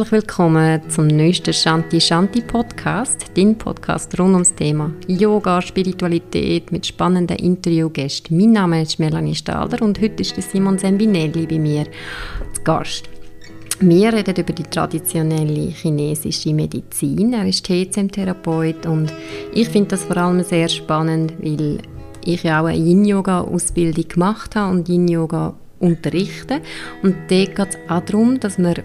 Herzlich 0.00 0.22
willkommen 0.22 0.80
zum 0.88 1.08
neuesten 1.08 1.52
Shanti 1.52 2.00
Shanti 2.00 2.40
Podcast, 2.40 3.26
dein 3.36 3.58
Podcast 3.58 4.18
rund 4.18 4.32
ums 4.32 4.54
Thema 4.54 4.90
Yoga, 5.06 5.60
Spiritualität 5.60 6.72
mit 6.72 6.86
spannenden 6.86 7.36
Interviewgästen. 7.36 8.34
Mein 8.34 8.52
Name 8.52 8.80
ist 8.80 8.98
Melanie 8.98 9.34
Stalder 9.34 9.82
und 9.82 10.00
heute 10.00 10.22
ist 10.22 10.40
Simon 10.40 10.78
Sembinelli 10.78 11.46
bei 11.46 11.58
mir 11.58 11.84
zu 12.54 12.62
Gast. 12.64 13.10
Wir 13.80 14.14
reden 14.14 14.36
über 14.36 14.54
die 14.54 14.62
traditionelle 14.62 15.68
chinesische 15.68 16.54
Medizin. 16.54 17.34
Er 17.34 17.46
ist 17.46 17.66
TCM-Therapeut 17.66 18.86
und 18.86 19.12
ich 19.52 19.68
finde 19.68 19.90
das 19.90 20.04
vor 20.04 20.16
allem 20.16 20.42
sehr 20.42 20.70
spannend, 20.70 21.34
weil 21.42 21.76
ich 22.24 22.42
ja 22.42 22.62
auch 22.62 22.68
eine 22.68 22.78
Yin-Yoga-Ausbildung 22.78 24.08
gemacht 24.08 24.56
habe 24.56 24.72
und 24.72 24.88
Yin-Yoga 24.88 25.52
unterrichten. 25.78 26.62
Und 27.02 27.16
dort 27.28 27.54
geht 27.54 27.68
es 27.68 27.78
auch 27.90 28.00
darum, 28.00 28.40
dass 28.40 28.56
man 28.56 28.76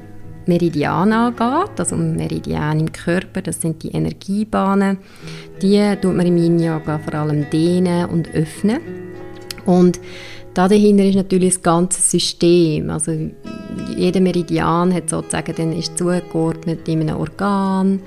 Meridian 0.47 1.11
angeht, 1.11 1.79
also 1.79 1.95
Meridian 1.95 2.79
im 2.79 2.91
Körper, 2.91 3.41
das 3.41 3.61
sind 3.61 3.83
die 3.83 3.91
Energiebahnen. 3.91 4.97
Die 5.61 5.95
tut 6.01 6.15
man 6.15 6.25
im 6.25 6.37
Yin-Yoga 6.37 6.99
vor 6.99 7.13
allem 7.13 7.49
dehnen 7.49 8.09
und 8.09 8.33
öffnen. 8.33 8.79
Und 9.65 9.99
dahinter 10.53 11.03
ist 11.03 11.15
natürlich 11.15 11.55
das 11.55 11.63
ganze 11.63 12.01
System. 12.01 12.89
Also 12.89 13.11
jeder 13.95 14.21
Meridian 14.21 14.93
hat 14.93 15.09
sozusagen, 15.09 15.53
dann 15.55 15.73
ist 15.73 15.97
zugeordnet 15.97 16.87
in 16.87 17.01
einem 17.01 17.17
Organ 17.17 18.01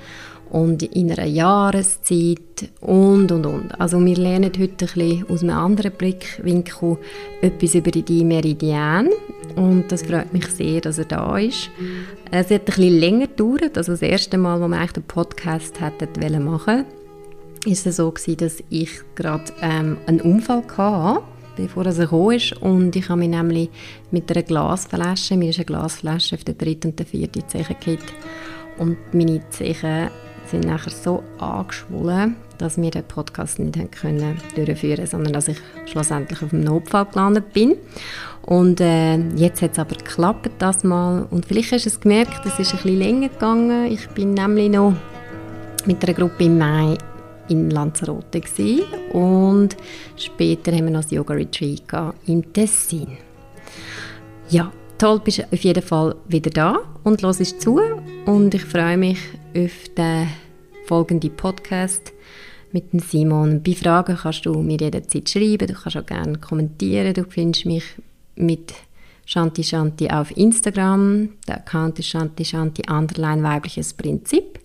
und 0.51 0.83
in 0.83 1.11
einer 1.11 1.25
Jahreszeit 1.25 2.69
und, 2.81 3.31
und, 3.31 3.45
und. 3.45 3.79
Also 3.79 4.03
wir 4.03 4.15
lernen 4.15 4.51
heute 4.57 4.63
ein 4.63 4.75
bisschen 4.75 5.25
aus 5.29 5.43
einem 5.43 5.57
anderen 5.57 5.91
Blickwinkel 5.91 6.97
etwas 7.41 7.75
über 7.75 7.91
die 7.91 8.23
Meridian 8.23 9.09
und 9.55 9.91
das 9.91 10.03
freut 10.03 10.33
mich 10.33 10.47
sehr, 10.47 10.81
dass 10.81 10.97
er 10.97 11.05
da 11.05 11.37
ist. 11.37 11.69
Es 12.31 12.49
hat 12.49 12.61
ein 12.61 12.65
bisschen 12.65 12.99
länger 12.99 13.27
gedauert, 13.27 13.77
also 13.77 13.93
das 13.93 14.01
erste 14.01 14.37
Mal, 14.37 14.61
als 14.61 14.69
wir 14.69 14.77
eigentlich 14.77 14.91
den 14.93 15.03
Podcast 15.03 15.79
hätten 15.79 16.43
machen 16.43 16.85
ist 17.65 17.85
es 17.85 17.97
so 17.97 18.11
gewesen, 18.11 18.37
dass 18.37 18.63
ich 18.69 18.89
gerade 19.15 19.51
ähm, 19.61 19.97
einen 20.05 20.21
Unfall 20.21 20.63
hatte, 20.77 21.23
bevor 21.57 21.85
er 21.85 21.93
gekommen 21.93 22.35
ist 22.35 22.53
und 22.61 22.95
ich 22.95 23.09
habe 23.09 23.19
mich 23.19 23.29
nämlich 23.29 23.69
mit 24.11 24.31
einer 24.31 24.43
Glasflasche, 24.43 25.35
mir 25.35 25.49
ist 25.49 25.57
eine 25.57 25.65
Glasflasche 25.65 26.35
auf 26.35 26.43
der 26.43 26.55
dritten 26.55 26.91
und 26.91 26.99
der 26.99 27.05
vierten 27.05 27.43
Zeche 27.47 27.73
gekippt 27.73 28.13
und 28.77 28.97
meine 29.13 29.41
Zeche 29.49 30.09
sind 30.51 30.65
nachher 30.65 30.91
so 30.91 31.23
angeschwollen, 31.37 32.35
dass 32.57 32.81
wir 32.81 32.91
den 32.91 33.03
Podcast 33.03 33.59
nicht 33.59 33.77
haben 33.77 33.91
können 33.91 34.37
durchführen 34.55 35.05
sondern 35.05 35.33
dass 35.33 35.47
ich 35.47 35.57
schlussendlich 35.85 36.41
auf 36.41 36.49
dem 36.49 36.61
Notfall 36.61 37.05
gelandet 37.05 37.53
bin. 37.53 37.75
Und 38.43 38.81
äh, 38.81 39.17
jetzt 39.35 39.61
hat 39.61 39.73
es 39.73 39.79
aber 39.79 39.95
geklappt, 39.95 40.49
das 40.59 40.83
mal. 40.83 41.27
Und 41.29 41.45
vielleicht 41.45 41.71
hast 41.71 41.85
du 41.85 41.89
es 41.89 41.99
gemerkt, 41.99 42.45
es 42.45 42.59
ist 42.59 42.73
ein 42.73 42.81
bisschen 42.81 42.99
länger 42.99 43.29
gegangen. 43.29 43.91
Ich 43.91 44.07
bin 44.09 44.33
nämlich 44.33 44.71
noch 44.71 44.93
mit 45.85 46.03
einer 46.03 46.13
Gruppe 46.13 46.45
im 46.45 46.57
Mai 46.57 46.97
in 47.47 47.69
Lanzarote 47.69 48.41
gewesen. 48.41 48.83
und 49.13 49.75
später 50.15 50.71
haben 50.71 50.85
wir 50.85 50.91
noch 50.91 51.01
das 51.01 51.11
Yoga 51.11 51.33
Retreat 51.33 51.83
im 52.27 52.53
Tessin. 52.53 53.17
Ja, 54.49 54.71
toll, 54.97 55.19
bist 55.23 55.39
du 55.39 55.43
auf 55.43 55.59
jeden 55.59 55.83
Fall 55.83 56.15
wieder 56.27 56.51
da 56.51 56.77
und 57.03 57.21
hörst 57.21 57.61
zu 57.61 57.79
und 58.25 58.53
ich 58.53 58.65
freue 58.65 58.97
mich 58.97 59.19
auf 59.59 59.89
den 59.95 60.27
folgenden 60.85 61.35
Podcast 61.35 62.13
mit 62.71 62.93
dem 62.93 62.99
Simon. 62.99 63.61
Bei 63.61 63.73
Fragen 63.73 64.15
kannst 64.15 64.45
du 64.45 64.53
mir 64.61 64.77
jederzeit 64.77 65.29
schreiben, 65.29 65.67
du 65.67 65.73
kannst 65.73 65.97
auch 65.97 66.05
gerne 66.05 66.37
kommentieren, 66.37 67.13
du 67.13 67.25
findest 67.25 67.65
mich 67.65 67.83
mit 68.35 68.73
Shanti 69.25 69.63
Shanti 69.63 70.09
auf 70.09 70.35
Instagram, 70.37 71.29
der 71.47 71.57
Account 71.57 71.99
ist 71.99 72.07
Shanti 72.07 72.45
Shanti 72.45 72.83
Underline 72.89 73.43
weibliches 73.43 73.93
Prinzip 73.93 74.59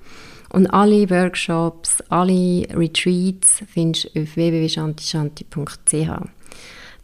und 0.51 0.67
alle 0.69 1.11
Workshops, 1.11 2.01
alle 2.09 2.67
Retreats 2.75 3.63
findest 3.67 4.15
du 4.15 4.23
auf 4.23 4.37
www.shantishanti.ch. 4.37 6.11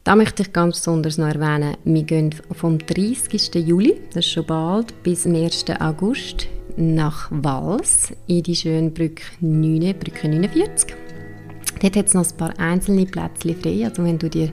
Da 0.04 0.16
möchte 0.16 0.43
ich 0.43 0.53
ganz 0.53 0.78
besonders 0.78 1.19
noch 1.19 1.26
erwähnen, 1.26 1.76
wir 1.84 2.03
gehen 2.04 2.34
vom 2.53 2.78
30. 2.78 3.54
Juli, 3.56 4.00
das 4.14 4.25
ist 4.25 4.32
schon 4.32 4.47
bald, 4.47 5.03
bis 5.03 5.25
zum 5.25 5.34
1. 5.34 5.66
August 5.78 6.48
nach 6.76 7.28
Wals 7.31 8.12
in 8.26 8.42
die 8.42 8.56
schöne 8.56 8.91
Brücke 8.91 9.22
9, 9.41 9.98
Brücke 9.98 10.28
49. 10.28 10.94
Dort 11.81 11.97
hat 11.97 12.06
es 12.06 12.14
noch 12.14 12.28
ein 12.28 12.36
paar 12.36 12.58
einzelne 12.58 13.06
Plätze 13.06 13.54
frei, 13.54 13.84
also 13.84 14.04
wenn 14.04 14.19
du 14.19 14.28
dir 14.28 14.53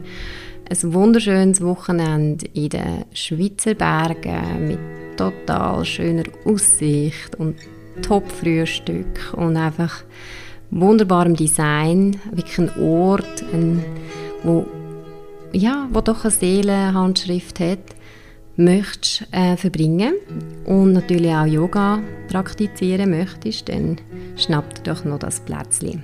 ein 0.69 0.93
wunderschönes 0.93 1.61
Wochenende 1.61 2.45
in 2.53 2.69
den 2.69 3.05
Schweizer 3.13 3.73
Bergen 3.73 4.67
mit 4.67 4.79
total 5.17 5.83
schöner 5.85 6.23
Aussicht 6.45 7.35
und 7.35 7.55
Top-Frühstück 8.01 9.33
und 9.35 9.57
einfach 9.57 10.03
wunderbarem 10.69 11.35
Design, 11.35 12.19
wirklich 12.31 12.59
ein 12.59 12.81
Ort, 12.81 13.43
ein, 13.53 13.83
wo 14.43 14.65
ja, 15.53 15.87
wo 15.91 16.01
doch 16.01 16.23
eine 16.23 16.31
Seelenhandschrift 16.31 17.59
hat, 17.59 17.96
möchtest 18.57 19.31
äh, 19.31 19.55
verbringen 19.55 20.15
und 20.65 20.93
natürlich 20.93 21.31
auch 21.31 21.45
Yoga 21.45 22.01
praktizieren 22.27 23.11
möchtest, 23.11 23.69
dann 23.69 23.97
schnapp 24.35 24.73
dir 24.75 24.93
doch 24.93 25.05
noch 25.05 25.19
das 25.19 25.39
Plätzchen. 25.39 26.03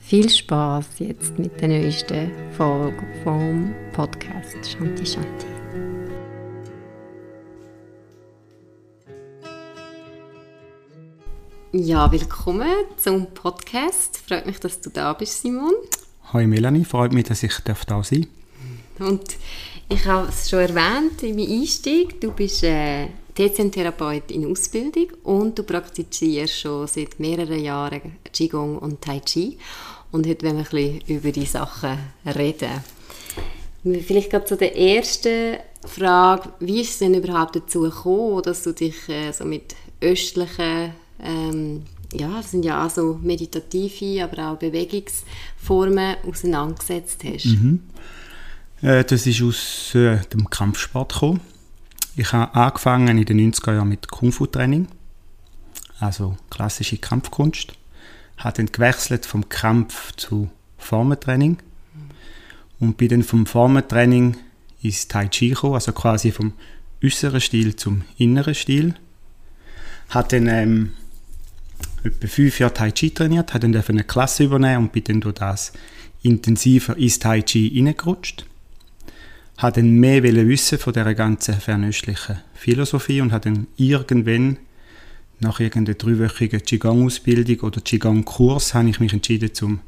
Viel 0.00 0.28
Spaß 0.28 0.98
jetzt 0.98 1.38
mit 1.38 1.60
der 1.60 1.68
neuesten 1.68 2.30
Folge 2.56 3.02
vom 3.22 3.72
Podcast 3.92 4.56
Shanti 4.68 5.06
Shanti. 5.06 5.46
Ja, 11.72 12.10
willkommen 12.12 12.68
zum 12.96 13.26
Podcast. 13.32 14.18
Freut 14.18 14.46
mich, 14.46 14.60
dass 14.60 14.80
du 14.80 14.90
da 14.90 15.12
bist, 15.12 15.40
Simon. 15.40 15.72
Hi 16.32 16.46
Melanie, 16.46 16.84
freut 16.84 17.12
mich, 17.12 17.24
dass 17.24 17.42
ich 17.42 17.54
da 17.64 17.74
sein 18.02 18.26
darf. 18.98 19.08
Und 19.08 19.36
ich 19.88 20.04
habe 20.06 20.28
es 20.28 20.48
schon 20.48 20.60
erwähnt 20.60 21.22
in 21.22 21.36
meinem 21.36 21.60
Einstieg, 21.60 22.20
du 22.20 22.32
bist 22.32 22.62
äh, 22.64 23.08
TCM-Therapeut 23.34 24.30
in 24.30 24.50
Ausbildung 24.50 25.08
und 25.24 25.58
du 25.58 25.62
praktizierst 25.62 26.60
schon 26.60 26.86
seit 26.86 27.18
mehreren 27.18 27.62
Jahren 27.62 28.16
Qigong 28.32 28.78
und 28.78 29.00
Tai 29.00 29.20
Chi. 29.20 29.58
Und 30.12 30.26
heute 30.26 30.46
wollen 30.46 30.58
wir 30.58 30.64
ein 30.64 31.00
bisschen 31.00 31.16
über 31.16 31.32
die 31.32 31.44
Sachen 31.44 31.98
reden. 32.24 32.84
Vielleicht 33.82 34.30
gerade 34.30 34.44
zu 34.44 34.56
der 34.56 34.76
ersten 34.78 35.56
Frage, 35.84 36.50
wie 36.60 36.80
ist 36.80 36.92
es 36.92 36.98
denn 37.00 37.14
überhaupt 37.14 37.56
dazu 37.56 37.80
gekommen, 37.80 38.42
dass 38.42 38.62
du 38.62 38.72
dich 38.72 39.08
äh, 39.08 39.32
so 39.32 39.44
mit 39.44 39.74
östlichen 40.00 40.92
ähm, 41.20 41.82
ja, 42.12 42.28
das 42.36 42.52
sind 42.52 42.64
ja 42.64 42.86
auch 42.86 42.90
so 42.90 43.18
meditative, 43.22 44.22
aber 44.22 44.52
auch 44.52 44.56
Bewegungsformen 44.56 46.16
auseinandergesetzt 46.28 47.24
hast. 47.24 47.46
Mhm. 47.46 47.80
Äh, 48.84 49.02
das 49.04 49.26
ist 49.26 49.40
aus 49.42 49.94
äh, 49.94 50.18
dem 50.32 50.50
Kampfsport 50.50 51.14
gekommen. 51.14 51.40
Ich 52.16 52.32
habe 52.32 52.54
angefangen 52.54 53.16
in 53.16 53.24
den 53.24 53.52
90er 53.52 53.74
Jahren 53.74 53.88
mit 53.88 54.08
Kung-Fu-Training, 54.08 54.88
also 56.00 56.36
klassische 56.50 56.98
Kampfkunst. 56.98 57.72
Habe 58.36 58.56
dann 58.58 58.66
gewechselt 58.66 59.24
vom 59.24 59.48
Kampf 59.48 60.12
zu 60.16 60.50
Formentraining 60.76 61.58
und 62.78 62.98
bin 62.98 63.08
dann 63.08 63.22
vom 63.22 63.46
Formentraining 63.46 64.36
ins 64.82 65.08
Tai 65.08 65.28
Chi 65.28 65.48
gekommen, 65.48 65.74
also 65.74 65.92
quasi 65.92 66.30
vom 66.30 66.52
äußeren 67.02 67.40
Stil 67.40 67.76
zum 67.76 68.02
inneren 68.18 68.54
Stil. 68.54 68.94
Habe 70.10 70.28
dann 70.28 70.46
ähm, 70.46 70.92
etwa 72.02 72.26
fünf 72.26 72.58
Jahre 72.58 72.74
Tai 72.74 72.90
Chi 72.90 73.14
trainiert, 73.14 73.54
habe 73.54 73.60
dann 73.60 73.82
eine 73.88 74.04
Klasse 74.04 74.44
übernehmen 74.44 74.84
und 74.84 74.92
bin 74.92 75.04
dann 75.04 75.20
durch 75.22 75.36
das 75.36 75.72
intensiver 76.22 76.98
ins 76.98 77.18
Tai 77.18 77.40
Chi 77.40 77.70
hineingerutscht. 77.70 78.44
Habe 79.56 79.80
dann 79.80 79.98
mehr 79.98 80.22
wissen 80.22 80.78
von 80.78 80.92
dieser 80.92 81.14
ganzen 81.14 81.54
fernöstlichen 81.54 82.40
Philosophie 82.54 83.20
und 83.20 83.32
habe 83.32 83.50
dann 83.50 83.66
irgendwann 83.76 84.58
nach 85.40 85.60
irgendeiner 85.60 85.96
dreiwöchigen 85.96 86.62
Qigong-Ausbildung 86.62 87.60
oder 87.60 87.80
Qigong-Kurs 87.80 88.74
habe 88.74 88.88
ich 88.88 89.00
mich 89.00 89.12
entschieden, 89.12 89.52
zum 89.54 89.80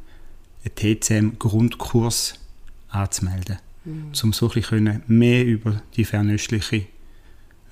TCM-Grundkurs 0.74 2.34
anzumelden. 2.88 3.58
Mhm. 3.84 4.12
Um 4.22 4.32
so 4.32 4.48
ein 4.48 4.52
bisschen 4.52 5.02
mehr 5.06 5.44
über 5.44 5.82
die 5.96 6.04
fernöstliche 6.04 6.86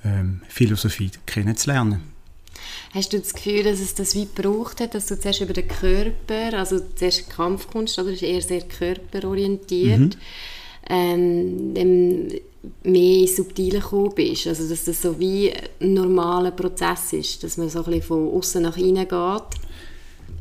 ähm, 0.05 0.43
Philosophie 0.49 1.11
kennenzulernen. 1.27 2.15
Hast 2.93 3.13
du 3.13 3.19
das 3.19 3.35
Gefühl, 3.35 3.65
dass 3.65 3.81
es 3.81 3.95
das 3.95 4.15
wie 4.15 4.27
gebraucht 4.27 4.81
hat, 4.81 4.95
dass 4.95 5.07
du 5.07 5.19
zuerst 5.19 5.41
über 5.41 5.53
den 5.53 5.67
Körper, 5.67 6.57
also 6.57 6.81
zuerst 6.95 7.29
Kampfkunst, 7.29 7.99
oder 7.99 8.11
ist 8.11 8.23
eher 8.23 8.41
sehr 8.41 8.63
körperorientiert, 8.63 9.99
mhm. 9.99 10.11
Ähm, 10.89 11.75
mehr 12.83 13.27
subtiler 13.27 13.81
gekommen 13.81 14.13
bist? 14.15 14.47
Also 14.47 14.69
dass 14.69 14.85
das 14.85 15.03
so 15.03 15.19
wie 15.19 15.53
ein 15.81 15.95
normaler 15.95 16.51
Prozess 16.51 17.13
ist, 17.13 17.43
dass 17.43 17.57
man 17.57 17.69
so 17.69 17.81
ein 17.81 17.85
bisschen 17.87 18.03
von 18.03 18.29
außen 18.35 18.63
nach 18.63 18.77
innen 18.77 19.09
geht? 19.09 19.43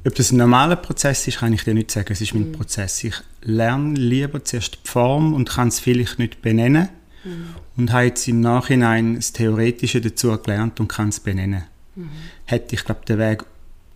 Ob 0.05 0.15
das 0.15 0.31
ein 0.31 0.37
normaler 0.37 0.75
Prozess 0.75 1.27
ist, 1.27 1.39
kann 1.39 1.53
ich 1.53 1.63
dir 1.63 1.73
nicht 1.73 1.91
sagen. 1.91 2.11
Es 2.11 2.19
ist 2.19 2.33
mein 2.33 2.49
mhm. 2.49 2.53
Prozess. 2.53 3.03
Ich 3.03 3.15
lerne 3.41 3.93
lieber 3.93 4.43
zuerst 4.43 4.79
die 4.83 4.89
Form 4.89 5.33
und 5.33 5.49
kann 5.49 5.69
es 5.69 5.79
vielleicht 5.79 6.19
nicht 6.19 6.41
benennen. 6.41 6.89
Mhm. 7.23 7.45
Und 7.77 7.93
habe 7.93 8.05
jetzt 8.05 8.27
im 8.27 8.41
Nachhinein 8.41 9.15
das 9.15 9.31
Theoretische 9.31 10.01
dazu 10.01 10.37
gelernt 10.37 10.79
und 10.79 10.89
kann 10.89 11.09
es 11.09 11.21
benennen. 11.21 11.63
Mhm. 11.95 12.09
Hätte 12.45 12.75
ich, 12.75 12.83
glaube 12.83 13.05
den 13.07 13.17
Weg 13.17 13.45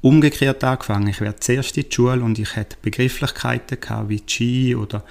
umgekehrt 0.02 0.64
angefangen. 0.64 1.08
Ich 1.08 1.20
wäre 1.20 1.36
zuerst 1.36 1.76
in 1.78 1.90
die 1.90 1.94
Schule 1.94 2.22
und 2.22 2.40
ich 2.40 2.56
hätte 2.56 2.78
Begrifflichkeiten 2.82 3.80
gehabt, 3.80 4.10
wie 4.10 4.24
Ski 4.26 4.76
oder 4.76 5.04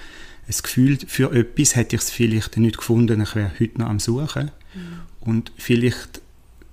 ein 0.47 0.55
Gefühl 0.63 0.97
für 1.07 1.31
etwas, 1.33 1.75
hätte 1.75 1.95
ich 1.95 2.01
es 2.03 2.09
vielleicht 2.09 2.57
nicht 2.57 2.77
gefunden. 2.77 3.21
Ich 3.21 3.35
wäre 3.35 3.51
heute 3.59 3.79
noch 3.79 3.89
am 3.89 3.99
Suchen. 3.99 4.51
Mhm. 4.73 4.79
Und 5.19 5.51
vielleicht 5.57 6.21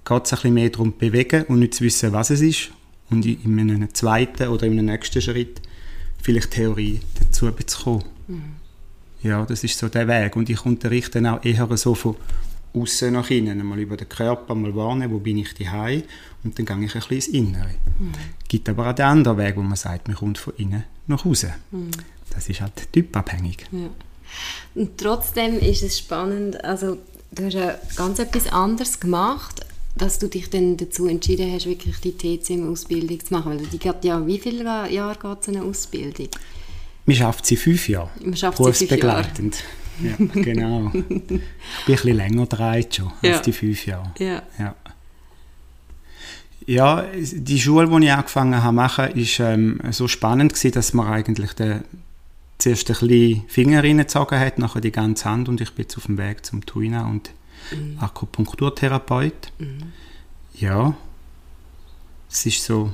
geht 0.05 0.25
es 0.25 0.33
ein 0.33 0.37
bisschen 0.37 0.55
mehr 0.55 0.71
darum, 0.71 0.93
zu 0.93 0.99
bewegen 0.99 1.45
und 1.45 1.59
nicht 1.59 1.75
zu 1.75 1.85
wissen, 1.85 2.13
was 2.13 2.31
es 2.31 2.41
ist. 2.41 2.71
Und 3.11 3.27
in 3.27 3.59
einem 3.59 3.93
zweiten 3.93 4.49
oder 4.49 4.67
in 4.67 4.79
einem 4.79 4.87
nächsten 4.87 5.21
Schritt 5.21 5.61
vielleicht 6.23 6.53
Theorie 6.53 7.01
dazu 7.19 7.51
zu 7.51 7.83
kommen. 7.83 8.05
Mhm. 8.29 8.43
Ja, 9.23 9.45
das 9.45 9.65
ist 9.65 9.79
so 9.79 9.89
der 9.89 10.07
Weg. 10.07 10.37
Und 10.37 10.49
ich 10.51 10.65
unterrichte 10.65 11.21
dann 11.21 11.35
auch 11.35 11.45
eher 11.45 11.69
so 11.77 11.95
von 11.95 12.17
außen 12.75 13.13
nach 13.13 13.31
innen, 13.31 13.65
mal 13.65 13.79
über 13.79 13.97
den 13.97 14.09
Körper, 14.09 14.55
mal 14.55 14.75
wahrnehmen, 14.75 15.13
wo 15.13 15.19
bin 15.19 15.39
ich 15.39 15.55
daheim 15.55 16.03
und 16.43 16.59
dann 16.59 16.67
gehe 16.67 16.85
ich 16.85 16.95
ein 16.95 17.01
bisschen 17.01 17.17
ins 17.17 17.29
Innere. 17.29 17.71
Mhm. 17.99 18.13
gibt 18.49 18.69
aber 18.69 18.91
auch 18.91 18.95
den 18.95 19.05
anderen 19.05 19.39
Weg, 19.39 19.57
wo 19.57 19.63
man 19.63 19.77
sagt, 19.77 20.09
man 20.09 20.17
kommt 20.17 20.39
von 20.39 20.55
innen 20.57 20.85
nach 21.07 21.25
außen. 21.25 21.53
Mhm. 21.71 21.91
Das 22.35 22.49
ist 22.49 22.61
halt 22.61 22.93
typabhängig. 22.93 23.67
Ja. 23.73 23.91
Und 24.75 24.99
trotzdem 24.99 25.59
ist 25.59 25.83
es 25.83 25.99
spannend, 25.99 26.63
also 26.65 26.99
du 27.33 27.45
hast 27.45 27.55
ja 27.55 27.77
ganz 27.97 28.19
etwas 28.19 28.49
anderes 28.49 29.01
gemacht, 29.01 29.65
dass 29.97 30.19
du 30.19 30.29
dich 30.29 30.51
dann 30.51 30.77
dazu 30.77 31.07
entschieden 31.07 31.53
hast, 31.53 31.67
wirklich 31.67 31.99
die 32.01 32.17
TCM-Ausbildung 32.17 33.21
zu 33.21 33.33
machen. 33.33 33.59
Weil 33.59 33.67
die 33.67 33.79
geht 33.79 34.05
ja, 34.05 34.27
wie 34.27 34.39
viele 34.39 34.65
Jahre 34.65 35.19
geht 35.19 35.45
so 35.45 35.53
eine 35.53 35.63
Ausbildung? 35.63 36.29
Man 37.07 37.17
schafft 37.17 37.47
sie 37.47 37.57
fünf 37.57 37.89
Jahre. 37.89 38.11
Man 38.25 38.37
schafft 38.37 38.59
sie 38.59 38.87
fünf 38.87 39.03
Jahre. 39.03 39.27
Ja, 40.03 40.43
genau. 40.43 40.91
ich 40.95 41.05
bin 41.05 41.41
ein 41.41 41.43
bisschen 41.87 42.17
länger 42.17 42.47
dran 42.47 42.85
schon 42.91 43.13
ja. 43.23 43.35
als 43.35 43.43
die 43.43 43.53
fünf 43.53 43.87
Jahre. 43.87 44.13
Ja. 44.19 44.43
ja. 44.59 44.75
Ja, 46.67 47.05
die 47.13 47.61
Schule, 47.61 47.87
die 47.87 48.07
ich 48.07 48.13
angefangen 48.13 48.63
habe 48.63 48.69
zu 48.69 48.73
machen, 48.73 49.05
war 49.15 49.51
ähm, 49.53 49.81
so 49.91 50.09
spannend, 50.09 50.55
gewesen, 50.55 50.73
dass 50.73 50.95
man 50.95 51.09
eigentlich 51.09 51.53
den, 51.53 51.85
zuerst 52.59 52.91
ein 52.91 53.09
bisschen 53.09 53.45
Finger 53.49 53.83
reingezogen 53.83 54.39
hat, 54.39 54.59
nachher 54.59 54.81
die 54.81 54.93
ganze 54.93 55.27
Hand 55.27 55.49
und 55.49 55.61
ich 55.61 55.73
bin 55.73 55.85
jetzt 55.85 55.97
auf 55.97 56.07
dem 56.07 56.19
Weg 56.19 56.45
zum 56.47 56.65
Tuina 56.65 57.07
und 57.07 57.31
mhm. 57.73 57.99
Akupunkturtherapeut. 57.99 59.53
Mhm. 59.59 59.93
Ja, 60.55 60.97
es 62.31 62.47
ist 62.47 62.65
so 62.65 62.93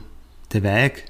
der 0.52 0.62
Weg 0.62 1.04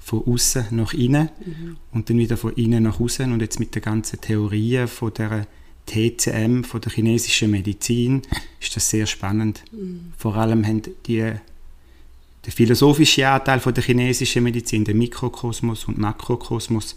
von 0.00 0.24
außen 0.26 0.66
nach 0.70 0.92
innen 0.92 1.30
mhm. 1.44 1.76
und 1.92 2.10
dann 2.10 2.18
wieder 2.18 2.36
von 2.36 2.52
innen 2.54 2.84
nach 2.84 2.98
außen 2.98 3.32
und 3.32 3.40
jetzt 3.40 3.60
mit 3.60 3.74
der 3.74 3.82
ganzen 3.82 4.20
Theorie 4.20 4.86
von 4.86 5.14
der 5.14 5.46
TCM, 5.86 6.64
von 6.64 6.80
der 6.80 6.92
chinesischen 6.92 7.50
Medizin, 7.50 8.22
ist 8.60 8.74
das 8.76 8.90
sehr 8.90 9.06
spannend. 9.06 9.62
Mhm. 9.72 10.12
Vor 10.16 10.36
allem 10.36 10.66
haben 10.66 10.82
die 11.06 11.34
der 12.46 12.52
philosophische 12.52 13.28
Anteil 13.28 13.60
von 13.60 13.74
der 13.74 13.84
chinesischen 13.84 14.42
Medizin, 14.42 14.84
der 14.84 14.94
Mikrokosmos 14.94 15.84
und 15.84 15.98
Makrokosmos, 15.98 16.96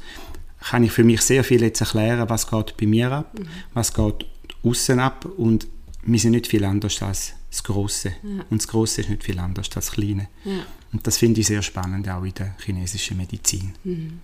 kann 0.69 0.83
ich 0.83 0.91
für 0.91 1.03
mich 1.03 1.21
sehr 1.21 1.43
viel 1.43 1.61
jetzt 1.61 1.81
erklären, 1.81 2.29
was 2.29 2.49
geht 2.49 2.77
bei 2.77 2.85
mir 2.85 3.11
ab, 3.11 3.37
mhm. 3.37 3.47
was 3.73 3.93
geht 3.93 4.25
außen 4.63 4.99
ab 4.99 5.25
und 5.37 5.67
wir 6.05 6.19
sind 6.19 6.31
nicht 6.31 6.47
viel 6.47 6.63
anders 6.63 7.01
als 7.01 7.33
das 7.49 7.63
Große. 7.63 8.09
Ja. 8.09 8.45
Und 8.49 8.61
das 8.61 8.67
Große 8.67 9.01
ist 9.01 9.09
nicht 9.09 9.23
viel 9.23 9.39
anders 9.39 9.67
als 9.67 9.75
das 9.75 9.91
Kleine. 9.91 10.27
Ja. 10.43 10.65
Und 10.91 11.05
das 11.07 11.17
finde 11.17 11.41
ich 11.41 11.47
sehr 11.47 11.61
spannend, 11.61 12.07
auch 12.09 12.23
in 12.23 12.33
der 12.33 12.55
chinesischen 12.63 13.17
Medizin. 13.17 13.73
Mhm. 13.83 14.19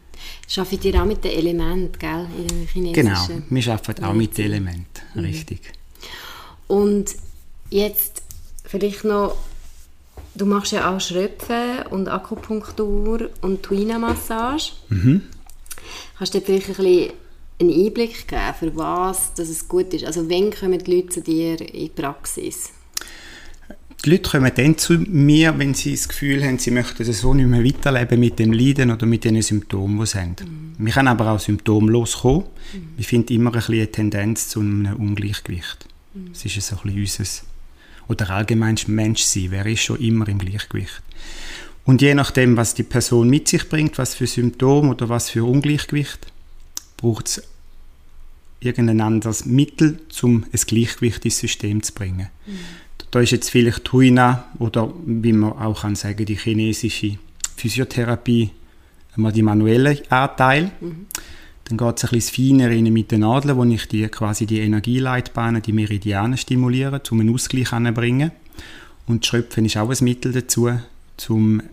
Arbeitet 0.58 0.86
ihr 0.86 1.02
auch 1.02 1.06
mit 1.06 1.24
den 1.24 1.32
Elementen, 1.32 1.98
gell, 1.98 2.28
in 2.38 2.48
der 2.48 2.68
chinesischen 2.68 2.94
Genau, 2.94 3.46
wir 3.50 3.74
arbeiten 3.74 4.04
auch 4.04 4.14
mit 4.14 4.38
den 4.38 4.46
Elementen, 4.46 5.02
mhm. 5.14 5.22
richtig. 5.22 5.62
Und 6.68 7.16
jetzt 7.70 8.22
vielleicht 8.66 9.04
noch, 9.04 9.38
du 10.36 10.46
machst 10.46 10.72
ja 10.72 10.94
auch 10.94 11.00
Schröpfen 11.00 11.88
und 11.90 12.08
Akupunktur 12.08 13.30
und 13.42 13.64
Tuina-Massage. 13.64 14.74
Mhm. 14.90 15.24
Kannst 16.18 16.34
du 16.34 16.40
dir 16.40 16.46
vielleicht 16.46 16.70
ein 16.70 16.76
bisschen 16.76 17.12
einen 17.62 17.86
Einblick 17.86 18.28
geben, 18.28 18.54
für 18.58 18.76
was 18.76 19.34
dass 19.34 19.50
es 19.50 19.68
gut 19.68 19.94
ist? 19.94 20.06
Also 20.06 20.30
wann 20.30 20.52
kommen 20.52 20.80
die 20.80 20.96
Leute 20.96 21.10
zu 21.10 21.22
dir 21.22 21.60
in 21.60 21.86
die 21.86 21.90
Praxis? 21.90 22.72
Die 24.06 24.12
Leute 24.12 24.30
kommen 24.30 24.52
dann 24.56 24.78
zu 24.78 24.94
mir, 24.94 25.58
wenn 25.60 25.74
sie 25.74 25.92
das 25.92 26.08
Gefühl 26.08 26.42
haben, 26.44 26.58
sie 26.58 26.72
möchten 26.72 27.04
so 27.12 27.34
nicht 27.34 27.48
mehr 27.48 27.66
weiterleben 27.66 28.18
mit 28.20 28.40
dem 28.40 28.54
Leiden 28.54 28.92
oder 28.92 29.06
mit 29.06 29.26
den 29.26 29.42
Symptomen, 29.42 30.00
die 30.00 30.06
sie 30.06 30.20
haben. 30.20 30.36
Mhm. 30.40 30.86
Wir 30.86 30.94
können 30.94 31.10
aber 31.10 31.32
auch 31.32 31.40
symptomlos 31.40 32.20
kommen. 32.20 32.46
Mhm. 32.74 32.90
Ich 32.98 33.08
finde 33.08 33.34
immer 33.34 33.50
ein 33.50 33.56
bisschen 33.56 33.76
eine 33.76 33.92
Tendenz 33.92 34.48
zu 34.48 34.62
einem 34.62 34.96
Ungleichgewicht. 34.96 35.86
Mhm. 36.14 36.30
Das 36.32 36.46
ist 36.46 36.62
so 36.62 36.78
ein 36.78 36.94
bisschen 36.94 37.24
unser, 37.24 37.46
oder 38.08 38.30
allgemein 38.30 38.78
Menschsein, 38.88 39.48
wer 39.50 39.66
ist 39.66 39.82
schon 39.82 40.00
immer 40.00 40.30
im 40.30 40.38
Gleichgewicht. 40.38 41.02
Und 41.90 42.04
je 42.04 42.14
nachdem, 42.14 42.56
was 42.56 42.76
die 42.76 42.84
Person 42.84 43.32
mit 43.32 43.48
sich 43.48 43.68
bringt, 43.68 43.98
was 43.98 44.14
für 44.14 44.28
Symptome 44.28 44.92
oder 44.92 45.10
was 45.10 45.32
für 45.32 45.44
Ungleichgewicht, 45.44 46.32
braucht 46.98 47.26
es 47.26 47.44
irgendein 48.60 49.02
anderes 49.02 49.48
Mittel, 49.48 49.98
um 50.22 50.44
ein 50.44 50.60
Gleichgewicht 50.68 51.26
ins 51.26 51.40
System 51.40 51.82
zu 51.82 51.92
bringen. 51.94 52.30
Mhm. 52.46 52.60
Da 53.10 53.22
ist 53.22 53.32
jetzt 53.32 53.50
vielleicht 53.50 53.86
Tuina 53.86 54.50
oder 54.60 54.94
wie 55.04 55.34
man 55.34 55.54
auch 55.54 55.82
kann 55.82 55.96
sagen, 55.96 56.28
die 56.28 56.36
chinesische 56.36 57.18
Physiotherapie, 57.56 58.52
einmal 59.16 59.32
die 59.32 59.42
manuelle 59.42 60.00
Anteil. 60.10 60.70
Mhm. 60.82 61.08
Dann 61.64 61.78
geht 61.80 61.98
es 61.98 62.04
ein 62.04 62.10
bisschen 62.12 62.60
feiner 62.60 62.92
mit 62.92 63.10
den 63.10 63.22
Nadeln, 63.22 63.58
wo 63.58 63.64
ich 63.64 63.88
die, 63.88 64.08
quasi 64.10 64.46
die 64.46 64.60
Energieleitbahnen, 64.60 65.64
die 65.64 65.74
Meridianen 65.74 66.38
stimuliere, 66.38 67.02
um 67.10 67.20
einen 67.20 67.34
Ausgleich 67.34 67.74
anzubringen. 67.74 68.30
Und 69.08 69.26
Schröpfen 69.26 69.66
ist 69.66 69.78
auch 69.78 69.90
ein 69.90 70.04
Mittel 70.04 70.32
dazu, 70.34 70.70
um 71.30 71.64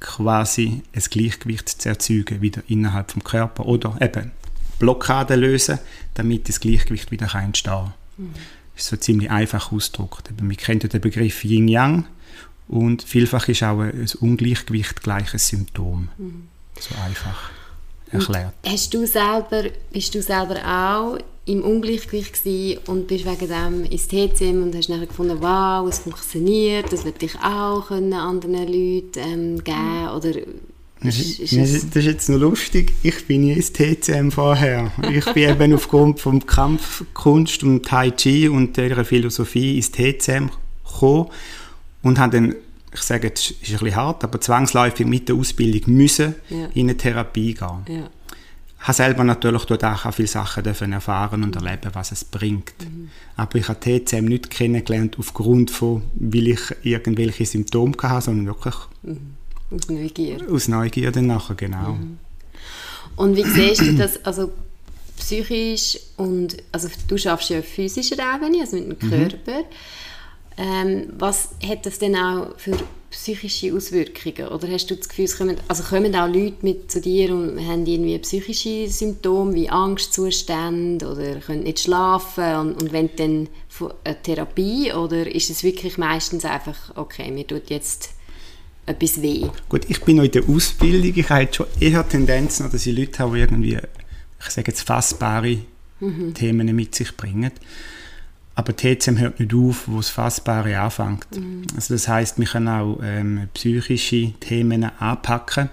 quasi 0.00 0.82
ein 0.94 1.02
Gleichgewicht 1.10 1.68
zu 1.68 1.88
erzeugen, 1.88 2.40
wieder 2.40 2.62
innerhalb 2.68 3.12
des 3.14 3.24
Körpers. 3.24 3.66
Oder 3.66 3.96
eben 4.00 4.32
Blockaden 4.78 5.40
lösen, 5.40 5.78
damit 6.14 6.48
das 6.48 6.60
Gleichgewicht 6.60 7.10
wieder 7.10 7.32
entstehen 7.34 7.72
kann. 7.72 7.94
Mhm. 8.16 8.34
Das 8.74 8.84
ist 8.84 8.90
so 8.90 8.96
ziemlich 8.96 9.30
einfach 9.30 9.72
ausgedrückt. 9.72 10.30
Wir 10.40 10.56
kennen 10.56 10.88
den 10.88 11.00
Begriff 11.00 11.44
Yin-Yang 11.44 12.06
und 12.68 13.02
vielfach 13.02 13.48
ist 13.48 13.62
auch 13.62 13.80
ein 13.80 14.08
Ungleichgewicht 14.20 15.02
gleich 15.02 15.32
ein 15.32 15.38
Symptom. 15.38 16.08
Mhm. 16.16 16.48
So 16.78 16.94
einfach 17.04 17.50
erklärt. 18.10 18.54
Und 18.62 18.72
hast 18.72 18.94
du 18.94 19.06
selber, 19.06 19.64
bist 19.90 20.14
du 20.14 20.22
selber 20.22 20.56
auch 20.64 21.18
im 21.48 21.62
Ungleichgewicht 21.62 22.44
gewesen 22.44 22.78
und 22.86 23.06
bist 23.06 23.24
wegen 23.24 23.48
dem 23.48 23.84
ins 23.90 24.06
TCM 24.06 24.62
und 24.62 24.74
hast 24.76 24.88
nachher 24.88 25.06
gefunden, 25.06 25.38
wow, 25.40 25.88
es 25.88 26.00
funktioniert, 26.00 26.92
das 26.92 27.04
wird 27.04 27.22
ich 27.22 27.36
auch 27.40 27.88
können 27.88 28.12
anderen 28.12 28.66
Leuten 28.66 29.18
ähm, 29.18 29.64
geben 29.64 30.08
oder 30.14 30.32
das 31.00 31.16
ist, 31.16 31.52
das 31.52 31.72
ist 31.94 31.94
jetzt 31.94 32.28
noch 32.28 32.38
lustig. 32.38 32.92
Ich 33.04 33.24
bin 33.26 33.46
ja 33.46 33.54
ins 33.54 33.72
TCM 33.72 34.30
vorher. 34.30 34.90
Ich 35.12 35.24
bin 35.32 35.48
eben 35.48 35.74
aufgrund 35.74 36.18
vom 36.18 36.44
Kampfkunst 36.44 37.62
und 37.62 37.86
Tai 37.86 38.10
Chi 38.10 38.48
und 38.48 38.76
der 38.76 39.04
Philosophie 39.04 39.76
ins 39.76 39.92
TCM 39.92 40.50
gekommen 40.84 41.28
und 42.02 42.18
habe 42.18 42.32
dann, 42.32 42.56
ich 42.92 43.00
sage, 43.00 43.30
es 43.32 43.52
ist 43.52 43.58
ein 43.60 43.78
bisschen 43.78 43.94
hart, 43.94 44.24
aber 44.24 44.40
zwangsläufig 44.40 45.06
mit 45.06 45.28
der 45.28 45.36
Ausbildung 45.36 45.94
müssen 45.94 46.34
ja. 46.50 46.66
in 46.74 46.88
eine 46.88 46.96
Therapie 46.96 47.54
gehen. 47.54 47.84
Ja. 47.88 48.10
Ich 48.80 48.84
habe 48.84 48.94
selber 48.94 49.24
natürlich 49.24 49.64
dort 49.64 49.84
auch 49.84 50.12
viele 50.14 50.28
Sachen 50.28 50.62
dürfen 50.62 50.92
erfahren 50.92 51.42
und 51.42 51.56
erleben, 51.56 51.90
was 51.92 52.12
es 52.12 52.24
bringt. 52.24 52.74
Mhm. 52.80 53.10
Aber 53.36 53.58
ich 53.58 53.68
habe 53.68 53.80
TCM 53.80 54.24
nicht 54.24 54.50
kennengelernt 54.50 55.16
aufgrund 55.18 55.70
von, 55.70 56.02
weil 56.14 56.48
ich 56.48 56.60
irgendwelche 56.82 57.44
Symptome 57.44 57.94
hatte, 58.02 58.26
sondern 58.26 58.46
wirklich 58.46 58.76
mhm 59.02 59.38
aus 59.70 59.88
Neugier. 59.88 60.38
Aus 60.50 60.68
Neugier 60.68 61.12
dann 61.12 61.26
nachher, 61.26 61.54
genau. 61.54 61.92
Mhm. 61.92 62.18
Und 63.16 63.36
wie 63.36 63.44
siehst 63.44 63.82
du 63.82 63.94
das, 63.94 64.24
also 64.24 64.52
psychisch 65.18 65.98
und, 66.16 66.56
also 66.72 66.88
du 67.08 67.18
schaffst 67.18 67.50
ja 67.50 67.58
auf 67.58 67.64
physischer 67.64 68.16
Ebene, 68.16 68.60
also 68.60 68.76
mit 68.76 69.02
dem 69.02 69.08
mhm. 69.08 69.28
Körper. 69.28 69.64
Ähm, 70.56 71.12
was 71.18 71.50
hat 71.66 71.86
das 71.86 71.98
denn 71.98 72.16
auch 72.16 72.58
für 72.58 72.76
psychische 73.10 73.74
Auswirkungen? 73.74 74.48
Oder 74.48 74.68
hast 74.68 74.90
du 74.90 74.96
das 74.96 75.08
Gefühl, 75.08 75.24
es 75.24 75.36
kommen, 75.36 75.56
also 75.68 75.82
kommen 75.82 76.14
auch 76.14 76.28
Leute 76.28 76.56
mit 76.62 76.90
zu 76.90 77.00
dir 77.00 77.34
und 77.34 77.58
haben 77.66 77.86
irgendwie 77.86 78.18
psychische 78.18 78.88
Symptome 78.88 79.54
wie 79.54 79.70
Angstzustände 79.70 81.06
oder 81.06 81.36
können 81.36 81.62
nicht 81.62 81.80
schlafen 81.80 82.54
und, 82.56 82.82
und 82.82 82.92
wenn 82.92 83.10
dann 83.16 83.48
eine 84.04 84.22
Therapie 84.22 84.92
oder 84.92 85.32
ist 85.32 85.50
es 85.50 85.62
wirklich 85.62 85.98
meistens 85.98 86.44
einfach, 86.44 86.96
okay, 86.96 87.30
mir 87.30 87.46
tut 87.46 87.70
jetzt 87.70 88.10
etwas 88.86 89.22
weh? 89.22 89.46
Gut, 89.68 89.82
ich 89.88 90.00
bin 90.02 90.16
noch 90.16 90.24
in 90.24 90.30
der 90.30 90.48
Ausbildung. 90.48 91.12
Ich 91.14 91.28
habe 91.28 91.48
schon 91.52 91.66
eher 91.80 92.08
Tendenzen, 92.08 92.70
dass 92.70 92.86
ich 92.86 92.96
Leute 92.96 93.18
habe, 93.20 93.36
die 93.36 93.42
irgendwie, 93.42 93.78
ich 94.40 94.50
sage 94.50 94.70
jetzt, 94.70 94.82
fassbare 94.82 95.58
mhm. 96.00 96.34
Themen 96.34 96.74
mit 96.74 96.94
sich 96.94 97.16
bringen. 97.16 97.52
Aber 98.58 98.74
TCM 98.74 99.18
hört 99.18 99.38
nicht 99.38 99.54
auf, 99.54 99.86
wo 99.86 99.98
das 99.98 100.08
Fassbare 100.08 100.80
anfängt. 100.80 101.28
Mhm. 101.36 101.62
Also 101.76 101.94
das 101.94 102.08
heißt, 102.08 102.40
wir 102.40 102.46
können 102.46 102.66
auch 102.66 102.98
ähm, 103.04 103.48
psychische 103.54 104.32
Themen 104.40 104.82
anpacken. 104.98 105.68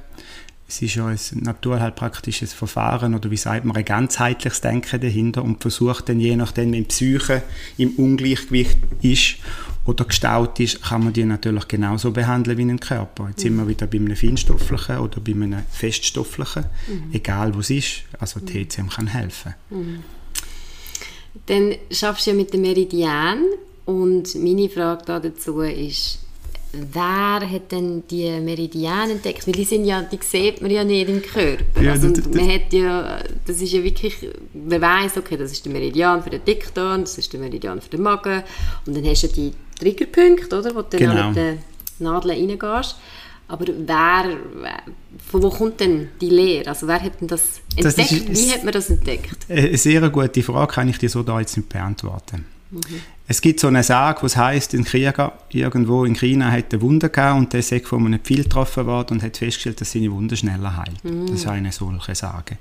Es 0.68 0.84
ist 0.84 0.94
ja 0.94 1.08
ein 1.08 1.18
naturheilpraktisches 1.34 2.54
Verfahren 2.54 3.16
oder 3.16 3.32
wie 3.32 3.38
sagt 3.38 3.66
man, 3.66 3.76
ein 3.76 3.86
ganzheitliches 3.86 4.62
Denken 4.62 5.02
dahinter 5.02 5.44
und 5.44 5.64
versucht 5.64 6.10
dann 6.10 6.20
je 6.20 6.36
nachdem, 6.36 6.74
wenn 6.74 6.84
die 6.84 6.88
Psyche 6.88 7.42
im 7.78 7.90
Ungleichgewicht 7.96 8.78
ist 9.02 9.38
oder 9.86 10.06
gestaut 10.06 10.60
ist, 10.60 10.84
kann 10.84 11.06
man 11.06 11.14
die 11.14 11.26
natürlich 11.26 11.68
genauso 11.68 12.12
behandeln 12.12 12.56
wie 12.56 12.62
einen 12.62 12.80
Körper. 12.80 13.30
Jetzt 13.30 13.42
sind 13.42 13.56
wir 13.56 13.68
wieder 13.68 13.88
bei 13.88 13.98
einem 13.98 14.16
feinstofflichen 14.16 15.00
oder 15.00 15.20
bei 15.22 15.32
einem 15.32 15.64
feststofflichen, 15.72 16.66
mhm. 16.88 17.14
egal 17.14 17.58
was 17.58 17.72
es 17.72 17.78
ist. 17.78 18.04
Also 18.20 18.42
TCM 18.42 18.90
kann 18.90 19.08
helfen. 19.08 19.56
Dann 21.48 21.76
schaffst 21.92 22.26
du 22.26 22.32
ja 22.32 22.38
mit 22.38 22.54
dem 22.54 22.62
Meridian 22.62 23.44
und 23.86 24.36
meine 24.36 24.70
Frage 24.70 25.22
dazu 25.22 25.62
ist, 25.62 26.20
wer 26.74 27.50
hat 27.50 27.72
denn 27.72 28.04
die 28.10 28.30
Meridiane 28.40 29.14
entdeckt? 29.14 29.46
Weil 29.48 29.54
die 29.54 29.64
sind 29.64 29.86
ja, 29.86 30.02
die 30.02 30.20
sieht 30.22 30.62
man 30.62 30.72
ja 30.72 30.84
nicht 30.84 31.08
im 31.10 31.22
Körper. 31.22 31.82
Ja, 31.82 31.94
also, 31.94 32.10
das, 32.10 32.28
man 32.28 32.52
hat 32.52 32.74
ja, 32.74 33.20
das 33.46 33.62
ist 33.62 33.72
ja 33.72 33.84
wirklich, 33.84 34.16
man 34.54 34.82
weiß, 34.82 35.18
okay, 35.18 35.38
das 35.38 35.52
ist 35.52 35.66
der 35.66 35.72
Meridian 35.72 36.24
für 36.24 36.30
den 36.30 36.44
Dickdarm, 36.44 37.02
das 37.02 37.18
ist 37.18 37.32
der 37.32 37.40
Meridian 37.40 37.82
für 37.82 37.90
den 37.90 38.02
Magen 38.02 38.44
und 38.86 38.96
dann 38.96 39.06
hast 39.06 39.24
du 39.24 39.28
die 39.28 39.54
Triggerpunkte, 39.80 40.58
oder, 40.58 40.76
wo 40.76 40.82
du 40.82 40.98
genau. 40.98 41.14
dann 41.14 41.28
mit 41.30 41.38
den 41.38 41.58
Nadeln 42.00 42.50
reingehst. 42.50 42.96
Aber 43.48 43.66
wer, 43.68 44.38
von 45.30 45.44
wo 45.44 45.50
kommt 45.50 45.80
denn 45.80 46.10
die 46.20 46.30
Lehre? 46.30 46.70
Also 46.70 46.88
wer 46.88 47.02
hat 47.02 47.22
denn 47.22 47.28
das 47.28 47.62
entdeckt? 47.76 47.98
Das 47.98 48.12
ist, 48.12 48.28
Wie 48.30 48.52
hat 48.52 48.64
man 48.64 48.74
das 48.74 48.90
entdeckt? 48.90 49.46
Eine 49.50 49.78
sehr 49.78 50.10
gute 50.10 50.42
Frage, 50.42 50.74
kann 50.74 50.90
ich 50.90 50.98
dir 50.98 51.10
so 51.10 51.22
da 51.22 51.40
jetzt 51.40 51.56
nicht 51.56 51.70
beantworten. 51.70 52.46
Mhm. 52.72 52.80
Es 53.28 53.42
gibt 53.42 53.60
so 53.60 53.68
eine 53.68 53.84
Sage, 53.84 54.24
was 54.24 54.36
heißt, 54.36 54.74
ein 54.74 54.84
Krieger 54.84 55.34
irgendwo 55.50 56.06
in 56.06 56.16
China 56.16 56.52
hat 56.52 56.74
eine 56.74 56.82
Wunde 56.82 57.10
gehabt 57.10 57.40
und 57.40 57.54
der 57.54 57.60
ist 57.60 57.88
von 57.88 58.06
einem 58.06 58.20
Pfeil 58.20 58.44
getroffen 58.44 58.86
worden 58.88 59.18
und 59.18 59.24
hat 59.24 59.38
festgestellt, 59.38 59.82
dass 59.82 59.92
seine 59.92 60.12
Wunde 60.12 60.36
schneller 60.36 60.78
heilt. 60.78 61.04
Mhm. 61.04 61.28
Das 61.28 61.42
ist 61.42 61.48
eine 61.48 61.72
solche 61.72 62.16
Sage. 62.16 62.58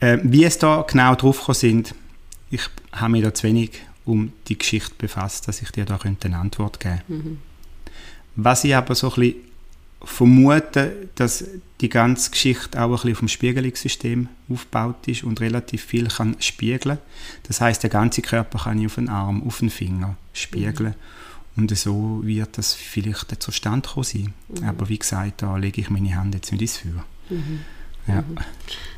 Äh, 0.00 0.18
wie 0.22 0.44
es 0.44 0.58
da 0.58 0.84
genau 0.88 1.14
drauf 1.14 1.48
sind, 1.52 1.94
ich 2.50 2.62
habe 2.92 3.12
mich 3.12 3.22
da 3.22 3.32
zu 3.32 3.44
wenig 3.46 3.70
um 4.04 4.32
die 4.48 4.58
Geschichte 4.58 4.94
befasst, 4.98 5.46
dass 5.46 5.62
ich 5.62 5.70
dir 5.70 5.84
da 5.84 5.98
eine 6.02 6.36
Antwort 6.36 6.80
geben 6.80 7.00
könnte. 7.06 7.28
Mhm. 7.28 7.38
Was 8.36 8.64
ich 8.64 8.74
aber 8.74 8.94
so 8.94 9.08
ein 9.08 9.14
bisschen 9.14 9.52
vermute, 10.04 11.08
dass 11.14 11.44
die 11.80 11.88
ganze 11.88 12.30
Geschichte 12.30 12.80
auch 12.80 12.88
ein 12.88 12.92
bisschen 12.92 13.12
auf 13.12 13.18
dem 13.20 13.28
Spiegelungssystem 13.28 14.28
aufgebaut 14.48 15.06
ist 15.06 15.24
und 15.24 15.40
relativ 15.40 15.84
viel 15.84 16.08
kann 16.08 16.36
spiegeln. 16.40 16.98
Das 17.44 17.60
heißt, 17.60 17.82
der 17.82 17.90
ganze 17.90 18.22
Körper 18.22 18.60
kann 18.60 18.80
ich 18.80 18.86
auf 18.86 18.96
den 18.96 19.08
Arm, 19.08 19.42
auf 19.46 19.58
den 19.58 19.70
Finger 19.70 20.16
spiegeln. 20.32 20.94
Mhm. 21.56 21.62
Und 21.62 21.76
so 21.76 22.20
wird 22.24 22.56
das 22.56 22.74
vielleicht 22.74 23.42
zustande 23.42 23.88
kommen 23.88 24.04
sein. 24.04 24.34
Mhm. 24.48 24.68
Aber 24.68 24.88
wie 24.88 24.98
gesagt, 24.98 25.42
da 25.42 25.56
lege 25.56 25.80
ich 25.80 25.90
meine 25.90 26.16
Hand 26.16 26.34
jetzt 26.34 26.50
nicht 26.52 26.62
ins 26.62 26.78
Feuer. 26.78 27.04
Mhm. 27.30 27.60
Ja. 28.06 28.16
Mhm. 28.16 28.38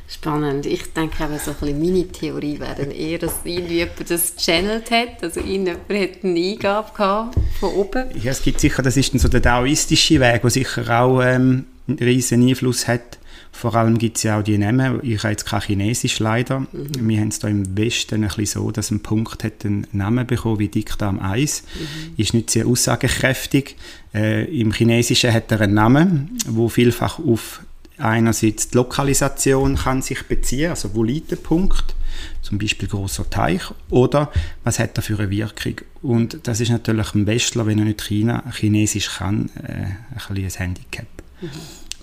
Spannend. 0.07 0.67
Ich 0.67 0.93
denke 0.93 1.23
eben 1.23 1.39
so 1.39 1.51
ein 1.51 1.57
bisschen 1.57 1.79
meine 1.79 2.07
Theorie 2.07 2.59
wäre 2.59 2.83
eher, 2.83 3.17
dass 3.17 3.43
irgendjemand 3.43 4.09
das 4.09 4.35
channelt 4.37 4.91
hat, 4.91 5.23
also 5.23 5.39
irgendjemand 5.39 5.89
hat 5.89 6.23
eine 6.23 6.39
Eingabe 6.39 6.91
gehabt 6.95 7.37
von 7.59 7.73
oben. 7.73 8.05
Ja, 8.21 8.31
es 8.31 8.43
gibt 8.43 8.59
sicher, 8.59 8.83
das 8.83 8.97
ist 8.97 9.13
dann 9.13 9.19
so 9.19 9.27
der 9.27 9.41
daoistische 9.41 10.19
Weg, 10.19 10.41
der 10.41 10.49
sicher 10.51 11.01
auch 11.01 11.21
ähm, 11.21 11.65
einen 11.87 11.97
riesen 11.99 12.47
Einfluss 12.47 12.87
hat. 12.87 13.17
Vor 13.51 13.73
allem 13.73 13.97
gibt 13.97 14.17
es 14.17 14.23
ja 14.23 14.37
auch 14.37 14.43
die 14.43 14.57
Namen. 14.57 14.99
Ich 15.01 15.19
habe 15.23 15.31
jetzt 15.31 15.45
kein 15.45 15.61
Chinesisch 15.61 16.19
leider. 16.19 16.59
Mhm. 16.59 16.67
Wir 17.07 17.21
haben 17.21 17.29
es 17.29 17.39
hier 17.39 17.49
im 17.49 17.77
Westen 17.77 18.23
ein 18.23 18.27
bisschen 18.27 18.45
so, 18.45 18.71
dass 18.71 18.91
ein 18.91 18.99
Punkt 18.99 19.43
hat 19.43 19.65
einen 19.65 19.87
Namen 19.91 20.27
bekommen 20.27 20.59
wie 20.59 20.67
Dickdarm 20.67 21.19
1. 21.19 21.63
Mhm. 21.63 22.13
Ist 22.17 22.33
nicht 22.33 22.51
sehr 22.51 22.67
aussagekräftig. 22.67 23.75
Äh, 24.13 24.45
Im 24.59 24.71
Chinesischen 24.71 25.33
hat 25.33 25.51
er 25.51 25.61
einen 25.61 25.73
Namen, 25.73 26.37
wo 26.47 26.69
vielfach 26.69 27.17
auf 27.17 27.61
einerseits 27.97 28.69
die 28.69 28.77
Lokalisation 28.77 29.75
kann 29.75 30.01
sich 30.01 30.23
beziehen, 30.23 30.69
also 30.69 30.93
wo 30.93 31.03
liegt 31.03 31.31
der 31.31 31.37
Punkt, 31.37 31.95
zum 32.41 32.57
Beispiel 32.57 32.87
großer 32.87 33.29
Teich, 33.29 33.61
oder 33.89 34.31
was 34.63 34.79
hat 34.79 34.97
er 34.97 35.01
für 35.01 35.19
eine 35.19 35.29
Wirkung. 35.29 35.81
Und 36.01 36.39
das 36.43 36.59
ist 36.59 36.69
natürlich 36.69 37.13
ein 37.13 37.27
Westler, 37.27 37.65
wenn 37.65 37.79
er 37.79 37.85
nicht 37.85 38.01
China, 38.01 38.43
Chinesisch 38.51 39.17
kann, 39.17 39.49
äh, 39.63 39.87
ein 40.29 40.37
ein 40.37 40.49
Handicap. 40.49 41.07
Mhm. 41.41 41.49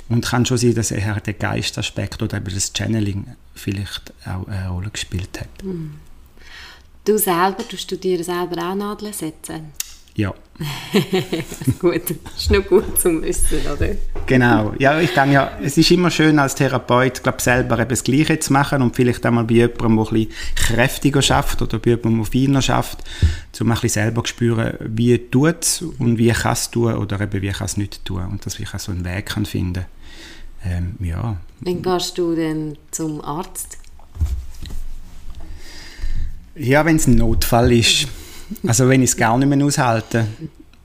Und 0.08 0.26
kann 0.26 0.44
schon 0.44 0.58
sein, 0.58 0.74
dass 0.74 0.90
er 0.90 1.20
der 1.20 1.34
Geistaspekt 1.34 2.22
oder 2.22 2.36
eben 2.36 2.52
das 2.52 2.72
Channeling 2.76 3.28
vielleicht 3.54 4.12
auch 4.26 4.46
eine 4.46 4.68
Rolle 4.68 4.90
gespielt 4.90 5.40
hat. 5.40 5.64
Mhm. 5.64 5.94
Du 7.04 7.18
selber, 7.18 7.64
du 7.68 7.76
studierst 7.76 8.26
selber 8.26 8.70
auch 8.70 8.74
Nadeln 8.74 9.12
setzen? 9.12 9.72
Ja. 10.14 10.34
gut, 11.78 12.02
ist 12.36 12.50
noch 12.50 12.64
gut 12.66 13.00
zum 13.00 13.22
Wissen, 13.22 13.60
oder? 13.74 13.96
Genau. 14.26 14.74
Ja, 14.78 15.00
ich 15.00 15.14
denke 15.14 15.32
ja, 15.32 15.52
es 15.62 15.78
ist 15.78 15.90
immer 15.90 16.10
schön 16.10 16.38
als 16.38 16.54
Therapeut, 16.54 17.22
glaube 17.22 17.40
selber 17.40 17.78
eben 17.78 17.88
das 17.88 18.04
Gleiche 18.04 18.38
zu 18.38 18.52
machen 18.52 18.82
und 18.82 18.94
vielleicht 18.94 19.24
einmal 19.24 19.44
bei 19.44 19.54
jemandem, 19.54 19.96
der 19.96 20.06
ein 20.06 20.12
bisschen 20.12 20.32
kräftiger 20.54 21.22
schafft 21.22 21.62
oder 21.62 21.78
bei 21.78 21.90
jemandem, 21.90 22.24
der 22.24 22.26
feiner 22.26 22.62
schafft, 22.62 22.98
um 23.58 23.70
ein 23.70 23.74
bisschen 23.74 23.88
selber 23.88 24.22
zu 24.24 24.28
spüren, 24.28 24.74
wie 24.80 25.18
tut 25.18 25.62
es 25.62 25.82
und 25.82 26.18
wie 26.18 26.30
kann 26.30 26.52
es 26.52 26.70
tun 26.70 26.94
oder 26.94 27.20
eben 27.20 27.40
wie 27.40 27.50
kann 27.50 27.64
es 27.64 27.76
nicht 27.78 28.04
tun 28.04 28.24
und 28.30 28.44
dass 28.44 28.58
ich 28.58 28.72
auch 28.74 28.78
so 28.78 28.92
einen 28.92 29.04
Weg 29.04 29.26
kann 29.26 29.46
finden 29.46 29.86
ähm, 30.64 30.94
ja. 31.00 31.36
Wann 31.60 31.82
gehst 31.82 32.18
du 32.18 32.34
denn 32.34 32.76
zum 32.90 33.20
Arzt? 33.20 33.78
Ja, 36.54 36.84
wenn 36.84 36.96
es 36.96 37.06
ein 37.06 37.16
Notfall 37.16 37.72
ist. 37.72 38.06
Also 38.66 38.88
wenn 38.88 39.02
ich 39.02 39.10
es 39.10 39.16
gar 39.16 39.36
nicht 39.38 39.48
mehr 39.48 39.64
aushalte. 39.64 40.26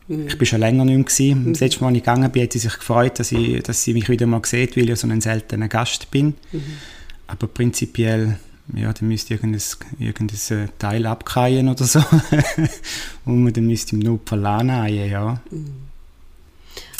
Ich 0.09 0.39
war 0.39 0.45
schon 0.45 0.59
länger 0.59 0.85
nicht 0.85 0.95
mehr. 0.95 1.03
Gewesen. 1.03 1.53
Das 1.53 1.59
letzte 1.59 1.81
Mal, 1.81 1.87
als 1.89 1.97
ich 1.97 2.03
gegangen 2.03 2.31
bin, 2.31 2.43
hat 2.43 2.53
sie 2.53 2.59
sich 2.59 2.77
gefreut, 2.77 3.19
dass, 3.19 3.31
ich, 3.33 3.61
dass 3.63 3.83
sie 3.83 3.93
mich 3.93 4.07
wieder 4.07 4.25
mal 4.25 4.41
sieht, 4.45 4.77
weil 4.77 4.89
ich 4.89 4.99
so 4.99 5.07
ein 5.07 5.19
seltener 5.19 5.67
Gast 5.67 6.09
bin. 6.11 6.35
Mhm. 6.51 6.61
Aber 7.27 7.47
prinzipiell, 7.47 8.39
ja, 8.73 8.93
dann 8.93 9.07
müsste 9.09 9.33
irgendein, 9.33 9.61
irgendein 9.99 10.65
äh, 10.65 10.67
Teil 10.79 11.05
abkreien 11.05 11.67
oder 11.67 11.83
so. 11.83 11.99
und 13.25 13.43
man 13.43 13.51
dann 13.51 13.67
müsste 13.67 13.97
im 13.97 13.99
Notfall 13.99 14.45
annehmen, 14.45 15.11
ja. 15.11 15.41
Mhm. 15.51 15.87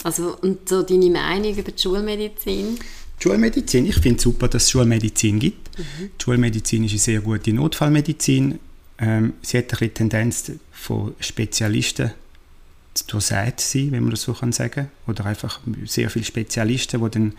Also, 0.04 0.38
und 0.42 0.68
so 0.68 0.84
deine 0.84 1.10
Meinung 1.10 1.56
über 1.56 1.72
die 1.72 1.82
Schulmedizin? 1.82 2.78
Die 3.20 3.24
Schulmedizin, 3.24 3.86
ich 3.86 3.96
finde 3.96 4.18
es 4.18 4.24
super, 4.24 4.48
dass 4.48 4.64
es 4.64 4.72
Schulmedizin 4.72 5.40
gibt. 5.40 5.78
Mhm. 5.78 6.10
Die 6.20 6.24
Schulmedizin 6.24 6.84
ist 6.84 6.92
eine 6.92 7.00
sehr 7.00 7.22
gute 7.22 7.54
Notfallmedizin. 7.54 8.60
Ähm, 9.00 9.34
sie 9.42 9.60
hat 9.60 9.80
eine 9.80 9.94
Tendenz 9.94 10.52
von 10.72 11.14
Spezialisten 11.20 12.12
zu 12.94 13.06
durchsät 13.08 13.60
sein, 13.60 13.92
wenn 13.92 14.04
man 14.04 14.12
das 14.12 14.24
so 14.24 14.34
kann 14.34 14.52
sagen 14.52 14.90
Oder 15.06 15.26
einfach 15.26 15.60
sehr 15.86 16.10
viele 16.10 16.26
Spezialisten, 16.26 17.04
die 17.04 17.12
dann 17.12 17.34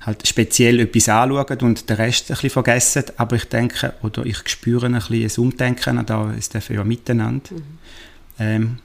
halt 0.00 0.26
speziell 0.26 0.80
etwas 0.80 1.08
anschauen 1.08 1.58
und 1.60 1.88
den 1.88 1.96
Rest 1.96 2.30
ein 2.30 2.34
bisschen 2.34 2.50
vergessen. 2.50 3.04
Aber 3.16 3.36
ich 3.36 3.44
denke, 3.44 3.94
oder 4.02 4.24
ich 4.24 4.48
spüre 4.48 4.86
ein 4.86 4.94
bisschen 4.94 5.24
ein 5.24 5.44
Umdenken, 5.44 6.06
da 6.06 6.32
ist 6.32 6.54
dafür 6.54 6.76
ja 6.76 6.84
miteinander. 6.84 7.52
Mhm. 7.52 7.62
Ähm, 8.38 8.78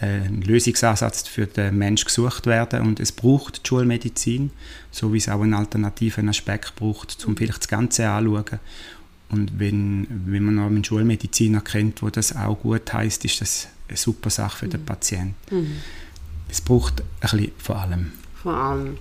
ein 0.00 0.40
Lösungsansatz 0.40 1.28
für 1.28 1.46
den 1.46 1.76
Mensch 1.76 2.06
gesucht 2.06 2.46
werden 2.46 2.80
und 2.80 3.00
es 3.00 3.12
braucht 3.12 3.64
die 3.64 3.68
Schulmedizin, 3.68 4.50
so 4.90 5.12
wie 5.12 5.18
es 5.18 5.28
auch 5.28 5.42
einen 5.42 5.52
alternativen 5.52 6.28
Aspekt 6.30 6.74
braucht, 6.76 7.22
um 7.26 7.36
vielleicht 7.36 7.58
das 7.58 7.68
Ganze 7.68 8.08
anzuschauen 8.08 8.60
und 9.30 9.58
wenn, 9.58 10.06
wenn 10.26 10.44
man 10.44 10.56
noch 10.56 10.66
einen 10.66 10.84
Schulmediziner 10.84 11.60
kennt, 11.60 12.02
wo 12.02 12.10
das 12.10 12.34
auch 12.34 12.60
gut 12.60 12.92
heißt, 12.92 13.24
ist 13.24 13.40
das 13.40 13.68
eine 13.88 13.96
super 13.96 14.30
Sache 14.30 14.58
für 14.58 14.68
den 14.68 14.80
mhm. 14.80 14.86
Patienten. 14.86 15.34
Mhm. 15.50 15.76
Es 16.48 16.60
braucht 16.60 17.00
ein 17.00 17.06
bisschen 17.20 17.52
von 17.58 17.76
allem. 17.76 18.12
Von 18.42 18.54
allem. 18.54 18.98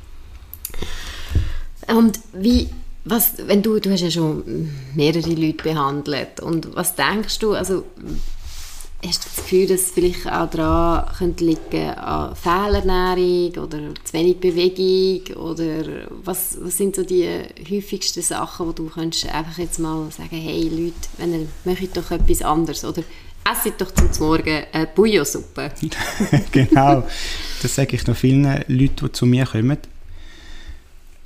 Und 1.88 2.20
wie, 2.34 2.70
was, 3.06 3.34
wenn 3.48 3.64
du, 3.64 3.80
du 3.80 3.92
hast 3.92 4.02
ja 4.02 4.12
schon 4.12 4.70
mehrere 4.94 5.34
Leute 5.34 5.64
behandelt 5.64 6.40
und 6.42 6.76
was 6.76 6.96
denkst 6.96 7.40
du, 7.40 7.54
also 7.54 7.86
Hast 9.06 9.24
du 9.24 9.30
das 9.30 9.36
Gefühl, 9.38 9.68
dass 9.68 9.92
vielleicht 9.92 10.28
auch 10.28 10.50
daran 10.50 11.10
könnte 11.18 11.46
liegen 11.46 11.90
an 11.92 12.36
Fehlernährung 12.36 13.64
oder 13.64 13.80
zu 14.04 14.12
wenig 14.12 14.40
Bewegung 14.40 15.38
oder 15.38 16.08
was, 16.26 16.58
was 16.60 16.78
sind 16.78 16.98
so 16.98 17.04
die 17.04 17.30
häufigsten 17.72 18.22
Sachen, 18.22 18.68
wo 18.68 18.72
du 18.74 18.90
könntest 18.90 19.34
einfach 19.34 19.58
jetzt 19.58 19.80
mal 19.80 20.12
sagen, 20.12 20.36
hey 20.36 20.64
Leute, 20.64 20.96
wenn 21.18 21.34
ihr 21.34 21.48
möchtet 21.64 21.96
doch 21.96 22.12
etwas 22.12 22.42
anderes 22.42 22.84
oder 22.84 23.04
esset 23.50 23.80
doch 23.80 23.92
zum 23.92 24.10
Morgen 24.20 24.64
eine 24.74 24.88
Bouillonsuppe. 24.88 25.72
genau, 26.52 27.08
das 27.62 27.76
sage 27.76 27.96
ich 27.96 28.06
noch 28.06 28.18
vielen 28.18 28.44
Leuten, 28.68 29.06
die 29.06 29.12
zu 29.14 29.26
mir 29.26 29.46
kommen. 29.46 29.78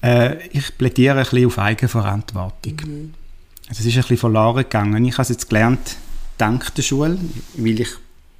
Äh, 0.03 0.47
ich 0.49 0.77
plädiere 0.77 1.17
ein 1.17 1.23
bisschen 1.23 1.47
auf 1.47 1.57
Eigenverantwortung. 1.57 2.75
Mhm. 2.85 3.13
Also 3.67 3.79
es 3.79 3.85
ist 3.87 3.95
ein 3.95 4.01
bisschen 4.01 4.17
verloren 4.17 4.57
gegangen. 4.57 5.03
Ich 5.05 5.13
habe 5.13 5.23
es 5.23 5.29
jetzt 5.29 5.49
gelernt, 5.49 5.97
dank 6.37 6.73
der 6.75 6.81
Schule, 6.81 7.17
weil 7.57 7.79
ich 7.79 7.89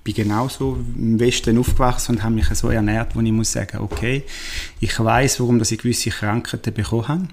bin 0.04 0.14
genauso 0.14 0.78
im 0.98 1.20
Westen 1.20 1.58
aufgewachsen 1.58 2.16
und 2.16 2.24
habe 2.24 2.36
mich 2.36 2.48
so 2.48 2.70
ernährt, 2.70 3.16
wo 3.16 3.22
ich 3.22 3.32
muss 3.32 3.52
sagen, 3.52 3.78
okay, 3.78 4.24
ich 4.80 5.00
weiß, 5.00 5.40
warum 5.40 5.60
dass 5.60 5.72
ich 5.72 5.80
gewisse 5.80 6.10
Krankheiten 6.10 6.74
bekommen 6.74 7.08
habe, 7.08 7.28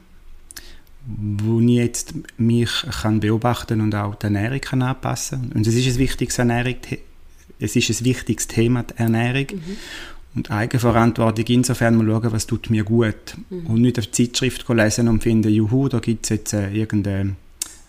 wo 1.06 1.60
ich 1.60 1.70
jetzt 1.70 2.14
mich 2.38 2.70
kann 3.02 3.20
beobachten 3.20 3.80
und 3.80 3.94
auch 3.94 4.14
die 4.14 4.24
Ernährung 4.24 4.60
kann 4.60 4.82
anpassen. 4.82 5.52
Und 5.54 5.66
es 5.66 5.74
ist 5.74 5.86
ein 5.86 5.98
wichtiges 5.98 6.38
Ernährung, 6.38 6.76
es 7.58 7.76
ist 7.76 7.90
ein 7.90 8.04
wichtiges 8.04 8.46
Thema 8.46 8.84
die 8.84 8.96
Ernährung. 8.98 9.46
Mhm. 9.52 9.76
Und 10.32 10.50
Eigenverantwortung 10.52 11.44
insofern 11.46 11.96
mal 11.96 12.06
schauen, 12.06 12.30
was 12.30 12.46
tut 12.46 12.70
mir 12.70 12.84
gut. 12.84 13.36
Mhm. 13.50 13.66
Und 13.66 13.80
nicht 13.80 13.98
auf 13.98 14.06
die 14.06 14.30
Zeitschrift 14.30 14.68
lesen 14.68 15.08
und 15.08 15.24
finden, 15.24 15.52
juhu, 15.52 15.88
da 15.88 15.98
gibt 15.98 16.24
es 16.26 16.28
jetzt 16.28 16.52
äh, 16.52 16.70
irgendeine 16.70 17.34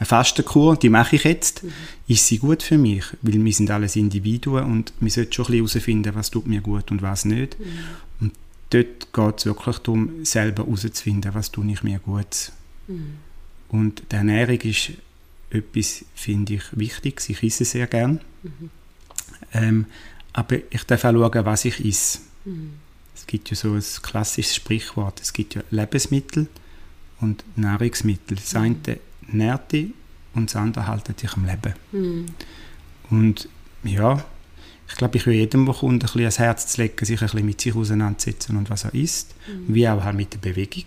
eine 0.02 0.08
Fastenkur, 0.08 0.78
die 0.78 0.90
mache 0.90 1.16
ich 1.16 1.26
jetzt, 1.26 1.64
mhm. 1.64 1.72
ist 2.08 2.26
sie 2.26 2.40
gut 2.40 2.64
für 2.64 2.80
mich? 2.80 3.06
Weil 3.22 3.46
wir 3.46 3.54
sind 3.54 3.70
alles 3.70 3.96
Individuen 3.96 4.64
und 4.64 4.94
wir 5.00 5.12
sollten 5.12 5.32
schon 5.32 5.46
ein 5.46 5.52
bisschen 5.52 5.68
herausfinden, 5.68 6.16
was 6.16 6.32
tut 6.32 6.48
mir 6.48 6.62
gut 6.62 6.90
und 6.90 7.04
was 7.04 7.24
nicht. 7.24 7.60
Mhm. 7.60 7.66
Und 8.20 8.34
dort 8.72 9.14
geht 9.14 9.38
es 9.38 9.46
wirklich 9.46 9.78
darum, 9.78 10.26
selber 10.26 10.64
herauszufinden, 10.64 11.36
was 11.36 11.52
tue 11.52 11.72
ich 11.72 11.84
mir 11.84 12.00
gut. 12.00 12.52
Mhm. 12.88 13.18
Und 13.70 14.02
die 14.12 14.16
Ernährung 14.16 14.60
ist 14.62 14.94
etwas, 15.52 16.04
finde 16.16 16.56
ich, 16.56 16.64
wichtig. 16.72 17.22
Ich 17.28 17.44
esse 17.44 17.64
sehr 17.64 17.86
gern. 17.86 18.22
Mhm. 18.42 18.70
Ähm, 19.54 19.86
aber 20.34 20.58
ich 20.72 20.84
darf 20.86 21.06
auch 21.06 21.12
schauen, 21.12 21.46
was 21.46 21.66
ich 21.66 21.86
esse. 21.86 22.20
Mhm. 22.46 22.72
Es 23.16 23.28
gibt 23.28 23.52
ja 23.52 23.56
so 23.56 23.74
ein 23.74 23.84
klassisches 24.02 24.56
Sprichwort. 24.56 25.22
Es 25.22 25.32
gibt 25.32 25.54
ja 25.54 25.62
Lebensmittel 25.70 26.48
und 27.20 27.44
Nahrungsmittel. 27.56 28.38
Das 28.38 28.56
eine 28.56 28.70
mhm. 28.70 28.98
Nährt 29.28 29.72
dich 29.72 29.88
und 30.34 30.50
das 30.50 30.56
andere 30.56 30.88
hält 30.88 31.22
dich 31.22 31.34
am 31.34 31.46
Leben. 31.46 31.74
Mhm. 31.92 32.26
Und 33.10 33.50
ja, 33.84 34.24
ich 34.88 34.96
glaube, 34.96 35.18
ich 35.18 35.26
würde 35.26 35.40
jedem, 35.40 35.66
der 35.66 35.76
kommt, 35.76 35.94
ein 35.94 36.00
bisschen 36.00 36.22
ans 36.22 36.40
Herz 36.40 36.68
zu 36.68 36.82
legen, 36.82 37.06
sich 37.06 37.22
ein 37.22 37.26
bisschen 37.26 37.46
mit 37.46 37.62
sich 37.62 37.76
auseinandersetzen 37.76 38.58
und 38.58 38.70
was 38.70 38.84
er 38.84 38.94
isst. 38.94 39.34
Mhm. 39.48 39.74
Wie 39.74 39.88
auch 39.88 40.04
halt 40.04 40.18
mit 40.18 40.34
der 40.34 40.40
Bewegung. 40.40 40.86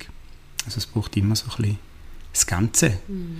Also 0.65 0.79
es 0.79 0.87
braucht 0.87 1.17
immer 1.17 1.37
so 1.37 1.47
ein 1.47 1.57
bisschen 1.57 1.79
das 2.33 2.47
Ganze. 2.47 2.99
Mhm. 3.09 3.37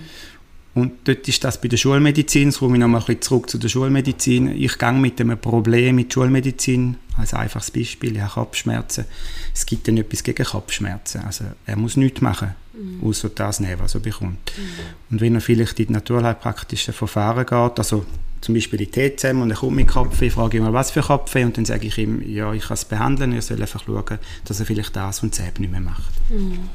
Und 0.75 0.91
dort 1.05 1.25
ist 1.27 1.41
das 1.41 1.61
bei 1.61 1.69
der 1.69 1.77
Schulmedizin, 1.77 2.49
jetzt 2.49 2.59
komme 2.59 2.75
ich 2.75 2.81
nochmal 2.81 2.99
ein 2.99 3.05
bisschen 3.05 3.21
zurück 3.21 3.49
zu 3.49 3.57
der 3.57 3.69
Schulmedizin. 3.69 4.61
Ich 4.61 4.77
gehe 4.77 4.91
mit 4.91 5.21
einem 5.21 5.39
Problem 5.39 5.95
mit 5.95 6.13
Schulmedizin, 6.13 6.97
als 7.15 7.33
einfaches 7.33 7.71
Beispiel, 7.71 8.17
ich 8.17 8.21
habe 8.21 8.33
Kopfschmerzen. 8.33 9.05
Es 9.53 9.65
gibt 9.65 9.87
dann 9.87 9.95
etwas 9.95 10.21
gegen 10.21 10.43
Kopfschmerzen. 10.43 11.21
Also 11.21 11.45
er 11.65 11.77
muss 11.77 11.95
nichts 11.95 12.19
machen, 12.19 12.55
mhm. 12.77 13.07
außer 13.07 13.29
das 13.29 13.59
nehmen, 13.59 13.79
was 13.79 13.95
er 13.95 14.01
bekommt. 14.01 14.51
Mhm. 14.57 15.11
Und 15.11 15.21
wenn 15.21 15.35
er 15.35 15.41
vielleicht 15.41 15.79
in 15.79 15.87
die 15.87 15.93
naturheilpraktischen 15.93 16.93
Verfahren 16.93 17.45
geht, 17.45 17.79
also 17.79 18.05
zum 18.41 18.53
Beispiel 18.53 18.81
in 18.81 18.91
TCM 18.91 19.41
und 19.41 19.49
er 19.49 19.57
kommt 19.57 19.75
mit 19.75 19.87
Kopfweh, 19.87 20.29
frage 20.29 20.57
ich 20.57 20.63
mal, 20.63 20.73
was 20.73 20.91
für 20.91 21.01
Kopfweh 21.01 21.43
und 21.43 21.57
dann 21.57 21.65
sage 21.65 21.87
ich 21.87 21.97
ihm, 21.97 22.21
ja, 22.21 22.53
ich 22.53 22.63
kann 22.63 22.75
es 22.75 22.85
behandeln, 22.85 23.33
er 23.33 23.41
soll 23.41 23.61
einfach 23.61 23.83
schauen, 23.83 24.19
dass 24.45 24.59
er 24.59 24.65
vielleicht 24.65 24.95
das 24.95 25.23
und 25.23 25.37
das 25.37 25.45
nicht 25.57 25.71
mehr 25.71 25.81
macht. 25.81 26.13
Mhm. 26.29 26.69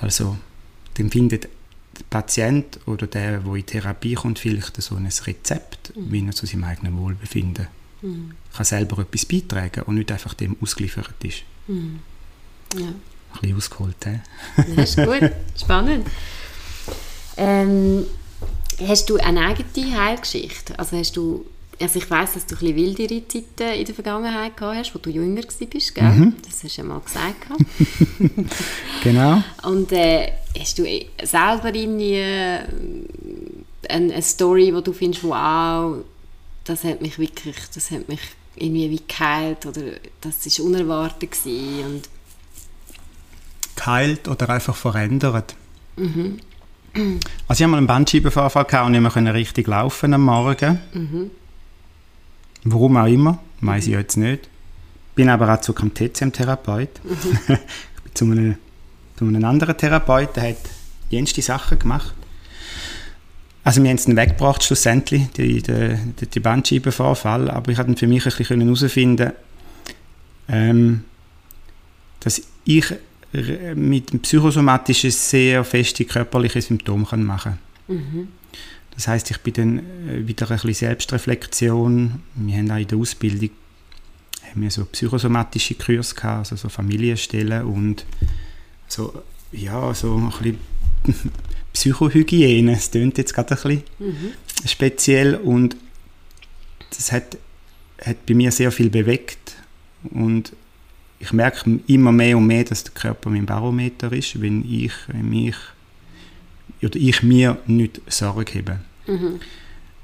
Also, 0.00 0.36
dann 0.94 1.10
findet 1.10 1.44
der 1.44 2.04
Patient 2.08 2.78
oder 2.86 3.06
der, 3.06 3.40
der 3.40 3.54
in 3.54 3.66
Therapie 3.66 4.14
kommt, 4.14 4.38
vielleicht 4.38 4.80
so 4.80 4.94
ein 4.94 5.06
Rezept, 5.06 5.96
mhm. 5.96 6.12
wie 6.12 6.26
er 6.26 6.32
zu 6.32 6.46
seinem 6.46 6.64
eigenen 6.64 6.96
Wohlbefinden 6.96 7.66
mhm. 8.02 8.32
kann 8.54 8.64
selber 8.64 8.98
etwas 9.02 9.26
beitragen 9.26 9.82
und 9.82 9.96
nicht 9.96 10.12
einfach 10.12 10.34
dem 10.34 10.56
ausgeliefert 10.60 11.14
ist. 11.22 11.42
Mhm. 11.68 12.00
Ja. 12.76 12.92
Ein 13.34 13.40
bisschen 13.40 13.56
ausgeholt, 13.56 13.96
he? 14.04 14.20
Das 14.76 14.96
ist 14.96 15.04
gut, 15.04 15.30
spannend. 15.60 16.06
Ähm, 17.36 18.06
hast 18.86 19.08
du 19.08 19.16
eine 19.16 19.46
eigene 19.46 19.98
Heilgeschichte? 19.98 20.78
Also 20.78 20.96
hast 20.96 21.16
du 21.16 21.44
also 21.80 21.98
ich 21.98 22.10
weiß, 22.10 22.34
dass 22.34 22.46
du 22.46 22.54
ein 22.56 22.76
wildere 22.76 23.26
Zeiten 23.26 23.78
in 23.78 23.86
der 23.86 23.94
Vergangenheit 23.94 24.56
gehabt 24.56 24.76
hast, 24.76 24.94
wo 24.94 24.98
du 24.98 25.10
jünger 25.10 25.42
warst, 25.42 25.94
gell? 25.94 26.04
Mhm. 26.04 26.34
Das 26.44 26.62
hast 26.62 26.76
du 26.76 26.82
ja 26.82 26.86
mal 26.86 27.00
gesagt. 27.00 27.46
genau. 29.02 29.42
Und 29.62 29.90
äh, 29.92 30.32
hast 30.58 30.78
du 30.78 30.84
selber 31.22 31.74
irgendwie 31.74 32.16
äh, 32.16 32.58
eine, 33.88 34.12
eine 34.12 34.22
Story, 34.22 34.74
wo 34.74 34.80
du 34.80 34.92
findest, 34.92 35.24
wow, 35.24 35.96
das 36.64 36.84
hat 36.84 37.00
mich 37.00 37.18
wirklich, 37.18 37.56
das 37.74 37.90
hat 37.90 38.08
mich 38.08 38.20
irgendwie 38.56 38.90
wie 38.90 39.02
geheilt 39.08 39.64
oder 39.64 39.82
das 40.20 40.44
ist 40.44 40.60
unerwartet 40.60 41.30
gewesen 41.30 41.84
und 41.86 42.08
geheilt 43.80 44.28
oder 44.28 44.48
einfach 44.50 44.76
verändert? 44.76 45.56
Mhm. 45.96 46.38
Also 46.94 47.12
ich 47.48 47.48
hatte 47.48 47.66
mal 47.68 47.78
einen 47.78 47.86
Bandscheibenvorfall 47.86 48.84
und 48.84 48.92
nicht 48.92 49.16
mehr 49.16 49.34
richtig 49.34 49.66
laufen 49.66 50.14
am 50.14 50.22
Morgen. 50.22 50.80
Mhm. 50.92 51.30
Warum 52.64 52.96
auch 52.96 53.06
immer, 53.06 53.38
weiß 53.60 53.86
ich 53.86 53.92
jetzt 53.92 54.16
nicht. 54.16 54.48
Bin 55.14 55.28
aber 55.28 55.52
auch 55.52 55.60
zu 55.60 55.72
keinem 55.72 55.94
TCM-Therapeut. 55.94 57.00
Mhm. 57.04 57.14
ich 57.14 57.46
bin 58.04 58.14
zu 58.14 58.24
einem, 58.24 58.56
zu 59.16 59.24
einem 59.24 59.44
anderen 59.44 59.76
Therapeut, 59.76 60.36
der 60.36 60.50
hat 60.50 60.56
jenste 61.10 61.42
Sachen 61.42 61.78
gemacht. 61.78 62.14
Also 63.62 63.82
wir 63.82 63.90
haben 63.90 63.96
es 63.96 64.06
dann 64.06 64.16
weggebracht 64.16 64.64
schlussendlich, 64.64 65.30
die, 65.32 65.62
die, 65.62 66.26
die 66.26 66.40
Bandscheibenvorfall, 66.40 67.50
aber 67.50 67.70
ich 67.70 67.76
konnte 67.76 67.98
für 67.98 68.06
mich 68.06 68.24
ein 68.24 68.32
bisschen 68.36 68.60
herausfinden, 68.62 69.32
ähm, 70.48 71.04
dass 72.20 72.42
ich 72.64 72.94
mit 73.32 74.12
dem 74.12 74.20
Psychosomatischen 74.20 75.10
sehr 75.10 75.64
feste 75.64 76.04
körperliche 76.04 76.60
Symptome 76.60 77.06
machen 77.18 77.58
kann. 77.86 77.96
Mhm. 77.96 78.28
Das 78.94 79.08
heißt, 79.08 79.30
ich 79.30 79.38
bin 79.38 79.54
dann 79.54 79.78
äh, 80.08 80.26
wieder 80.26 80.50
ein 80.50 80.56
bisschen 80.56 80.74
Selbstreflexion. 80.74 82.22
Wir 82.34 82.56
haben 82.56 82.70
auch 82.70 82.76
in 82.76 82.88
der 82.88 82.98
Ausbildung 82.98 83.50
haben 84.50 84.62
wir 84.62 84.70
so 84.70 84.84
psychosomatische 84.84 85.74
Kurse 85.74 86.14
gehabt, 86.14 86.38
also 86.38 86.56
so 86.56 86.68
Familienstellen 86.68 87.64
und 87.64 88.04
so, 88.88 89.22
ja, 89.52 89.94
so 89.94 90.16
ein 90.16 90.58
bisschen 91.04 91.30
Psychohygiene. 91.72 92.72
Das 92.72 92.90
klingt 92.90 93.18
jetzt 93.18 93.34
gerade 93.34 93.54
ein 93.54 93.62
bisschen 93.62 93.82
mhm. 93.98 94.32
speziell 94.66 95.36
und 95.36 95.76
das 96.90 97.12
hat, 97.12 97.38
hat 98.04 98.26
bei 98.26 98.34
mir 98.34 98.50
sehr 98.50 98.72
viel 98.72 98.90
bewegt 98.90 99.54
und 100.10 100.52
ich 101.20 101.32
merke 101.32 101.78
immer 101.86 102.12
mehr 102.12 102.36
und 102.38 102.46
mehr, 102.46 102.64
dass 102.64 102.82
der 102.82 102.94
Körper 102.94 103.30
mein 103.30 103.46
Barometer 103.46 104.10
ist, 104.12 104.40
wenn 104.40 104.64
ich 104.64 104.92
mich 105.12 105.54
oder 106.82 106.96
ich 106.96 107.22
mir 107.22 107.58
nicht 107.66 108.00
Sorge 108.08 108.58
habe. 108.58 108.80
Mhm. 109.06 109.38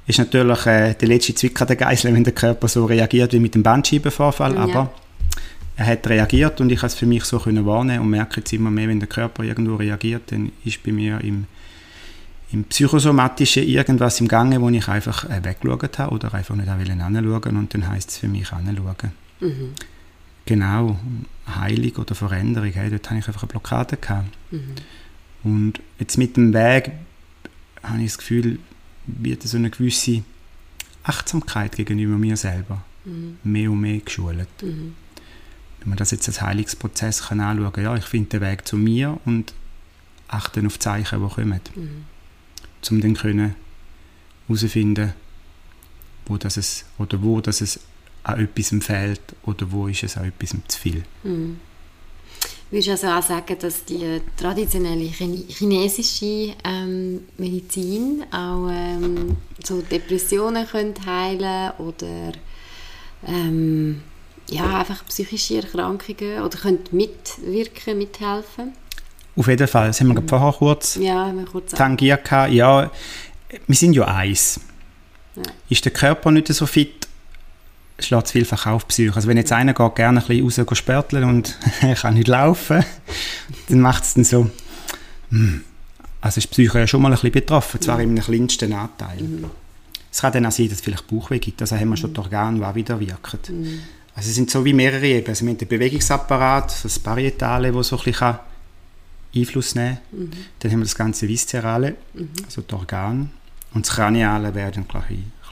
Ist 0.07 0.18
natürlich 0.18 0.66
äh, 0.66 0.94
der 0.94 1.09
letzte 1.09 1.35
Zwick 1.35 1.61
an 1.61 1.66
der 1.66 1.76
Geisel, 1.76 2.14
wenn 2.14 2.22
der 2.22 2.35
Körper 2.35 2.68
so 2.68 2.85
reagiert 2.85 3.33
wie 3.33 3.40
mit 3.40 3.55
dem 3.55 3.62
Bandscheibenvorfall, 3.62 4.55
ja. 4.55 4.61
aber 4.61 4.92
er 5.76 5.87
hat 5.87 6.07
reagiert 6.07 6.61
und 6.61 6.70
ich 6.70 6.81
konnte 6.81 6.92
es 6.92 6.98
für 6.98 7.07
mich 7.07 7.24
so 7.24 7.38
können 7.38 7.64
wahrnehmen 7.64 8.05
und 8.05 8.11
merke 8.11 8.40
jetzt 8.40 8.52
immer 8.52 8.70
mehr, 8.70 8.88
wenn 8.88 9.00
der 9.00 9.09
Körper 9.09 9.42
irgendwo 9.42 9.76
reagiert, 9.76 10.31
dann 10.31 10.52
ist 10.64 10.83
bei 10.83 10.92
mir 10.92 11.20
im, 11.22 11.46
im 12.52 12.64
Psychosomatischen 12.64 13.64
irgendwas 13.64 14.20
im 14.20 14.29
Gange, 14.29 14.61
wo 14.61 14.68
ich 14.68 14.87
einfach 14.87 15.29
äh, 15.29 15.42
weggeschaut 15.42 15.98
habe 15.98 16.14
oder 16.14 16.33
einfach 16.33 16.55
nicht 16.55 16.68
anschauen 16.68 17.57
und 17.57 17.74
dann 17.74 17.88
heisst 17.88 18.11
es 18.11 18.18
für 18.18 18.29
mich 18.29 18.52
anschauen. 18.52 19.12
Mhm. 19.40 19.72
Genau, 20.46 20.98
Heilung 21.46 21.96
oder 21.96 22.14
Veränderung, 22.14 22.70
hey, 22.70 22.88
dort 22.88 23.11
hatte 23.11 23.18
ich 23.18 23.26
einfach 23.26 23.42
eine 23.42 23.50
Blockade. 23.50 23.96
Gehabt. 23.96 24.28
Mhm. 24.50 24.74
Und 25.42 25.80
jetzt 25.98 26.16
mit 26.18 26.37
dem 26.37 26.54
Weg 26.54 26.92
habe 27.82 27.98
ich 27.98 28.06
das 28.06 28.18
Gefühl, 28.18 28.59
wird 29.06 29.42
so 29.42 29.56
eine 29.56 29.70
gewisse 29.70 30.22
Achtsamkeit 31.02 31.76
gegenüber 31.76 32.16
mir 32.16 32.37
selber 32.37 32.82
mhm. 33.04 33.38
mehr 33.44 33.70
und 33.70 33.80
mehr 33.80 33.98
geschult. 33.98 34.48
Mhm. 34.62 34.94
Wenn 35.80 35.88
man 35.88 35.98
das 35.98 36.11
jetzt 36.11 36.28
als 36.28 36.40
Heilungsprozess 36.40 37.24
kann 37.24 37.40
anschauen 37.40 37.72
kann, 37.72 37.85
ja, 37.85 37.96
ich 37.96 38.04
finde 38.04 38.38
den 38.38 38.40
Weg 38.40 38.66
zu 38.66 38.76
mir 38.76 39.20
und 39.24 39.52
achte 40.28 40.64
auf 40.66 40.74
die 40.74 40.78
Zeichen, 40.78 41.22
die 41.22 41.35
kommen. 41.35 41.61
Mhm. 41.74 42.04
Um 42.88 43.00
dann 43.00 43.14
können 43.14 43.54
herauszufinden, 44.46 45.12
wo 46.26 46.37
das 46.37 46.56
es, 46.56 46.85
oder 46.98 47.22
wo 47.22 47.40
das 47.40 47.61
es 47.61 47.80
an 48.26 48.40
etwas 48.40 48.74
fehlt 48.84 49.20
oder 49.44 49.70
wo 49.70 49.86
ist 49.86 50.02
es 50.02 50.16
an 50.16 50.26
etwas 50.26 50.50
zu 50.68 50.78
viel. 50.78 51.02
Mhm. 51.22 51.60
Würdest 52.70 52.88
du 52.88 52.92
also 52.92 53.06
auch 53.06 53.22
sagen, 53.22 53.56
dass 53.60 53.84
die 53.84 54.20
traditionelle 54.36 55.04
chinesische 55.04 56.54
ähm, 56.64 57.20
Medizin 57.38 58.24
auch 58.32 58.68
ähm, 58.68 59.36
so 59.64 59.80
Depressionen 59.82 60.66
könnte 60.66 61.06
heilen 61.06 61.70
oder 61.78 62.32
ähm, 63.24 64.02
ja, 64.50 64.80
einfach 64.80 65.06
psychische 65.06 65.58
Erkrankungen 65.58 66.42
oder 66.42 66.58
könnte 66.58 66.94
mitwirken, 66.94 67.98
mithelfen? 67.98 68.72
Auf 69.36 69.46
jeden 69.46 69.68
Fall. 69.68 69.88
Das 69.88 70.00
haben 70.00 70.08
wir 70.08 70.20
mhm. 70.20 70.28
vorher 70.28 70.52
kurz, 70.52 70.96
ja, 70.96 71.32
kurz 71.50 71.72
tangiert. 71.72 72.28
Ja, 72.30 72.90
wir 73.66 73.76
sind 73.76 73.92
ja 73.94 74.06
eins. 74.06 74.60
Ja. 75.36 75.42
Ist 75.68 75.84
der 75.84 75.92
Körper 75.92 76.32
nicht 76.32 76.48
so 76.48 76.66
fit, 76.66 77.06
schlägt 77.98 78.26
es 78.26 78.32
vielfach 78.32 78.66
auf 78.66 78.87
Psyche. 78.88 79.14
Also 79.14 79.28
wenn 79.28 79.37
jetzt 79.37 79.52
einer 79.52 79.72
geht, 79.72 79.94
gerne 79.94 80.20
ein 80.20 80.26
bisschen 80.26 80.66
raus 80.66 80.78
spörteln 80.78 81.24
und 81.24 81.59
kann 82.00 82.14
nicht 82.14 82.28
laufen, 82.28 82.85
dann 83.68 83.80
macht 83.80 84.04
es 84.04 84.14
dann 84.14 84.24
so, 84.24 84.50
hm. 85.30 85.64
also 86.20 86.38
ist 86.38 86.44
die 86.44 86.50
Psyche 86.50 86.80
ja 86.80 86.87
schon 86.87 87.02
mal 87.02 87.09
ein 87.09 87.14
bisschen 87.14 87.32
betroffen, 87.32 87.80
zwar 87.80 87.96
mhm. 87.98 88.16
im 88.16 88.22
kleinsten 88.22 88.72
Anteil. 88.72 89.22
Mhm. 89.22 89.50
Es 90.12 90.20
kann 90.20 90.32
dann 90.32 90.46
auch 90.46 90.52
sein, 90.52 90.68
dass 90.68 90.78
es 90.78 90.85
vielleicht 90.85 91.06
Bauchweh 91.09 91.38
gibt, 91.38 91.61
also 91.61 91.76
haben 91.76 91.90
wir 91.90 91.96
schon 91.96 92.14
die 92.14 92.20
Organe, 92.20 92.59
die 92.59 92.64
auch 92.64 92.74
wieder 92.74 92.98
wirken. 93.00 93.38
Mhm. 93.48 93.80
Also 94.14 94.30
es 94.30 94.35
sind 94.35 94.50
so 94.50 94.64
wie 94.64 94.72
mehrere 94.72 95.06
Ebenen. 95.06 95.28
Also 95.28 95.44
wir 95.44 95.50
haben 95.50 95.59
den 95.59 95.68
Bewegungsapparat, 95.68 96.85
das 96.85 96.98
Parietale, 96.98 97.70
das 97.70 97.88
so 97.88 97.98
ein 97.98 98.04
bisschen 98.04 98.37
Einfluss 99.35 99.74
nehmen 99.74 99.98
kann. 100.11 100.20
Mhm. 100.20 100.30
Dann 100.59 100.72
haben 100.72 100.78
wir 100.78 100.85
das 100.85 100.94
ganze 100.94 101.28
Viszerale, 101.28 101.96
mhm. 102.14 102.30
also 102.44 102.62
die 102.62 102.74
Organe. 102.74 103.28
Und 103.74 103.87
das 103.87 103.94
Kraniale 103.94 104.54
wäre 104.54 104.70
dann 104.70 104.87
ein 104.88 105.02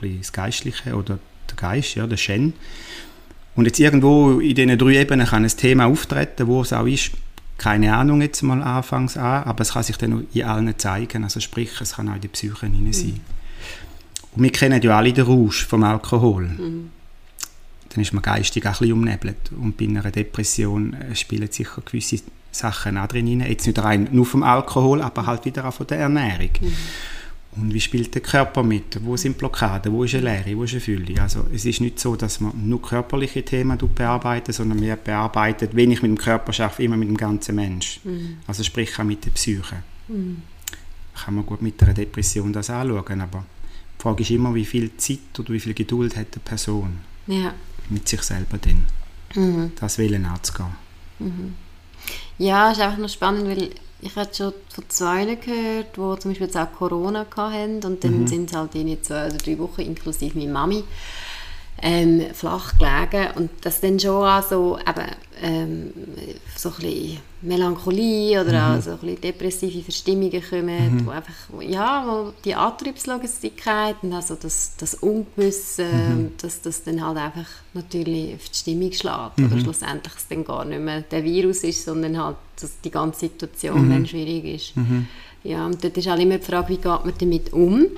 bisschen 0.00 0.18
das 0.18 0.32
Geistliche 0.32 0.96
oder 0.96 1.18
der 1.50 1.56
Geist, 1.56 1.94
ja, 1.94 2.06
der 2.06 2.16
Shen. 2.16 2.54
Und 3.56 3.66
jetzt 3.66 3.78
irgendwo 3.78 4.40
in 4.40 4.54
diesen 4.54 4.76
drei 4.78 5.00
Ebenen 5.00 5.26
kann 5.26 5.44
ein 5.44 5.48
Thema 5.48 5.86
auftreten, 5.86 6.46
wo 6.46 6.62
es 6.62 6.72
auch 6.72 6.86
ist, 6.86 7.12
keine 7.56 7.94
Ahnung 7.96 8.20
jetzt 8.20 8.42
mal 8.42 8.60
anfangs 8.62 9.16
an, 9.16 9.44
aber 9.44 9.62
es 9.62 9.72
kann 9.72 9.84
sich 9.84 9.96
dann 9.96 10.26
in 10.32 10.42
allen 10.42 10.76
zeigen. 10.76 11.22
Also 11.22 11.40
sprich, 11.40 11.80
es 11.80 11.94
kann 11.94 12.08
auch 12.08 12.16
in 12.16 12.20
der 12.20 12.28
Psyche 12.28 12.66
hinein 12.66 12.92
sein. 12.92 13.06
Mhm. 13.06 13.20
Und 14.32 14.42
wir 14.42 14.52
kennen 14.52 14.82
ja 14.82 14.98
alle 14.98 15.12
den 15.12 15.24
Rausch 15.24 15.64
vom 15.66 15.84
Alkohol. 15.84 16.48
Mhm. 16.48 16.90
Dann 17.90 18.02
ist 18.02 18.12
man 18.12 18.22
geistig 18.22 18.64
auch 18.64 18.70
ein 18.70 18.78
bisschen 18.78 18.92
umnebelt. 18.92 19.52
Und 19.56 19.76
bei 19.76 19.84
einer 19.84 20.10
Depression 20.10 20.94
äh, 20.94 21.14
spielen 21.14 21.50
sicher 21.50 21.80
gewisse 21.84 22.18
Sachen 22.50 22.98
auch 22.98 23.06
drin 23.06 23.40
Jetzt 23.40 23.66
nicht 23.66 23.78
rein 23.78 24.08
nur 24.10 24.26
vom 24.26 24.42
Alkohol, 24.42 25.00
aber 25.00 25.26
halt 25.26 25.44
wieder 25.44 25.64
auch 25.64 25.74
von 25.74 25.86
der 25.86 25.98
Ernährung. 25.98 26.50
Mhm. 26.60 26.72
Und 27.56 27.72
wie 27.72 27.80
spielt 27.80 28.14
der 28.14 28.22
Körper 28.22 28.62
mit? 28.62 29.04
Wo 29.04 29.16
sind 29.16 29.38
Blockaden? 29.38 29.92
Wo 29.92 30.04
ist 30.04 30.14
eine 30.14 30.24
Leere? 30.24 30.56
Wo 30.56 30.64
ist 30.64 30.72
eine 30.72 30.80
Fülle? 30.80 31.20
Also 31.20 31.46
es 31.52 31.64
ist 31.64 31.80
nicht 31.80 32.00
so, 32.00 32.16
dass 32.16 32.40
man 32.40 32.52
nur 32.68 32.82
körperliche 32.82 33.44
Themen 33.44 33.78
bearbeiten, 33.94 34.52
sondern 34.52 34.80
wir 34.80 34.96
bearbeiten, 34.96 35.68
wenn 35.72 35.92
ich 35.92 36.02
mit 36.02 36.10
dem 36.10 36.18
Körper 36.18 36.52
schaffe, 36.52 36.82
immer 36.82 36.96
mit 36.96 37.08
dem 37.08 37.16
ganzen 37.16 37.54
Mensch. 37.54 38.00
Mhm. 38.02 38.38
Also 38.46 38.64
sprich 38.64 38.98
auch 38.98 39.04
mit 39.04 39.24
der 39.24 39.30
Psyche. 39.30 39.76
Mhm. 40.08 40.42
Kann 41.14 41.34
man 41.34 41.46
gut 41.46 41.62
mit 41.62 41.80
einer 41.82 41.94
Depression 41.94 42.52
das 42.52 42.70
anschauen, 42.70 43.20
aber 43.20 43.44
die 43.98 44.02
Frage 44.02 44.22
ist 44.22 44.30
immer, 44.30 44.52
wie 44.54 44.64
viel 44.64 44.96
Zeit 44.96 45.38
oder 45.38 45.52
wie 45.52 45.60
viel 45.60 45.74
Geduld 45.74 46.16
hat 46.16 46.26
eine 46.32 46.42
Person 46.44 46.98
ja. 47.28 47.54
mit 47.88 48.08
sich 48.08 48.22
selber 48.22 48.58
denn, 48.58 48.84
mhm. 49.34 49.72
das 49.78 49.98
Willen 49.98 50.24
anzugehen. 50.24 50.74
Mhm. 51.20 51.54
Ja, 52.38 52.72
ist 52.72 52.80
einfach 52.80 52.98
noch 52.98 53.08
spannend, 53.08 53.46
weil 53.46 53.70
ich 54.04 54.14
habe 54.16 54.32
schon 54.34 54.52
von 54.68 54.84
zwei 54.88 55.24
gehört, 55.34 55.96
die 55.96 56.20
zum 56.20 56.30
Beispiel 56.30 56.46
jetzt 56.46 56.56
auch 56.56 56.70
Corona 56.72 57.26
hatten 57.36 57.82
und 57.84 58.04
dann 58.04 58.20
mhm. 58.20 58.26
sind 58.26 58.50
sie 58.50 58.56
halt 58.56 58.74
in 58.74 59.02
zwei 59.02 59.26
oder 59.26 59.38
drei 59.38 59.58
Wochen 59.58 59.80
inklusive 59.80 60.38
meine 60.38 60.52
Mami 60.52 60.84
ähm, 61.84 62.22
flach 62.32 62.78
gelegen 62.78 63.36
und 63.36 63.50
das 63.60 63.80
dann 63.82 64.00
schon 64.00 64.26
auch 64.26 64.42
so, 64.42 64.78
eben, 64.78 65.10
ähm, 65.42 65.92
so 66.56 66.70
ein 66.70 66.74
bisschen 66.76 67.18
Melancholie 67.42 68.40
oder 68.40 68.70
mhm. 68.70 68.78
auch 68.78 68.82
so 68.82 68.90
ein 68.92 68.98
bisschen 68.98 69.20
depressive 69.20 69.82
Verstimmungen 69.82 70.42
kommen, 70.48 70.96
mhm. 70.96 71.06
wo 71.06 71.10
einfach, 71.10 71.34
ja, 71.60 72.04
wo 72.06 72.32
die 72.42 72.54
Antriebslosigkeit 72.54 73.96
und 74.00 74.14
also 74.14 74.34
das, 74.34 74.72
das 74.78 74.94
Ungewisse, 74.94 75.84
mhm. 75.84 76.30
dass 76.40 76.62
das 76.62 76.82
dann 76.84 77.04
halt 77.06 77.18
einfach 77.18 77.50
natürlich 77.74 78.34
auf 78.34 78.48
die 78.48 78.58
Stimmung 78.58 78.92
schlägt 78.92 79.38
oder 79.38 79.56
mhm. 79.56 79.60
schlussendlich 79.60 80.14
es 80.16 80.26
dann 80.26 80.42
gar 80.42 80.64
nicht 80.64 80.80
mehr 80.80 81.02
der 81.02 81.22
Virus 81.22 81.64
ist, 81.64 81.84
sondern 81.84 82.18
halt 82.18 82.36
dass 82.58 82.80
die 82.80 82.90
ganze 82.90 83.20
Situation 83.20 83.88
mhm. 83.88 83.90
dann 83.90 84.06
schwierig 84.06 84.44
ist. 84.44 84.76
Mhm. 84.76 85.06
Ja, 85.42 85.66
und 85.66 85.84
dort 85.84 85.98
ist 85.98 86.08
auch 86.08 86.18
immer 86.18 86.38
die 86.38 86.44
Frage, 86.44 86.68
wie 86.70 86.76
geht 86.76 86.84
man 86.84 87.12
damit 87.18 87.52
um? 87.52 87.88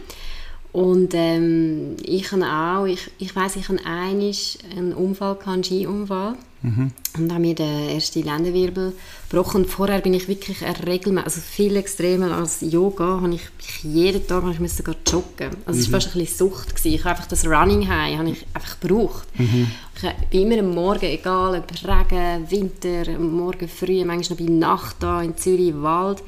Und 0.77 1.15
ähm, 1.15 1.97
ich 2.03 2.31
habe 2.33 2.45
auch, 2.45 2.85
ich, 2.85 3.11
ich 3.17 3.35
weiss, 3.35 3.57
ich 3.57 3.71
habe 3.71 3.81
einen 3.87 4.93
Unfall, 4.93 5.39
einen 5.47 5.65
Skiunfall. 5.65 6.35
Mhm. 6.61 6.91
Und 7.17 7.33
habe 7.33 7.41
mir 7.41 7.55
den 7.55 7.89
ersten 7.89 8.23
Lendenwirbel 8.23 8.93
gebrochen. 9.31 9.63
Und 9.63 9.71
vorher 9.71 10.03
bin 10.03 10.13
ich 10.13 10.29
wirklich 10.29 10.59
regelmäßig, 10.63 11.25
also 11.25 11.41
viel 11.41 11.77
extremer 11.77 12.33
als 12.33 12.61
Yoga, 12.61 13.23
habe 13.23 13.35
ich, 13.35 13.49
ich 13.59 13.85
jeden 13.85 14.27
Tag 14.27 14.45
ich 14.53 14.61
musste 14.61 14.83
joggen. 15.11 15.57
Also 15.65 15.81
es 15.81 15.91
war 15.91 15.99
mhm. 15.99 16.03
fast 16.03 16.15
ein 16.15 16.21
bisschen 16.21 16.51
Sucht. 16.51 16.77
Gewesen. 16.77 16.95
Ich 16.95 17.01
habe 17.05 17.11
einfach 17.11 17.27
das 17.27 17.47
Running 17.47 17.89
High 17.89 18.19
habe 18.19 18.29
ich 18.29 18.47
einfach 18.53 18.79
gebraucht. 18.79 19.27
Mhm. 19.39 19.71
Ich 19.95 20.29
bin 20.29 20.53
immer 20.53 20.59
am 20.59 20.75
Morgen, 20.75 21.07
egal 21.07 21.59
ob 21.59 21.73
Regen, 21.89 22.51
Winter, 22.51 23.19
Morgen 23.19 23.67
früh, 23.67 24.05
manchmal 24.05 24.39
noch 24.39 24.47
bei 24.47 24.53
Nacht 24.53 24.97
da 25.01 25.23
in 25.23 25.39
Zürich 25.39 25.69
im 25.69 25.83
Wald. 25.83 26.23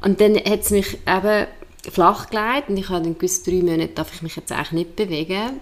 Und 0.00 0.20
dann 0.22 0.36
hat 0.36 0.60
es 0.60 0.70
mich 0.70 0.98
eben 1.06 1.46
flach 1.90 2.30
gelegt 2.30 2.68
und 2.68 2.76
ich 2.76 2.88
habe 2.88 3.04
dann 3.04 3.14
gewusst, 3.14 3.46
drei 3.46 3.62
Monate 3.62 3.88
darf 3.88 4.14
ich 4.14 4.22
mich 4.22 4.36
jetzt 4.36 4.52
eigentlich 4.52 4.72
nicht 4.72 4.96
bewegen. 4.96 5.60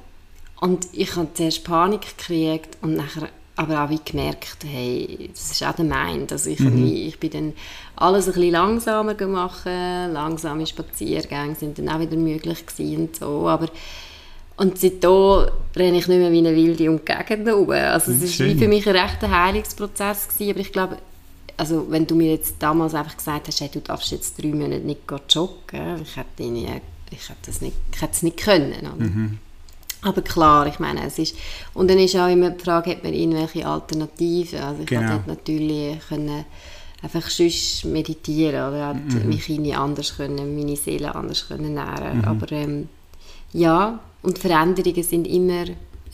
Und 0.60 0.88
ich 0.92 1.14
habe 1.16 1.28
zuerst 1.34 1.64
Panik 1.64 2.16
gekriegt 2.16 2.78
und 2.80 2.96
nachher 2.96 3.28
aber 3.56 3.84
auch 3.84 3.90
wie 3.90 4.00
gemerkt, 4.04 4.58
hey, 4.66 5.30
das 5.32 5.50
ist 5.50 5.62
auch 5.62 5.74
der 5.74 5.86
Mind. 5.86 6.30
Also 6.30 6.50
ich, 6.50 6.60
mhm. 6.60 6.86
ich 6.86 7.18
bin 7.18 7.30
dann 7.30 7.52
alles 7.96 8.26
ein 8.26 8.34
bisschen 8.34 8.52
langsamer 8.52 9.14
gemacht, 9.14 9.64
langsame 9.64 10.66
Spaziergänge 10.66 11.54
sind 11.54 11.78
dann 11.78 11.88
auch 11.88 12.00
wieder 12.00 12.16
möglich 12.16 12.58
und 12.78 13.16
so, 13.16 13.48
aber 13.48 13.68
und 14.58 14.78
seitdem 14.78 15.48
renne 15.76 15.98
ich 15.98 16.08
nicht 16.08 16.18
mehr 16.18 16.32
wie 16.32 16.38
eine 16.38 16.56
Wilde 16.56 16.90
um 16.90 16.98
die 16.98 17.04
Gegend 17.04 17.46
herum. 17.46 17.70
Also 17.70 18.12
es 18.12 18.40
war 18.40 18.46
für 18.46 18.68
mich 18.68 18.88
ein 18.88 18.96
rechter 18.96 19.30
Heilungsprozess 19.30 20.28
gewesen, 20.28 20.50
aber 20.50 20.60
ich 20.60 20.72
glaube, 20.72 20.96
also 21.56 21.86
wenn 21.90 22.06
du 22.06 22.14
mir 22.14 22.32
jetzt 22.32 22.56
damals 22.58 22.94
einfach 22.94 23.16
gesagt 23.16 23.48
hast, 23.48 23.60
hey, 23.60 23.70
du 23.72 23.80
darfst 23.80 24.12
jetzt 24.12 24.40
drei 24.40 24.48
Monate 24.48 24.80
nicht 24.80 25.00
joggen, 25.30 26.02
ich 26.02 26.16
hätte, 26.16 26.42
nie, 26.42 26.68
ich 27.10 27.28
hätte, 27.28 27.40
das 27.46 27.60
nicht, 27.60 27.76
ich 27.94 28.02
hätte 28.02 28.12
es 28.12 28.22
nicht 28.22 28.36
können. 28.38 28.74
Mhm. 28.98 29.38
Aber 30.02 30.22
klar, 30.22 30.66
ich 30.66 30.78
meine, 30.78 31.06
es 31.06 31.18
ist, 31.18 31.36
und 31.74 31.90
dann 31.90 31.98
ist 31.98 32.14
auch 32.16 32.28
immer 32.28 32.50
die 32.50 32.62
Frage, 32.62 32.90
hat 32.90 33.02
man 33.02 33.12
irgendwelche 33.12 33.66
Alternativen? 33.66 34.60
Also 34.60 34.82
ich 34.82 34.86
genau. 34.86 35.14
hätte 35.14 35.28
natürlich 35.28 35.98
können 36.08 36.44
einfach 37.02 37.28
sonst 37.28 37.84
meditieren 37.84 38.68
oder 38.68 38.94
mhm. 38.94 39.28
mich 39.28 39.48
irgendwie 39.48 39.74
anders 39.74 40.16
können, 40.16 40.56
meine 40.56 40.76
Seele 40.76 41.14
anders 41.14 41.48
können 41.48 41.76
ernähren. 41.76 42.18
Mhm. 42.18 42.24
Aber 42.24 42.52
ähm, 42.52 42.88
ja, 43.52 43.98
und 44.22 44.38
Veränderungen 44.38 45.02
sind 45.02 45.26
immer 45.26 45.64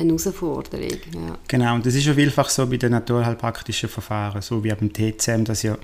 eine 0.03 0.19
Herausforderung. 0.19 0.99
Ja. 1.15 1.39
Genau, 1.49 1.75
und 1.75 1.87
das 1.87 1.95
ist 1.95 2.07
ja 2.07 2.15
vielfach 2.15 2.49
so 2.49 2.67
bei 2.67 2.77
den 2.77 2.93
naturheilpraktischen 2.93 3.89
Verfahren, 3.89 4.43
so 4.43 4.63
wie 4.63 4.75
beim 4.75 4.93
TCM, 4.93 5.45
dass 5.45 5.63
ja 5.63 5.77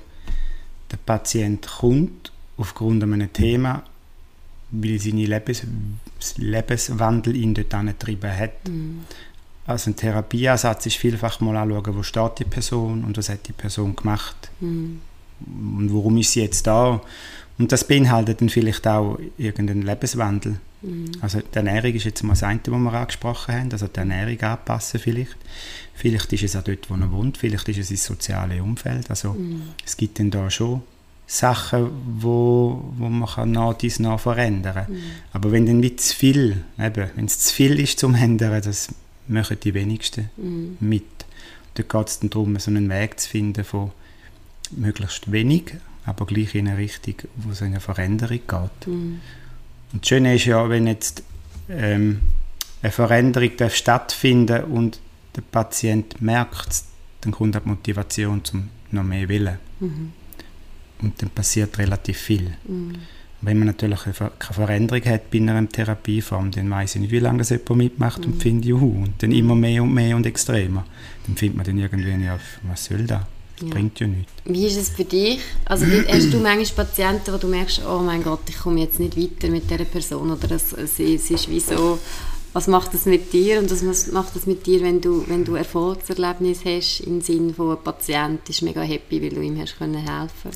der 0.90 0.96
Patient 0.96 1.66
kommt 1.66 2.32
aufgrund 2.56 3.02
eines 3.02 3.32
Thema, 3.32 3.82
weil 4.70 4.98
seine 4.98 5.26
Lebens 5.26 5.62
Lebenswandel 6.36 7.36
ihn 7.36 7.54
dort 7.54 7.72
angetrieben 7.74 8.36
hat. 8.36 8.68
Mhm. 8.68 9.04
Also 9.66 9.90
ein 9.90 9.96
Therapieansatz 9.96 10.86
ist 10.86 10.96
vielfach 10.96 11.40
mal 11.40 11.56
anschauen, 11.56 11.96
wo 11.96 12.02
steht 12.02 12.38
die 12.38 12.44
Person 12.44 13.04
und 13.04 13.16
was 13.18 13.28
hat 13.28 13.46
die 13.46 13.52
Person 13.52 13.94
gemacht 13.94 14.50
mhm. 14.60 15.00
und 15.46 15.92
warum 15.92 16.16
ist 16.16 16.32
sie 16.32 16.40
jetzt 16.40 16.66
da. 16.66 17.00
Und 17.58 17.72
das 17.72 17.84
beinhaltet 17.84 18.40
dann 18.40 18.48
vielleicht 18.48 18.86
auch 18.86 19.18
irgendeinen 19.36 19.82
Lebenswandel. 19.82 20.58
Mhm. 20.82 21.12
Also 21.20 21.40
die 21.40 21.56
Ernährung 21.56 21.92
ist 21.92 22.04
jetzt 22.04 22.22
mal 22.22 22.32
das 22.32 22.42
eine, 22.42 22.60
was 22.64 22.78
wir 22.78 22.92
angesprochen 22.92 23.54
haben, 23.54 23.72
also 23.72 23.86
die 23.88 23.98
Ernährung 23.98 24.40
anpassen 24.40 25.00
vielleicht. 25.00 25.36
Vielleicht 25.94 26.32
ist 26.32 26.44
es 26.44 26.56
auch 26.56 26.62
dort, 26.62 26.88
wo 26.90 26.94
er 26.94 27.10
wohnt, 27.10 27.38
vielleicht 27.38 27.68
ist 27.68 27.78
es 27.78 27.88
das 27.88 28.04
soziale 28.04 28.62
Umfeld. 28.62 29.10
Also 29.10 29.32
mhm. 29.32 29.62
es 29.84 29.96
gibt 29.96 30.18
dann 30.18 30.30
da 30.30 30.50
schon 30.50 30.82
Sachen, 31.26 31.90
wo, 32.20 32.92
wo 32.96 33.08
man 33.08 33.28
kann 33.28 33.52
nach 33.52 33.74
dies 33.74 33.98
nach 33.98 34.18
verändern 34.18 34.74
kann. 34.74 34.92
Mhm. 34.92 35.02
Aber 35.32 35.52
wenn 35.52 35.66
dann 35.66 35.80
nicht 35.80 36.00
zu 36.00 36.16
viel, 36.16 36.64
eben, 36.78 37.10
wenn 37.14 37.26
es 37.26 37.38
zu 37.40 37.54
viel 37.54 37.78
ist 37.78 37.98
zum 37.98 38.14
Ändern, 38.14 38.62
das 38.62 38.88
machen 39.26 39.58
die 39.62 39.74
wenigsten 39.74 40.30
mhm. 40.36 40.76
mit. 40.80 41.04
Da 41.74 41.82
geht 41.82 42.08
es 42.08 42.20
dann 42.20 42.30
darum, 42.30 42.58
so 42.58 42.70
einen 42.70 42.88
Weg 42.88 43.20
zu 43.20 43.28
finden 43.28 43.62
von 43.62 43.90
möglichst 44.70 45.30
wenig, 45.30 45.74
aber 46.06 46.26
gleich 46.26 46.54
in 46.54 46.66
eine 46.66 46.78
Richtung, 46.78 47.16
wo 47.36 47.50
es 47.50 47.62
eine 47.62 47.80
Veränderung 47.80 48.40
geht. 48.46 48.86
Mhm. 48.86 49.20
Und 49.92 50.02
das 50.02 50.08
Schöne 50.08 50.34
ist 50.34 50.44
ja, 50.44 50.68
wenn 50.68 50.86
jetzt 50.86 51.22
ähm, 51.68 52.20
eine 52.82 52.92
Veränderung 52.92 53.50
darf 53.56 53.74
stattfinden 53.74 54.64
und 54.64 55.00
der 55.36 55.42
Patient 55.42 56.20
merkt 56.20 56.68
es, 56.70 56.84
dann 57.20 57.32
kommt 57.32 57.54
die 57.54 57.68
Motivation 57.68 58.44
zum 58.44 58.68
noch 58.90 59.02
mehr 59.02 59.28
Willen. 59.28 59.58
Mhm. 59.80 60.12
Und 61.00 61.22
dann 61.22 61.30
passiert 61.30 61.78
relativ 61.78 62.18
viel. 62.18 62.54
Mhm. 62.66 62.94
Wenn 63.40 63.58
man 63.58 63.66
natürlich 63.68 64.00
keine 64.00 64.32
Veränderung 64.52 65.04
hat 65.04 65.30
bei 65.30 65.38
einer 65.38 65.68
Therapieform, 65.68 66.50
dann 66.50 66.70
weiß 66.70 66.96
ich 66.96 67.02
nicht, 67.02 67.10
wie 67.12 67.20
lange 67.20 67.38
das 67.38 67.50
jemand 67.50 67.76
mitmacht 67.76 68.20
mhm. 68.20 68.32
und 68.32 68.42
findet, 68.42 68.64
juhu, 68.66 69.04
und 69.04 69.22
dann 69.22 69.30
immer 69.30 69.54
mehr 69.54 69.82
und 69.82 69.94
mehr 69.94 70.16
und 70.16 70.26
extremer. 70.26 70.84
Dann 71.26 71.36
findet 71.36 71.56
man 71.56 71.66
dann 71.66 71.78
irgendwie, 71.78 72.24
ja, 72.24 72.38
was 72.62 72.84
soll 72.86 73.04
das? 73.04 73.22
Das 73.58 73.68
ja. 73.68 73.74
bringt 73.74 73.98
ja 74.00 74.06
nichts. 74.06 74.32
Wie 74.44 74.66
ist 74.66 74.76
es 74.76 74.88
für 74.90 75.04
dich? 75.04 75.40
Also 75.64 75.84
hast 75.86 76.32
du 76.32 76.38
manchmal 76.38 76.86
Patienten, 76.86 77.32
wo 77.32 77.38
du 77.38 77.48
merkst, 77.48 77.82
oh 77.88 77.98
mein 77.98 78.22
Gott, 78.22 78.40
ich 78.48 78.58
komme 78.58 78.80
jetzt 78.80 79.00
nicht 79.00 79.16
weiter 79.16 79.50
mit 79.50 79.70
dieser 79.70 79.84
Person 79.84 80.30
oder 80.30 80.50
es, 80.52 80.72
es, 80.72 80.98
es 81.00 81.30
ist 81.30 81.50
wie 81.50 81.60
so, 81.60 81.98
was 82.52 82.66
macht 82.66 82.94
das 82.94 83.06
mit 83.06 83.32
dir 83.32 83.58
und 83.58 83.70
was 83.70 84.06
macht 84.08 84.34
das 84.34 84.46
mit 84.46 84.66
dir, 84.66 84.82
wenn 84.82 85.00
du, 85.00 85.24
wenn 85.28 85.44
du 85.44 85.54
Erfolgserlebnis 85.54 86.64
hast 86.64 87.00
im 87.00 87.20
Sinne 87.20 87.52
von 87.52 87.76
ein 87.76 87.82
Patient 87.82 88.48
ist 88.48 88.62
mega 88.62 88.82
happy, 88.82 89.22
weil 89.22 89.30
du 89.30 89.42
ihm 89.42 89.60
hast 89.60 89.78
können 89.78 89.96
helfen 89.96 90.50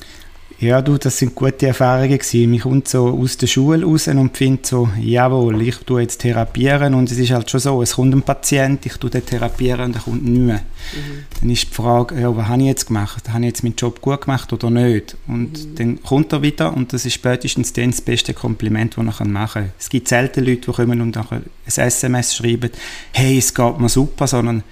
ja, 0.59 0.81
du, 0.81 0.97
das 0.97 1.17
sind 1.17 1.35
gute 1.35 1.67
Erfahrungen 1.67 2.17
gewesen. 2.17 2.49
Mich 2.49 2.61
kommt 2.61 2.87
so 2.87 3.07
aus 3.09 3.37
der 3.37 3.47
Schule 3.47 3.85
raus 3.85 4.07
und 4.07 4.37
finde 4.37 4.61
so, 4.63 4.89
jawohl, 4.99 5.61
ich 5.61 5.77
tue 5.77 6.01
jetzt 6.01 6.19
therapieren 6.19 6.93
und 6.93 7.11
es 7.11 7.17
ist 7.17 7.31
halt 7.31 7.49
schon 7.49 7.59
so, 7.59 7.81
es 7.81 7.95
kommt 7.95 8.13
ein 8.13 8.21
Patient, 8.21 8.85
ich 8.85 8.93
tue 8.93 9.09
den 9.09 9.25
therapieren 9.25 9.85
und 9.85 9.95
er 9.95 10.01
kommt 10.01 10.23
nicht 10.23 10.39
mehr. 10.39 10.59
Mhm. 10.59 11.25
Dann 11.39 11.49
ist 11.49 11.63
die 11.63 11.73
Frage, 11.73 12.19
ja, 12.19 12.35
was 12.35 12.47
habe 12.47 12.61
ich 12.61 12.67
jetzt 12.67 12.87
gemacht? 12.87 13.29
Habe 13.29 13.39
ich 13.41 13.47
jetzt 13.47 13.63
meinen 13.63 13.75
Job 13.75 13.99
gut 14.01 14.21
gemacht 14.21 14.53
oder 14.53 14.69
nicht? 14.69 15.17
Und 15.27 15.51
mhm. 15.51 15.75
dann 15.75 16.03
kommt 16.03 16.31
er 16.31 16.41
wieder 16.41 16.75
und 16.75 16.93
das 16.93 17.05
ist 17.05 17.13
spätestens 17.13 17.73
dann 17.73 17.91
das 17.91 18.01
beste 18.01 18.33
Kompliment, 18.33 18.95
das 18.97 19.19
er 19.19 19.25
machen 19.25 19.53
kann. 19.53 19.71
Es 19.77 19.89
gibt 19.89 20.07
selten 20.07 20.45
Leute, 20.45 20.61
die 20.61 20.71
kommen 20.71 21.01
und 21.01 21.17
ein 21.17 21.43
SMS 21.65 22.35
schreiben, 22.35 22.69
hey, 23.11 23.37
es 23.37 23.53
geht 23.53 23.79
mir 23.79 23.89
super, 23.89 24.27
sondern 24.27 24.63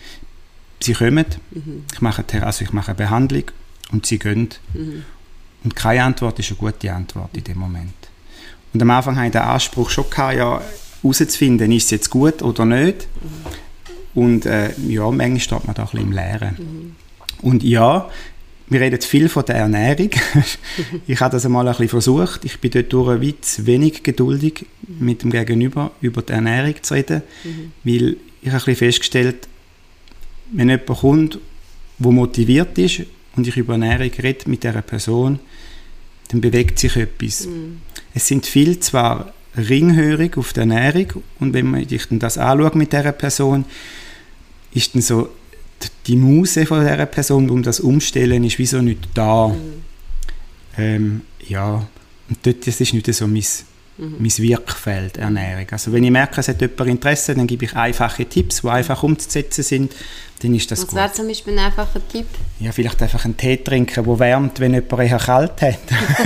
sie 0.80 0.94
kommen, 0.94 1.26
mhm. 1.52 1.84
ich, 1.94 2.02
mache, 2.02 2.24
also 2.42 2.64
ich 2.64 2.72
mache 2.72 2.92
eine 2.92 2.98
Behandlung 2.98 3.44
und 3.92 4.06
sie 4.06 4.20
gehen. 4.20 4.50
Mhm. 5.62 5.66
Und 5.66 5.76
keine 5.76 6.04
Antwort 6.04 6.40
ist 6.40 6.50
eine 6.50 6.58
gute 6.58 6.92
Antwort 6.92 7.36
in 7.36 7.44
dem 7.44 7.58
Moment. 7.58 7.94
Und 8.74 8.82
am 8.82 8.90
Anfang 8.90 9.16
hatte 9.16 9.28
ich 9.28 9.32
den 9.34 9.42
Anspruch 9.42 9.90
schon 9.90 10.10
gehabt, 10.10 10.38
ja, 10.38 10.62
herauszufinden, 11.02 11.72
ist 11.72 11.86
es 11.86 11.92
jetzt 11.92 12.10
gut 12.10 12.42
oder 12.42 12.66
nicht. 12.66 13.08
Mhm. 13.22 14.22
Und 14.22 14.46
äh, 14.46 14.74
ja, 14.88 15.10
manchmal 15.10 15.40
steht 15.40 15.66
man 15.66 15.76
da 15.76 15.84
ein 15.84 15.90
bisschen 15.90 16.08
im 16.08 16.12
Leeren. 16.12 16.56
Mhm. 16.58 16.96
Und 17.42 17.64
ja, 17.64 18.10
wir 18.68 18.80
reden 18.80 19.02
viel 19.02 19.28
von 19.28 19.46
der 19.46 19.56
Ernährung. 19.56 20.12
ich 21.08 21.20
habe 21.20 21.32
das 21.32 21.46
einmal 21.46 21.68
ein 21.68 21.74
bisschen 21.74 21.90
versucht. 21.90 22.46
Ich 22.46 22.60
bin 22.60 22.72
dort 22.72 22.94
durch 22.94 23.42
zu 23.42 23.66
wenig 23.66 24.04
geduldig, 24.04 24.66
mit 24.88 25.24
dem 25.24 25.32
Gegenüber 25.32 25.92
über 26.00 26.22
die 26.22 26.34
Ernährung 26.34 26.76
zu 26.82 26.94
reden, 26.94 27.24
mhm. 27.44 27.72
weil 27.84 28.18
ich 28.42 28.50
habe 28.50 28.58
ein 28.58 28.66
bisschen 28.66 28.76
festgestellt, 28.76 29.48
wenn 30.52 30.70
jemand 30.70 30.88
kommt, 30.88 31.40
der 32.00 32.12
motiviert 32.12 32.78
ist 32.78 33.02
und 33.36 33.48
ich 33.48 33.58
über 33.58 33.74
Ernährung 33.74 34.12
rede 34.22 34.50
mit 34.50 34.64
dieser 34.64 34.82
Person, 34.82 35.40
dann 36.30 36.42
bewegt 36.42 36.80
sich 36.80 36.96
etwas. 36.96 37.48
Mhm. 37.48 37.82
Es 38.14 38.28
sind 38.28 38.46
viel 38.46 38.80
zwar 38.80 39.34
ringhörig 39.58 40.38
auf 40.38 40.54
der 40.54 40.62
Ernährung 40.62 41.24
und 41.40 41.54
wenn 41.54 41.70
man 41.70 41.88
sich 41.88 42.08
dann 42.08 42.20
das 42.20 42.38
anschaut 42.38 42.76
mit 42.76 42.94
dieser 42.94 43.12
Person, 43.12 43.66
ist 44.74 44.96
dann 44.96 45.02
so 45.02 45.30
die 46.08 46.16
Muse 46.16 46.66
von 46.66 46.82
dieser 46.82 47.06
Person, 47.06 47.50
um 47.50 47.64
das 47.64 47.80
umstellen, 47.80 48.44
ist 48.44 48.60
wieso 48.60 48.82
nicht 48.82 49.10
da. 49.14 49.50
Mhm. 49.50 49.58
Ähm, 50.78 51.22
ja, 51.48 51.88
und 52.30 52.38
dort, 52.44 52.66
das 52.66 52.80
ist 52.80 52.94
nicht 52.94 53.14
so 53.14 53.28
mein, 53.28 53.44
mhm. 54.02 54.16
mein 54.20 54.38
Wirkfeld, 54.38 55.18
Ernährung. 55.18 55.68
Also 55.72 55.94
wenn 55.94 56.04
ich 56.04 56.12
merke, 56.12 56.42
es 56.42 56.48
hat 56.48 56.60
jemand 56.60 56.90
Interesse, 56.90 57.36
dann 57.36 57.48
gebe 57.48 57.66
ich 57.66 57.76
einfache 57.76 58.26
Tipps, 58.26 58.62
die 58.62 58.68
einfach 58.68 59.02
umzusetzen 59.04 59.64
sind, 59.64 59.94
dann 60.42 60.56
ist 60.56 60.72
das 60.72 60.80
Was 60.80 60.88
gut. 60.88 60.96
Was 60.96 61.04
wäre 61.04 61.14
zum 61.14 61.28
Beispiel 61.28 61.54
ein 61.54 61.66
einfacher 61.66 62.08
Tipp? 62.08 62.26
Ja, 62.60 62.72
vielleicht 62.72 63.02
einfach 63.02 63.26
einen 63.26 63.38
Tee 63.38 63.58
trinken, 63.58 64.04
der 64.04 64.20
wärmt, 64.20 64.60
wenn 64.60 64.74
jemand 64.74 65.00
eher 65.00 65.18
kalt 65.18 65.62
hat. 65.62 65.80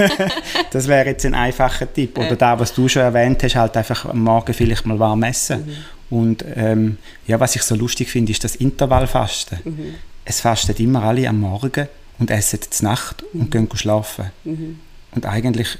das 0.71 0.87
wäre 0.87 1.07
jetzt 1.07 1.25
ein 1.25 1.35
einfacher 1.35 1.91
Tipp. 1.91 2.17
Oder 2.17 2.35
da, 2.35 2.59
was 2.59 2.73
du 2.73 2.87
schon 2.87 3.01
erwähnt 3.01 3.43
hast, 3.43 3.55
halt 3.55 3.75
einfach 3.75 4.05
am 4.05 4.23
Morgen 4.23 4.53
vielleicht 4.53 4.85
mal 4.85 4.97
warm 4.97 5.23
essen. 5.23 5.65
Mhm. 5.65 6.17
Und 6.17 6.45
ähm, 6.55 6.97
ja, 7.27 7.39
was 7.39 7.55
ich 7.55 7.63
so 7.63 7.75
lustig 7.75 8.09
finde, 8.09 8.31
ist 8.31 8.43
das 8.43 8.55
Intervallfasten. 8.55 9.59
Mhm. 9.63 9.95
Es 10.23 10.39
fasten 10.39 10.75
immer 10.77 11.03
alle 11.03 11.27
am 11.27 11.39
Morgen 11.41 11.87
und 12.19 12.31
essen 12.31 12.59
zur 12.69 12.89
Nacht 12.89 13.23
mhm. 13.33 13.41
und 13.41 13.51
gehen 13.51 13.69
schlafen. 13.73 14.31
Mhm. 14.43 14.79
Und 15.11 15.25
eigentlich, 15.25 15.77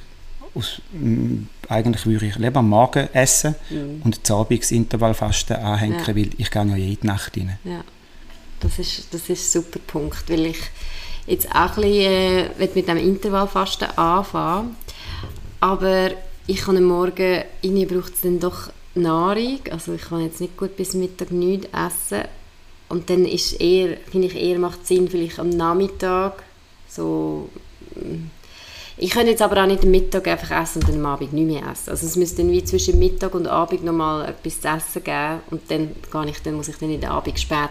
aus, 0.56 0.82
eigentlich 1.70 2.06
würde 2.06 2.28
ich 2.28 2.36
lieber 2.38 2.60
am 2.60 2.70
Morgen 2.70 3.08
essen 3.14 3.56
mhm. 3.70 4.02
und 4.04 4.20
das 4.24 4.32
Abendsintervallfasten 4.32 5.58
anhängen, 5.58 6.00
ja. 6.00 6.08
weil 6.08 6.30
ich 6.38 6.50
gehe 6.50 6.66
ja 6.66 6.76
jede 6.76 7.08
Nacht 7.08 7.38
rein. 7.38 7.60
Ja, 7.64 7.84
das 8.62 8.80
ist, 8.80 9.14
das 9.14 9.30
ist 9.30 9.56
ein 9.56 9.62
super 9.62 9.80
Punkt, 9.86 10.30
weil 10.30 10.48
ich 10.48 10.60
jetzt 11.28 11.50
auch 11.52 11.78
ein 11.78 11.82
bisschen 11.82 12.52
äh, 12.62 12.70
mit 12.74 12.88
dem 12.88 12.98
Intervallfasten 12.98 13.98
anfangen 13.98 14.76
aber 15.66 16.12
ich 16.46 16.58
kann 16.58 16.78
am 16.78 16.84
Morgen, 16.84 17.44
ich 17.62 17.88
braucht 17.88 18.14
es 18.14 18.22
dann 18.22 18.40
doch 18.40 18.70
Nahrung, 18.94 19.60
also 19.72 19.94
ich 19.94 20.04
kann 20.04 20.22
jetzt 20.22 20.40
nicht 20.40 20.58
gut 20.58 20.78
bis 20.78 20.94
Mittag 20.94 21.32
nichts 21.32 21.68
essen 21.74 22.28
und 22.88 23.10
dann 23.10 23.26
ist 23.26 23.60
eher, 23.60 23.98
finde 24.12 24.28
ich 24.28 24.36
eher 24.36 24.60
macht 24.60 24.86
Sinn 24.86 25.10
vielleicht 25.10 25.40
am 25.40 25.50
Nachmittag 25.50 26.44
so 26.88 27.50
mm, 27.96 28.30
ich 28.98 29.10
könnte 29.10 29.32
jetzt 29.32 29.42
aber 29.42 29.62
auch 29.62 29.68
nicht 29.68 29.84
am 29.84 29.92
Mittag 29.92 30.28
einfach 30.28 30.62
essen 30.62 30.82
und 30.82 30.90
dann 30.90 30.96
am 31.00 31.06
Abend 31.06 31.34
nicht 31.34 31.48
mehr 31.48 31.70
essen. 31.72 31.90
Also 31.90 32.06
es 32.06 32.16
müsste 32.16 32.38
dann 32.38 32.52
wie 32.52 32.64
zwischen 32.64 32.98
Mittag 32.98 33.36
und 33.36 33.48
Abend 33.48 33.84
nochmal 33.84 34.30
etwas 34.30 34.62
zu 34.62 34.68
essen 34.68 35.04
geben 35.04 35.40
und 35.52 35.70
dann, 35.70 35.90
gar 36.12 36.26
nicht, 36.26 36.46
dann 36.46 36.54
muss 36.56 36.70
ich 36.70 36.78
dann 36.78 36.92
in 36.92 37.02
der 37.02 37.12
Abend 37.12 37.40
spät 37.40 37.70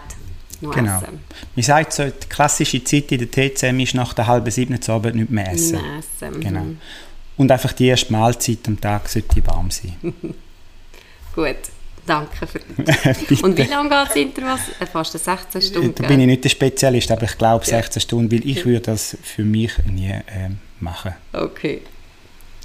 noch 0.61 0.73
genau. 0.73 0.97
essen. 0.97 1.19
Man 1.55 1.63
sagt 1.63 1.93
so, 1.93 2.03
die 2.03 2.27
klassische 2.29 2.83
Zeit 2.83 3.11
in 3.11 3.27
der 3.27 3.31
TCM 3.31 3.79
ist 3.79 3.95
nach 3.95 4.13
der 4.13 4.27
halben 4.27 4.51
sieben 4.51 4.79
zu 4.81 4.91
Abend 4.91 5.15
nicht 5.15 5.31
mehr 5.31 5.51
essen. 5.51 5.75
Nicht 5.75 5.83
mehr 5.83 6.29
essen. 6.29 6.41
Genau. 6.41 6.61
Mhm. 6.61 6.77
Und 7.37 7.51
einfach 7.51 7.73
die 7.73 7.87
erste 7.87 8.11
Mahlzeit 8.11 8.59
am 8.67 8.79
Tag 8.79 9.09
sollte 9.09 9.45
warm 9.47 9.69
sein. 9.71 9.95
Gut, 11.35 11.55
danke 12.05 12.47
für 12.47 12.59
Und 13.43 13.57
wie 13.57 13.63
lange 13.63 13.89
geht 13.89 14.09
das 14.09 14.15
Intervall? 14.15 14.59
Äh, 14.79 14.85
fast 14.85 15.11
16 15.19 15.61
Stunden? 15.61 15.95
Da 15.95 16.07
bin 16.07 16.21
ich 16.21 16.27
nicht 16.27 16.43
der 16.45 16.49
Spezialist, 16.49 17.11
aber 17.11 17.23
ich 17.23 17.37
glaube 17.37 17.65
16 17.65 18.01
Stunden, 18.01 18.31
weil 18.31 18.47
ich 18.47 18.65
würde 18.65 18.81
das 18.81 19.17
für 19.21 19.43
mich 19.43 19.73
nie 19.85 20.11
äh, 20.11 20.49
machen. 20.79 21.13
Okay. 21.33 21.81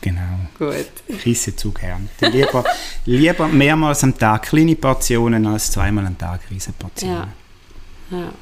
Genau. 0.00 0.38
Gut. 0.58 0.86
Ich 1.08 1.26
esse 1.26 1.54
zu 1.54 1.72
gern. 1.72 2.08
Lieber, 2.20 2.64
lieber 3.04 3.48
mehrmals 3.48 4.02
am 4.02 4.16
Tag 4.16 4.44
kleine 4.44 4.76
Portionen 4.76 5.46
als 5.46 5.70
zweimal 5.70 6.06
am 6.06 6.16
Tag 6.16 6.40
riesige 6.50 6.74
Portionen. 6.78 7.32
Ja. 8.10 8.18
ja. 8.18 8.32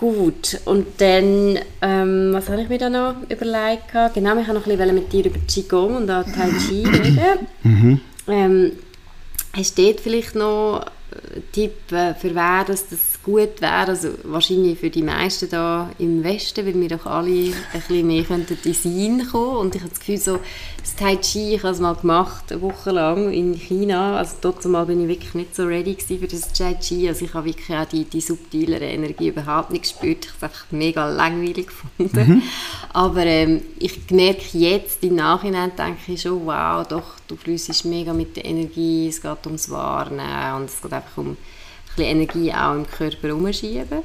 Gut, 0.00 0.58
und 0.64 0.98
dann, 0.98 1.58
ähm, 1.82 2.30
was 2.32 2.48
habe 2.48 2.62
ich 2.62 2.70
mir 2.70 2.78
da 2.78 2.88
noch 2.88 3.16
überlegt? 3.28 3.92
Genau, 4.14 4.34
ich 4.38 4.46
habe 4.46 4.58
noch 4.58 4.66
ein 4.66 4.78
bisschen 4.78 4.94
mit 4.94 5.12
dir 5.12 5.26
über 5.26 5.38
Qigong 5.40 5.96
und 5.96 6.10
auch 6.10 6.24
Tai 6.24 6.48
Chi 6.52 6.86
reden. 6.86 7.46
Mhm. 7.64 8.00
Ähm, 8.26 8.72
hast 9.54 9.76
du 9.76 9.82
dort 9.82 10.00
vielleicht 10.00 10.34
noch 10.36 10.86
einen 11.34 11.52
Tipp, 11.52 11.92
äh, 11.92 12.14
für 12.14 12.34
wer 12.34 12.64
das, 12.64 12.88
das 12.88 13.09
gut 13.30 13.60
wäre? 13.60 13.86
Also 13.86 14.08
wahrscheinlich 14.24 14.78
für 14.78 14.90
die 14.90 15.02
meisten 15.02 15.48
da 15.48 15.90
im 15.98 16.24
Westen, 16.24 16.66
weil 16.66 16.80
wir 16.80 16.88
doch 16.88 17.06
alle 17.06 17.30
ein 17.30 17.54
bisschen 17.72 18.06
mehr 18.06 18.24
könnten 18.24 18.58
Design 18.62 19.26
kommen. 19.30 19.56
Und 19.56 19.74
ich 19.74 19.80
habe 19.80 19.90
das 19.90 20.00
Gefühl, 20.00 20.18
so 20.18 20.38
das 20.80 20.96
Tai 20.96 21.16
Chi, 21.16 21.54
ich 21.54 21.62
habe 21.62 21.72
es 21.72 21.80
mal 21.80 21.94
gemacht, 21.94 22.50
eine 22.50 22.60
Woche 22.60 22.90
lang 22.90 23.32
in 23.32 23.54
China. 23.54 24.18
Also 24.18 24.36
dort 24.40 24.64
mal 24.66 24.86
bin 24.86 25.02
ich 25.02 25.08
wirklich 25.08 25.34
nicht 25.34 25.54
so 25.54 25.64
ready 25.64 25.96
für 25.96 26.26
das 26.26 26.52
Tai 26.52 26.74
Chi. 26.74 27.08
Also 27.08 27.24
ich 27.24 27.34
habe 27.34 27.46
wirklich 27.46 27.76
auch 27.76 27.86
die, 27.86 28.04
die 28.04 28.20
subtilere 28.20 28.84
Energie 28.84 29.28
überhaupt 29.28 29.70
nicht 29.70 29.82
gespürt. 29.82 30.24
Ich 30.24 30.30
habe 30.30 30.36
es 30.38 30.42
einfach 30.42 30.72
mega 30.72 31.08
langweilig 31.08 31.68
gefunden. 31.68 32.34
Mhm. 32.34 32.42
Aber 32.92 33.24
ähm, 33.24 33.62
ich 33.78 34.10
merke 34.10 34.58
jetzt, 34.58 35.02
im 35.04 35.16
Nachhinein 35.16 35.72
denke 35.76 36.12
ich 36.12 36.22
schon, 36.22 36.46
wow, 36.46 36.86
doch, 36.86 37.14
du 37.28 37.36
fließt 37.36 37.84
mega 37.84 38.12
mit 38.12 38.36
der 38.36 38.44
Energie, 38.44 39.08
es 39.08 39.22
geht 39.22 39.46
ums 39.46 39.70
Warnen 39.70 40.56
und 40.56 40.64
es 40.64 40.82
geht 40.82 40.92
einfach 40.92 41.16
um 41.16 41.36
bisschen 42.00 42.20
Energie 42.20 42.52
auch 42.52 42.74
im 42.74 42.86
Körper 42.86 43.28
herumschieben. 43.28 44.02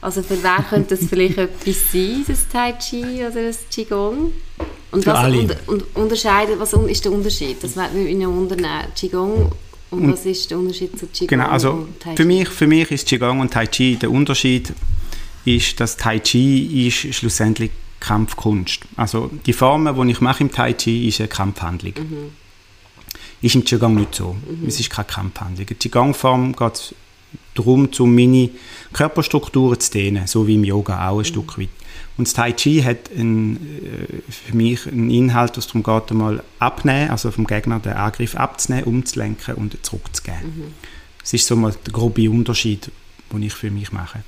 Also 0.00 0.22
für 0.22 0.42
wen 0.42 0.64
könnte 0.68 0.96
das 0.96 1.06
vielleicht 1.06 1.38
etwas 1.38 1.92
sein, 1.92 2.24
das 2.26 2.48
Tai 2.48 2.72
Chi 2.72 3.24
oder 3.24 3.46
das 3.46 3.58
Qigong? 3.70 4.32
Und 4.92 5.04
für 5.04 5.10
was 5.10 5.18
alle. 5.18 5.40
Und, 5.40 5.68
und 5.68 5.96
unterscheiden, 5.96 6.58
was 6.58 6.72
ist 6.72 7.04
der 7.04 7.12
Unterschied? 7.12 7.62
Das 7.62 7.76
würde 7.76 7.94
mich 7.94 8.26
unternehmen. 8.26 8.86
Qigong 8.96 9.52
und, 9.90 10.02
und 10.02 10.12
was 10.12 10.24
ist 10.24 10.50
der 10.50 10.58
Unterschied 10.58 10.98
zu 10.98 11.06
Qigong 11.06 11.28
genau, 11.28 11.48
also? 11.48 11.86
Für 12.16 12.24
mich, 12.24 12.48
für 12.48 12.66
mich 12.66 12.90
ist 12.90 13.08
Qigong 13.08 13.40
und 13.40 13.52
Tai 13.52 13.66
Chi 13.66 13.96
der 13.96 14.10
Unterschied 14.10 14.72
ist, 15.44 15.78
dass 15.80 15.96
Tai 15.96 16.18
Chi 16.20 16.86
ist 16.86 17.14
schlussendlich 17.14 17.70
Kampfkunst. 17.98 18.80
Also 18.96 19.30
die 19.44 19.52
Form, 19.52 19.84
die 19.84 20.12
ich 20.12 20.20
mache 20.20 20.42
im 20.44 20.50
Tai 20.50 20.72
Chi, 20.72 21.08
ist 21.08 21.20
eine 21.20 21.28
Kampfhandlung. 21.28 21.92
Mhm. 21.96 22.30
Ist 23.42 23.54
im 23.54 23.64
Qigong 23.64 23.96
nicht 23.96 24.14
so. 24.14 24.34
Mhm. 24.34 24.66
Es 24.66 24.80
ist 24.80 24.90
keine 24.90 25.06
Kampfhandlung. 25.06 25.66
Die 25.66 25.74
Qigong-Form 25.74 26.56
geht 26.56 26.94
darum, 27.54 27.88
um 27.98 28.14
meine 28.14 28.50
Körperstrukturen 28.92 29.78
zu 29.80 29.90
dehnen, 29.92 30.26
so 30.26 30.46
wie 30.46 30.54
im 30.54 30.64
Yoga 30.64 31.08
auch 31.08 31.14
ein 31.14 31.18
mhm. 31.18 31.24
Stück 31.24 31.58
weit. 31.58 31.68
Und 32.16 32.26
das 32.26 32.34
Tai 32.34 32.52
Chi 32.52 32.82
hat 32.82 33.10
ein, 33.16 33.56
äh, 33.56 34.30
für 34.30 34.54
mich 34.54 34.86
einen 34.86 35.10
Inhalt, 35.10 35.56
was 35.56 35.66
darum 35.66 35.82
geht, 35.82 36.10
einmal 36.10 36.42
abnehmen, 36.58 37.10
also 37.10 37.30
vom 37.30 37.46
Gegner 37.46 37.78
den 37.78 37.94
Angriff 37.94 38.34
abzunehmen, 38.34 38.84
umzulenken 38.84 39.54
und 39.54 39.84
zurückzugeben. 39.84 40.42
Mhm. 40.44 40.74
Das 41.20 41.32
ist 41.32 41.46
so 41.46 41.56
mal 41.56 41.74
der 41.86 41.92
grobe 41.92 42.30
Unterschied, 42.30 42.90
den 43.32 43.42
ich 43.42 43.54
für 43.54 43.70
mich 43.70 43.92
mache. 43.92 44.20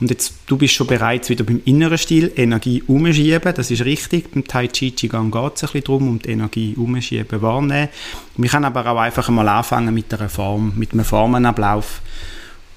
Und 0.00 0.10
jetzt, 0.10 0.34
du 0.46 0.56
bist 0.56 0.74
schon 0.74 0.86
bereits 0.86 1.28
wieder 1.28 1.44
beim 1.44 1.60
inneren 1.64 1.98
Stil, 1.98 2.32
Energie 2.36 2.82
umschieben, 2.86 3.54
das 3.54 3.70
ist 3.70 3.84
richtig. 3.84 4.30
Beim 4.30 4.46
Tai 4.46 4.68
Chi 4.68 4.90
Qigong 4.90 5.30
geht 5.30 5.56
es 5.56 5.62
ein 5.62 5.66
bisschen 5.68 5.84
darum, 5.84 6.08
um 6.08 6.18
die 6.18 6.30
Energie 6.30 6.74
umschieben, 6.76 7.42
wahrnehmen. 7.42 7.88
Wir 8.36 8.50
können 8.50 8.64
aber 8.64 8.86
auch 8.86 8.98
einfach 8.98 9.28
mal 9.28 9.48
anfangen 9.48 9.94
mit 9.94 10.12
einer 10.12 10.28
Form, 10.28 10.74
mit 10.76 10.92
einem 10.92 11.04
Formenablauf. 11.04 12.00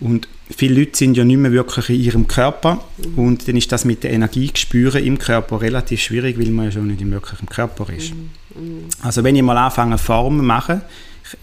Und 0.02 0.28
viele 0.50 0.80
Leute 0.80 0.98
sind 0.98 1.16
ja 1.16 1.24
nicht 1.24 1.38
mehr 1.38 1.52
wirklich 1.52 1.90
in 1.90 2.02
ihrem 2.02 2.28
Körper 2.28 2.84
und 3.16 3.48
dann 3.48 3.56
ist 3.56 3.72
das 3.72 3.86
mit 3.86 4.04
der 4.04 4.12
Energie 4.12 4.52
spüren 4.56 5.04
im 5.04 5.20
Körper 5.20 5.62
relativ 5.62 6.02
schwierig, 6.02 6.40
weil 6.40 6.50
man 6.50 6.66
ja 6.66 6.72
schon 6.72 6.88
nicht 6.88 7.02
im 7.02 7.12
wirklichen 7.12 7.48
Körper 7.48 7.88
ist. 7.94 8.14
Mhm. 8.14 8.86
Also 9.02 9.24
wenn 9.24 9.36
ich 9.36 9.44
mal 9.44 9.58
anfange 9.58 10.00
Formen 10.00 10.46
machen, 10.46 10.82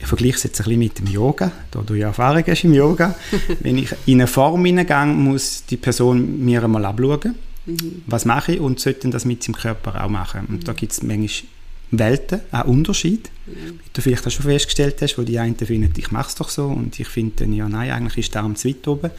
ich 0.01 0.07
vergleiche 0.07 0.37
es 0.37 0.43
jetzt 0.43 0.61
ein 0.61 0.65
bisschen 0.65 0.79
mit 0.81 0.99
dem 0.99 1.07
Yoga, 1.07 1.53
da 1.71 1.81
du 1.81 1.95
ja 1.95 2.09
Erfahrung 2.09 2.45
hast 2.47 2.65
im 2.65 2.75
Yoga. 2.75 3.15
Wenn 3.61 3.79
ich 3.79 3.95
in 4.05 4.15
eine 4.15 4.27
Form 4.27 4.65
hineingehe, 4.65 5.07
muss 5.07 5.65
die 5.65 5.79
Person 5.79 6.45
mir 6.45 6.63
einmal 6.63 6.85
abschauen, 6.85 7.37
mhm. 7.65 8.03
was 8.07 8.27
mache 8.27 8.53
ich 8.53 8.61
und 8.61 8.81
sollte 8.81 9.09
das 9.09 9.25
mit 9.25 9.43
seinem 9.43 9.55
Körper 9.55 10.05
auch 10.05 10.11
machen. 10.11 10.47
Und 10.49 10.57
mhm. 10.57 10.65
da 10.65 10.73
gibt 10.75 10.93
es 10.93 11.03
manchmal 11.03 11.49
Welten, 11.91 12.41
auch 12.51 12.65
Unterschied. 12.65 13.31
Mhm. 13.47 13.81
Wie 13.81 13.91
du 13.93 14.03
vielleicht 14.03 14.27
auch 14.27 14.31
schon 14.31 14.45
festgestellt 14.45 15.01
hast, 15.01 15.17
wo 15.19 15.23
die 15.23 15.39
einen 15.39 15.57
finden, 15.57 15.93
ich 15.97 16.11
mache 16.11 16.29
es 16.29 16.35
doch 16.35 16.49
so 16.49 16.67
und 16.67 16.99
ich 16.99 17.09
finde 17.09 17.45
dann, 17.45 17.53
ja 17.53 17.69
nein, 17.69 17.91
eigentlich 17.91 18.19
ist 18.19 18.35
der 18.35 18.49
zu 18.55 18.69
weit 18.69 18.89
oben. 18.89 19.11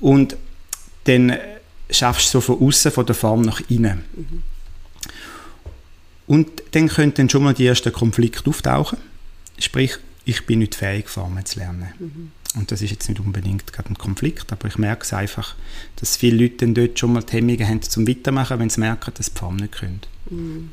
Und 0.00 0.36
dann 1.04 1.36
schaffst 1.90 2.26
du 2.26 2.38
so 2.38 2.40
von 2.40 2.60
außen 2.60 2.90
von 2.90 3.06
der 3.06 3.14
Form 3.14 3.42
nach 3.42 3.60
innen. 3.68 4.02
Mhm. 4.14 4.42
Und 6.26 6.62
dann 6.72 6.88
könnten 6.88 7.30
schon 7.30 7.44
mal 7.44 7.54
die 7.54 7.66
ersten 7.66 7.92
Konflikte 7.92 8.50
auftauchen 8.50 8.98
Sprich, 9.58 9.96
ich 10.24 10.44
bin 10.44 10.58
nicht 10.58 10.74
fähig, 10.74 11.08
Formen 11.08 11.44
zu 11.46 11.60
lernen. 11.60 11.88
Mhm. 11.98 12.32
Und 12.56 12.72
das 12.72 12.82
ist 12.82 12.90
jetzt 12.90 13.08
nicht 13.08 13.20
unbedingt 13.20 13.72
gerade 13.72 13.90
ein 13.90 13.98
Konflikt, 13.98 14.50
aber 14.52 14.68
ich 14.68 14.78
merke 14.78 15.04
es 15.04 15.12
einfach, 15.12 15.54
dass 15.96 16.16
viele 16.16 16.42
Leute 16.42 16.56
dann 16.58 16.74
dort 16.74 16.98
schon 16.98 17.12
mal 17.12 17.22
die 17.22 17.32
Hemmungen 17.32 17.66
haben 17.66 17.82
zum 17.82 18.08
Weitermachen, 18.08 18.58
wenn 18.58 18.70
sie 18.70 18.80
merken, 18.80 19.12
dass 19.14 19.26
sie 19.26 19.32
die 19.32 19.38
Form 19.38 19.56
nicht 19.56 19.72
können. 19.72 20.00
Mhm. 20.30 20.70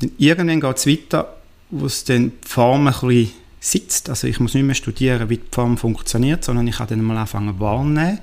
Dann 0.00 0.12
irgendwann 0.18 0.60
geht 0.60 0.76
es 0.76 0.86
weiter, 0.86 1.36
wo 1.70 1.86
es 1.86 2.04
dann 2.04 2.32
die 2.42 2.48
Form 2.48 2.86
ein 2.86 2.92
bisschen 2.92 3.32
sitzt. 3.60 4.08
Also 4.10 4.26
ich 4.26 4.40
muss 4.40 4.54
nicht 4.54 4.64
mehr 4.64 4.74
studieren, 4.74 5.28
wie 5.28 5.38
die 5.38 5.48
Form 5.50 5.78
funktioniert, 5.78 6.44
sondern 6.44 6.66
ich 6.66 6.76
kann 6.76 6.88
dann 6.88 7.02
mal 7.02 7.16
anfangen 7.16 7.58
wahrnehmen, 7.60 8.18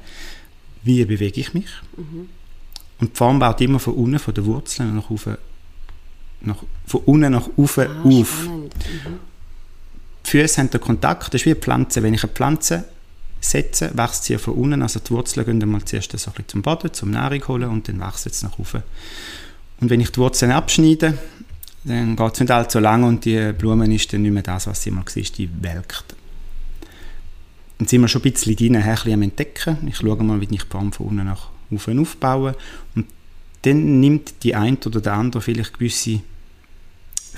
wie 0.84 1.06
bewege 1.06 1.40
ich 1.40 1.54
mich. 1.54 1.70
Mhm. 1.96 2.30
Und 3.00 3.14
die 3.14 3.16
Form 3.16 3.40
baut 3.40 3.62
immer 3.62 3.80
von 3.80 3.94
unten, 3.94 4.20
von 4.20 4.34
den 4.34 4.46
Wurzeln 4.46 4.96
nach 4.96 5.10
oben, 5.10 5.38
nach, 6.42 6.58
von 6.86 7.02
unten 7.06 7.32
nach 7.32 7.50
oben 7.56 7.88
ah, 7.88 8.04
auf. 8.04 8.48
Mhm. 8.48 8.70
Die 10.26 10.30
Füße 10.30 10.62
haben 10.62 10.70
den 10.70 10.82
Kontakt, 10.82 11.34
das 11.34 11.42
ist 11.42 11.46
wie 11.46 11.52
eine 11.52 11.60
Pflanze. 11.60 12.04
Wenn 12.04 12.14
ich 12.14 12.24
eine 12.24 12.34
Pflanze 12.34 12.86
setze, 13.40 13.92
wächst 13.94 14.26
sie 14.26 14.38
von 14.38 14.56
unten, 14.56 14.82
also 14.82 15.00
die 15.00 15.12
Wurzeln 15.12 15.46
gehen 15.46 15.60
dann 15.62 15.70
mal 15.70 15.84
zuerst 15.86 16.12
so 16.12 16.18
ein 16.18 16.34
bisschen 16.34 16.48
zum 16.50 16.62
Boden, 16.62 16.94
zum 16.94 17.12
Nahrung 17.12 17.48
holen 17.48 17.70
und 17.70 17.88
dann 17.88 18.02
wächst 18.02 18.26
es 18.26 18.44
nach 18.44 18.60
oben. 18.60 18.84
Und 19.80 19.90
wenn 19.90 20.02
ich 20.02 20.12
die 20.12 20.18
Wurzeln 20.18 20.52
abschneide, 20.52 21.18
dann 21.84 22.16
geht 22.16 22.34
es 22.34 22.40
nicht 22.40 22.52
allzu 22.52 22.80
lange 22.80 23.08
und 23.08 23.26
die 23.26 23.54
Blume 23.54 23.94
ist 23.94 24.12
dann 24.12 24.22
nicht 24.22 24.32
mehr 24.32 24.44
das, 24.44 24.68
was 24.68 24.84
sie 24.84 24.92
mal 24.92 25.06
war, 25.06 25.24
die 25.24 25.50
welkt. 25.62 26.16
Dann 27.78 27.88
sind 27.88 28.02
wir 28.02 28.08
schon 28.10 28.22
ein 28.22 28.32
bisschen 28.32 28.56
drin, 28.56 28.76
ein 28.76 28.84
bisschen 28.84 29.14
am 29.14 29.22
Entdecken. 29.22 29.78
Ich 29.88 29.98
schaue 29.98 30.22
mal, 30.22 30.42
wie 30.42 30.46
ich 30.46 30.50
die 30.50 30.70
Form 30.70 30.92
von 30.92 31.08
unten 31.08 31.26
nach 31.26 31.50
oben 31.72 32.00
aufbaue. 32.00 32.56
Und 32.96 33.06
dann 33.62 34.00
nimmt 34.00 34.44
die 34.44 34.56
eine 34.56 34.78
oder 34.86 35.00
der 35.00 35.14
andere 35.14 35.42
vielleicht 35.42 35.74
gewisse 35.74 36.22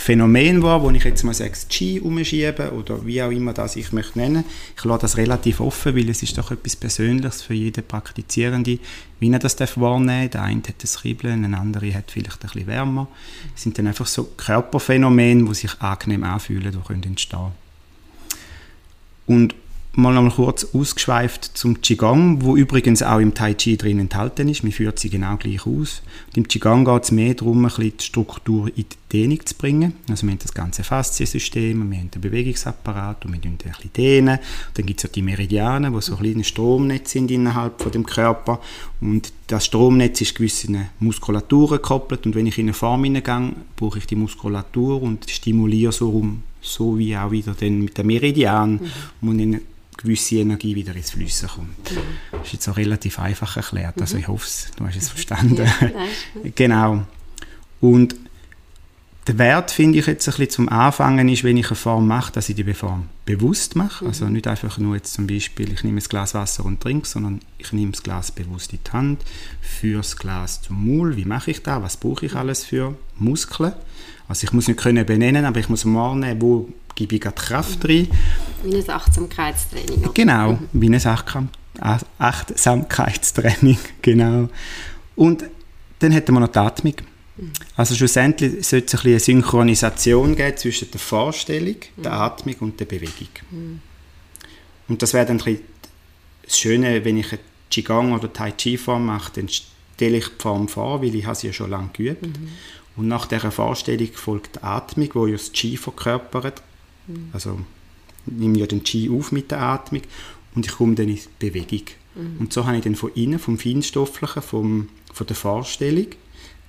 Phänomen 0.01 0.63
wahr, 0.63 0.81
wo 0.81 0.89
ich 0.89 1.03
jetzt 1.03 1.21
mal 1.21 1.33
sage, 1.35 1.53
Ski 1.53 1.99
umschiebe 1.99 2.71
oder 2.71 3.05
wie 3.05 3.21
auch 3.21 3.29
immer 3.29 3.53
das 3.53 3.75
ich 3.75 3.91
möchte 3.91 4.17
nennen. 4.17 4.45
Ich 4.75 4.83
lasse 4.83 5.01
das 5.01 5.15
relativ 5.15 5.59
offen, 5.59 5.95
weil 5.95 6.09
es 6.09 6.23
ist 6.23 6.39
doch 6.39 6.49
etwas 6.49 6.75
Persönliches 6.75 7.43
für 7.43 7.53
jeden 7.53 7.83
Praktizierende, 7.83 8.79
wie 9.19 9.31
er 9.31 9.37
das 9.37 9.59
wahrnehmen 9.77 10.31
darf. 10.31 10.31
Der 10.31 10.41
eine 10.41 10.63
hat 10.67 10.81
das 10.81 11.01
Kribbeln, 11.01 11.45
ein 11.45 11.53
anderer 11.53 11.93
hat 11.93 12.09
vielleicht 12.09 12.43
ein 12.43 12.49
bisschen 12.49 12.65
wärmer. 12.65 13.07
Es 13.55 13.61
sind 13.61 13.77
dann 13.77 13.85
einfach 13.85 14.07
so 14.07 14.23
Körperphänomene, 14.23 15.45
die 15.47 15.53
sich 15.53 15.79
angenehm 15.79 16.23
anfühlen, 16.23 16.71
die 16.71 16.87
können 16.87 17.03
entstehen. 17.03 17.51
Und 19.27 19.53
mal 19.93 20.13
noch 20.13 20.35
kurz 20.35 20.67
ausgeschweift 20.73 21.51
zum 21.57 21.81
Qigong, 21.81 22.43
wo 22.43 22.55
übrigens 22.55 23.03
auch 23.03 23.19
im 23.19 23.33
Tai 23.33 23.53
Chi 23.53 23.75
drin 23.75 23.99
enthalten 23.99 24.47
ist. 24.47 24.63
Man 24.63 24.71
führt 24.71 24.99
sie 24.99 25.09
genau 25.09 25.35
gleich 25.35 25.65
aus. 25.65 26.01
Und 26.27 26.37
Im 26.37 26.47
Qigong 26.47 26.85
geht 26.85 27.03
es 27.03 27.11
mehr 27.11 27.33
darum, 27.33 27.65
ein 27.65 27.67
bisschen 27.67 27.97
die 27.97 28.03
Struktur 28.03 28.67
in 28.67 28.85
die 28.89 28.97
Dehnung 29.11 29.45
zu 29.45 29.55
bringen. 29.55 29.93
Also 30.09 30.25
wir 30.25 30.31
haben 30.31 30.39
das 30.39 30.53
ganze 30.53 30.83
Fasziensystem, 30.83 31.91
wir 31.91 31.97
haben 31.97 32.11
den 32.11 32.21
Bewegungsapparat 32.21 33.25
und 33.25 33.33
wir 33.33 33.39
dehnen 33.39 33.57
ein 33.63 33.71
bisschen 33.71 33.93
dehnen. 33.93 34.39
Dann 34.75 34.85
gibt 34.85 35.03
es 35.03 35.09
auch 35.09 35.13
die 35.13 35.21
Meridiane, 35.21 35.91
die 35.91 36.01
so 36.01 36.15
kleine 36.15 36.43
Stromnetze 36.45 37.11
sind 37.11 37.29
innerhalb 37.29 37.81
von 37.81 37.91
dem 37.91 38.05
Körper. 38.05 38.61
Und 39.01 39.33
das 39.47 39.65
Stromnetz 39.65 40.21
ist 40.21 40.35
gewissen 40.35 40.87
Muskulaturen 40.99 41.77
gekoppelt 41.77 42.25
und 42.25 42.35
wenn 42.35 42.47
ich 42.47 42.57
in 42.57 42.67
eine 42.67 42.73
Form 42.73 43.03
hineingehe, 43.03 43.53
brauche 43.75 43.97
ich 43.97 44.07
die 44.07 44.15
Muskulatur 44.15 45.01
und 45.01 45.29
stimuliere 45.29 45.91
so 45.91 46.09
rum 46.09 46.43
so 46.61 46.97
wie 46.97 47.17
auch 47.17 47.31
wieder 47.31 47.55
dann 47.59 47.81
mit 47.81 47.97
dem 47.97 48.07
Meridian, 48.07 48.79
mhm. 49.21 49.29
eine 49.29 49.61
gewisse 50.01 50.35
Energie 50.35 50.75
wieder 50.75 50.95
ins 50.95 51.11
Flüssen 51.11 51.49
kommt. 51.49 51.91
Mhm. 51.91 51.97
Das 52.31 52.47
ist 52.47 52.53
jetzt 52.53 52.67
auch 52.67 52.77
relativ 52.77 53.19
einfach 53.19 53.57
erklärt, 53.57 53.99
also 54.01 54.15
mhm. 54.15 54.21
ich 54.21 54.27
hoffe, 54.27 54.47
du 54.75 54.87
hast 54.87 54.95
es 54.95 55.09
verstanden. 55.09 55.65
Ja, 55.65 55.91
genau. 56.55 57.05
Und 57.79 58.15
der 59.27 59.37
Wert, 59.37 59.71
finde 59.71 59.99
ich 59.99 60.07
jetzt 60.07 60.27
ein 60.27 60.31
bisschen 60.31 60.49
zum 60.49 60.69
Anfangen, 60.69 61.29
ist, 61.29 61.43
wenn 61.43 61.57
ich 61.57 61.67
eine 61.67 61.75
Form 61.75 62.07
mache, 62.07 62.31
dass 62.33 62.49
ich 62.49 62.55
die 62.55 62.73
Form 62.73 63.07
bewusst 63.37 63.75
mache. 63.75 64.05
Also 64.05 64.25
mhm. 64.25 64.27
Also 64.27 64.33
nicht 64.33 64.47
einfach 64.47 64.77
nur 64.77 64.95
jetzt 64.95 65.13
zum 65.13 65.27
Beispiel, 65.27 65.71
ich 65.71 65.83
nehme 65.83 65.99
ein 65.99 66.03
Glas 66.03 66.33
Wasser 66.33 66.65
und 66.65 66.81
trinke, 66.81 67.07
sondern 67.07 67.41
ich 67.57 67.73
nehme 67.73 67.91
das 67.91 68.03
Glas 68.03 68.31
bewusst 68.31 68.73
in 68.73 68.79
die 68.85 68.91
Hand, 68.91 69.21
führe 69.61 70.01
das 70.01 70.15
Glas 70.15 70.61
zum 70.61 70.85
Maul. 70.85 71.15
Wie 71.15 71.25
mache 71.25 71.51
ich 71.51 71.63
das? 71.63 71.81
Was 71.81 71.97
brauche 71.97 72.25
ich 72.25 72.35
alles 72.35 72.63
für 72.63 72.95
Muskeln? 73.17 73.73
Also 74.27 74.45
ich 74.45 74.53
muss 74.53 74.67
nicht 74.67 74.79
können 74.79 75.05
benennen, 75.05 75.45
aber 75.45 75.59
ich 75.59 75.69
muss 75.69 75.85
wahrnehmen, 75.85 76.41
wo 76.41 76.69
gebe 76.95 77.15
ich 77.15 77.21
gerade 77.21 77.35
Kraft 77.35 77.83
rein. 77.85 78.07
Wie 78.63 78.75
ein 78.75 78.89
Achtsamkeitstraining. 78.89 80.13
Genau, 80.13 80.59
wie 80.73 80.89
ein 80.89 81.01
Achtsamkeitstraining, 82.19 83.77
genau. 84.01 84.49
Und 85.15 85.43
dann 85.99 86.11
hätten 86.11 86.33
wir 86.33 86.39
noch 86.39 86.47
die 86.47 86.59
Atmung. 86.59 86.93
Also 87.75 87.95
schlussendlich 87.95 88.67
sollte 88.67 88.97
es 88.97 89.03
ein 89.03 89.09
eine 89.11 89.19
Synchronisation 89.19 90.35
geben 90.35 90.57
zwischen 90.57 90.91
der 90.91 90.99
Vorstellung, 90.99 91.77
der 91.97 92.11
mhm. 92.11 92.17
Atmung 92.17 92.55
und 92.59 92.79
der 92.79 92.85
Bewegung. 92.85 93.29
Und 94.87 95.01
das 95.01 95.13
wäre 95.13 95.25
dann 95.25 95.37
das 95.37 96.57
Schöne, 96.59 97.03
wenn 97.05 97.17
ich 97.17 97.31
eine 97.31 97.39
Qigong 97.69 98.13
oder 98.13 98.31
Tai 98.31 98.51
Chi 98.51 98.77
Form 98.77 99.05
mache, 99.05 99.31
dann 99.35 99.47
stelle 99.47 100.17
ich 100.17 100.27
die 100.27 100.41
Form 100.41 100.67
vor, 100.67 101.01
weil 101.01 101.15
ich 101.15 101.27
sie 101.33 101.47
ja 101.47 101.53
schon 101.53 101.69
lange 101.69 101.89
geübt. 101.93 102.23
Mhm. 102.23 102.49
Und 102.97 103.07
nach 103.07 103.25
dieser 103.25 103.51
Vorstellung 103.51 104.09
folgt 104.13 104.57
die 104.57 104.63
Atmung, 104.63 105.09
die 105.13 105.31
ja 105.31 105.37
das 105.37 105.51
Qi 105.53 105.77
verkörpert. 105.77 106.61
Mhm. 107.07 107.29
Also 107.31 107.59
ich 108.27 108.33
nehme 108.33 108.59
ja 108.59 108.67
den 108.67 108.83
Qi 108.83 109.09
auf 109.09 109.31
mit 109.31 109.51
der 109.51 109.61
Atmung 109.61 110.01
und 110.53 110.65
ich 110.65 110.73
komme 110.73 110.95
dann 110.95 111.07
in 111.07 111.19
Bewegung. 111.39 111.83
Mhm. 112.15 112.37
Und 112.39 112.53
so 112.53 112.65
habe 112.65 112.77
ich 112.77 112.83
dann 112.83 112.95
von 112.95 113.13
innen, 113.13 113.39
vom 113.39 113.57
Feinstofflichen, 113.57 114.41
vom, 114.41 114.89
von 115.13 115.27
der 115.27 115.35
Vorstellung, 115.35 116.07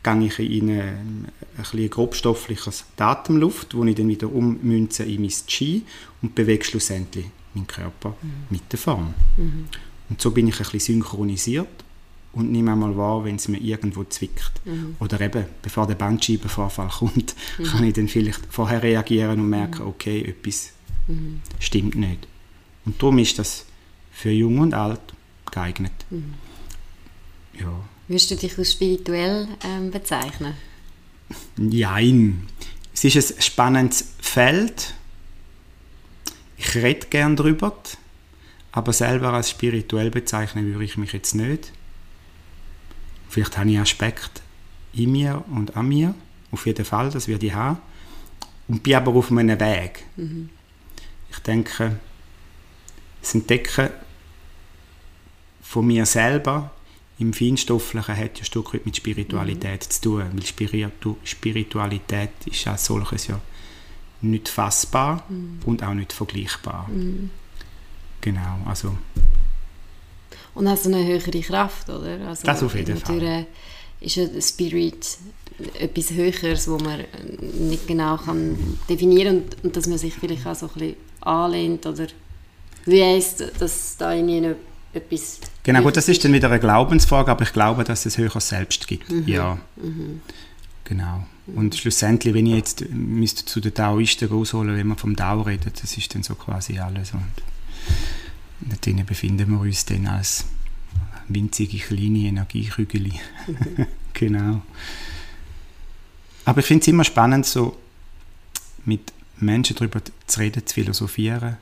gehe 0.03 0.25
ich 0.25 0.39
in 0.39 0.71
eine, 0.71 0.99
ein 1.57 1.91
grobstoffliches 1.91 2.85
Atemluft, 2.97 3.75
wo 3.75 3.85
ich 3.85 3.95
dann 3.95 4.09
wieder 4.09 4.33
ummünze 4.33 5.05
in 5.05 5.23
mein 5.23 5.33
Qi 5.47 5.83
und 6.23 6.35
bewege 6.35 6.65
schlussendlich 6.65 7.27
meinen 7.55 7.67
Körper 7.67 8.17
mhm. 8.23 8.31
mit 8.51 8.73
der 8.73 8.79
Form. 8.79 9.15
Mhm. 9.37 9.67
Und 10.09 10.21
so 10.21 10.31
bin 10.31 10.49
ich 10.49 10.57
ein 10.57 10.63
bisschen 10.71 10.81
synchronisiert 10.81 11.69
und 12.33 12.51
nehme 12.51 12.73
einmal 12.73 12.97
wahr, 12.97 13.25
wenn 13.25 13.37
es 13.37 13.49
mir 13.49 13.59
irgendwo 13.59 14.05
zwickt. 14.05 14.61
Mhm. 14.65 14.97
Oder 15.01 15.21
eben, 15.21 15.45
bevor 15.61 15.87
der 15.87 15.95
Bandscheibenvorfall 15.95 16.89
kommt, 16.89 17.35
mhm. 17.59 17.65
kann 17.65 17.85
ich 17.85 17.95
dann 17.95 18.09
vielleicht 18.09 18.41
vorher 18.51 18.83
reagieren 18.83 19.41
und 19.41 19.51
merken, 19.51 19.83
mhm. 19.83 19.89
okay, 19.89 20.23
etwas 20.23 20.73
mhm. 21.07 21.41
stimmt 21.59 21.95
nicht. 21.95 22.27
Und 22.85 23.01
darum 23.01 23.19
ist 23.19 23.39
das 23.39 23.67
für 24.13 24.31
Jung 24.31 24.59
und 24.59 24.75
Alt 24.75 25.01
geeignet. 25.51 25.93
Würdest 28.13 28.31
du 28.31 28.37
dich 28.37 28.59
als 28.59 28.73
spirituell 28.73 29.49
ähm, 29.65 29.91
bezeichnen? 29.91 30.53
Nein. 31.57 32.47
Es 32.93 33.05
ist 33.05 33.37
ein 33.39 33.41
spannendes 33.41 34.05
Feld. 34.21 34.93
Ich 36.59 36.75
rede 36.75 37.07
gerne 37.07 37.37
darüber, 37.37 37.75
aber 38.71 38.93
selber 38.93 39.33
als 39.33 39.49
spirituell 39.49 40.11
bezeichnen 40.11 40.75
würde 40.75 40.85
ich 40.85 40.99
mich 40.99 41.15
jetzt 41.15 41.35
nicht. 41.35 41.73
Vielleicht 43.31 43.57
habe 43.57 43.71
ich 43.71 43.79
Aspekte 43.79 44.43
in 44.93 45.13
mir 45.13 45.43
und 45.51 45.75
an 45.79 45.89
mir, 45.89 46.15
auf 46.51 46.67
jeden 46.67 46.85
Fall, 46.85 47.09
das 47.09 47.29
werde 47.29 47.47
ich 47.47 47.55
haben. 47.55 47.79
Und 48.69 48.83
bin 48.83 48.95
aber 48.95 49.15
auf 49.15 49.31
meinem 49.31 49.59
Weg. 49.59 50.05
Mhm. 50.17 50.51
Ich 51.31 51.39
denke, 51.39 51.99
das 53.23 53.35
Entdecken 53.35 53.89
von 55.63 55.87
mir 55.87 56.05
selber 56.05 56.73
im 57.19 57.33
Feinstofflichen 57.33 58.17
hat 58.17 58.39
ja 58.39 58.43
ein 58.43 58.45
Stück 58.45 58.75
weit 58.75 58.87
mit 58.87 58.97
Spiritualität 58.97 59.87
mhm. 59.87 59.91
zu 59.91 60.01
tun, 60.01 60.25
weil 60.33 60.43
Spiritu 60.45 61.17
Spiritualität 61.25 62.31
ist 62.47 62.67
als 62.67 62.87
solches 62.87 63.27
ja 63.27 63.41
nicht 64.23 64.49
fassbar 64.49 65.25
mhm. 65.29 65.61
und 65.65 65.83
auch 65.83 65.95
nicht 65.95 66.13
vergleichbar. 66.13 66.89
Mhm. 66.89 67.31
Genau, 68.21 68.59
also 68.67 68.97
und 70.55 70.69
hast 70.69 70.87
eine 70.87 71.05
höhere 71.05 71.41
Kraft, 71.41 71.89
oder? 71.89 72.29
Also 72.29 72.45
das 72.45 72.63
auf 72.63 72.75
jeden 72.75 72.99
Fall. 72.99 73.47
ist 74.01 74.19
ein 74.19 74.43
Spirit 74.43 75.19
etwas 75.79 76.11
Höheres, 76.11 76.69
wo 76.69 76.79
man 76.79 77.05
nicht 77.59 77.87
genau 77.87 78.17
kann 78.17 78.79
definieren 78.89 79.39
kann 79.39 79.45
und, 79.45 79.65
und 79.65 79.77
dass 79.77 79.87
man 79.87 79.99
sich 79.99 80.15
vielleicht 80.15 80.47
auch 80.47 80.55
so 80.55 80.67
ein 80.67 80.73
bisschen 80.73 80.97
anlehnt 81.21 81.87
oder 81.87 82.07
wie 82.85 83.03
heisst, 83.03 83.45
dass 83.59 83.97
da 83.97 84.13
irgendwie 84.13 84.55
etwas... 84.93 85.41
Genau, 85.63 85.83
gut, 85.83 85.97
das 85.97 86.09
ist 86.09 86.25
dann 86.25 86.33
wieder 86.33 86.51
eine 86.51 86.61
Glaubensfrage, 86.61 87.31
aber 87.31 87.43
ich 87.43 87.53
glaube, 87.53 87.85
dass 87.85 88.07
es 88.07 88.19
höher 88.19 88.41
selbst 88.41 88.87
gibt, 88.87 89.11
mhm. 89.11 89.27
ja. 89.27 89.59
Mhm. 89.77 90.21
Genau. 90.85 91.27
Und 91.47 91.75
schlussendlich, 91.75 92.35
wenn 92.35 92.47
ich 92.47 92.57
jetzt 92.57 92.91
müsste 92.91 93.45
zu 93.45 93.61
den 93.61 93.75
Taoisten 93.75 94.29
rausholen, 94.29 94.77
wenn 94.77 94.87
man 94.87 94.99
vom 94.99 95.17
Tao 95.17 95.43
redet, 95.43 95.83
das 95.83 95.97
ist 95.97 96.15
dann 96.15 96.23
so 96.23 96.35
quasi 96.35 96.79
alles 96.79 97.13
und 97.13 97.23
Dort 98.65 99.07
befinden 99.07 99.51
wir 99.51 99.61
uns 99.61 99.85
dann 99.85 100.07
als 100.07 100.45
winzige 101.29 101.79
kleine 101.79 102.19
Energiekügel. 102.19 103.11
genau. 104.13 104.63
Aber 106.45 106.61
ich 106.61 106.67
finde 106.67 106.83
es 106.83 106.89
immer 106.89 107.05
spannend, 107.05 107.47
so 107.47 107.77
mit 108.85 109.13
Menschen 109.39 109.77
darüber 109.77 110.01
zu 110.27 110.41
reden, 110.41 110.67
zu 110.67 110.75
philosophieren, 110.75 111.57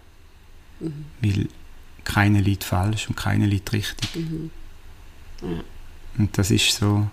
mhm. 0.80 1.04
weil 1.20 1.48
keine 2.12 2.40
liegt 2.40 2.64
falsch 2.64 3.08
und 3.08 3.16
keine 3.16 3.46
liegt 3.46 3.72
richtig. 3.72 4.16
Mhm. 4.16 4.50
Ja. 5.42 5.62
Und 6.18 6.36
das 6.36 6.50
ist 6.50 6.72
so 6.72 7.08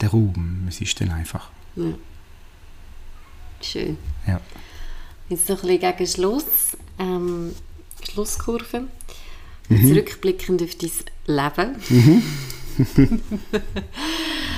der 0.00 0.10
Raum, 0.10 0.66
es 0.68 0.80
ist 0.80 1.00
dann 1.00 1.10
einfach. 1.10 1.50
Ja. 1.76 1.94
Schön. 3.62 3.96
Ja. 4.26 4.40
Jetzt 5.28 5.48
noch 5.48 5.62
ein 5.62 5.68
bisschen 5.68 5.96
gegen 5.96 6.06
Schluss. 6.06 6.76
Ähm, 6.98 7.54
Schlusskurve. 8.02 8.84
Mhm. 9.68 9.88
Zurückblickend 9.88 10.62
auf 10.62 10.74
dein 10.76 10.90
Leben. 11.26 11.76
Mhm. 11.88 12.22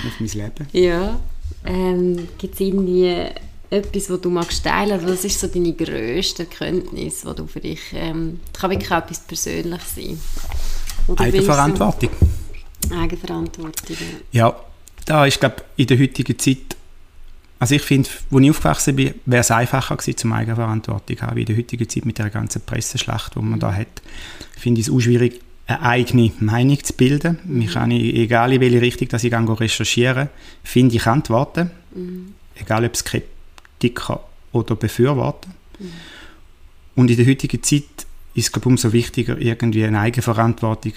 auf 0.07 0.21
mein 0.21 0.29
Leben? 0.29 0.69
Ja. 0.73 1.19
Ähm, 1.65 2.29
Gibt 2.39 2.55
es 2.55 2.61
irgendwie 2.61 3.27
etwas, 3.71 4.11
was 4.11 4.21
du 4.21 4.31
magst 4.31 4.65
teilen? 4.65 5.01
Was 5.05 5.25
ist 5.25 5.39
so 5.39 5.47
deine 5.47 5.73
grösste 5.73 6.43
Erkenntnis, 6.43 7.23
die 7.23 7.35
du 7.35 7.47
für 7.47 7.61
dich, 7.61 7.81
ähm, 7.95 8.41
kann 8.53 8.71
wirklich 8.71 8.91
auch 8.91 8.99
etwas 8.99 9.21
Persönliches 9.21 9.95
sein? 9.95 10.19
Eigenverantwortung. 11.17 12.11
Eigenverantwortung. 12.91 13.97
Ja, 14.33 14.55
da 15.07 15.27
ist, 15.27 15.41
glaube 15.41 15.57
in 15.77 15.87
der 15.87 15.99
heutigen 15.99 16.39
Zeit, 16.39 16.77
also 17.59 17.75
ich 17.75 17.83
finde, 17.83 18.09
als 18.31 18.43
ich 18.43 18.51
aufgewachsen 18.51 18.97
bin, 18.97 19.15
wäre 19.27 19.41
es 19.41 19.51
einfacher 19.51 19.97
gewesen, 19.97 20.17
zum 20.17 20.33
Eigenverantwortung 20.33 21.17
zu 21.17 21.23
haben, 21.23 21.37
wie 21.37 21.41
in 21.41 21.47
der 21.47 21.57
heutigen 21.57 21.89
Zeit 21.89 22.05
mit 22.07 22.19
der 22.19 22.31
ganzen 22.31 22.63
Presseschlacht, 22.63 23.35
die 23.35 23.41
man 23.41 23.61
da 23.61 23.73
hat. 23.73 24.03
Finde 24.57 24.81
ich 24.81 24.89
es 24.89 24.93
auch 24.93 25.01
schwierig, 25.01 25.41
eine 25.67 25.83
eigene 25.83 26.33
Meinung 26.41 26.83
zu 26.83 26.93
bilden. 26.95 27.39
Mhm. 27.45 27.63
Ich 27.63 27.73
kann, 27.73 27.91
egal 27.91 28.53
in 28.53 28.61
welche 28.61 28.81
Richtung 28.81 29.09
dass 29.09 29.25
ich 29.25 29.31
gehe, 29.31 29.61
recherchieren 29.61 30.29
finde 30.65 30.97
ich 30.97 31.07
Antworten. 31.07 31.71
Mhm. 31.95 32.35
Egal 32.57 32.85
ob 32.85 32.95
Skeptiker 33.81 34.21
oder 34.53 34.77
Befürworter. 34.77 35.49
Mhm. 35.79 35.93
Und 36.97 37.11
in 37.11 37.17
der 37.17 37.27
heutigen 37.27 37.63
Zeit 37.63 37.85
ist 38.35 38.47
es 38.47 38.53
glaube 38.53 38.69
umso 38.69 38.93
wichtiger, 38.93 39.39
irgendwie 39.39 39.85
eine 39.85 40.01
Eigenverantwortung 40.01 40.93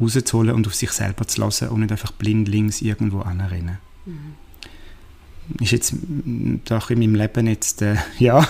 rauszuholen 0.00 0.54
und 0.54 0.66
auf 0.66 0.74
sich 0.74 0.90
selber 0.92 1.26
zu 1.26 1.40
lassen 1.40 1.68
und 1.68 1.80
nicht 1.80 1.92
einfach 1.92 2.12
blind 2.12 2.48
links 2.48 2.80
irgendwo 2.80 3.20
anrennen. 3.20 3.78
Mhm. 4.06 4.34
Ist 5.60 5.72
jetzt 5.72 5.94
doch 6.64 6.90
in 6.90 7.00
meinem 7.00 7.16
Leben 7.16 7.46
jetzt, 7.46 7.82
äh, 7.82 7.96
ja, 8.18 8.46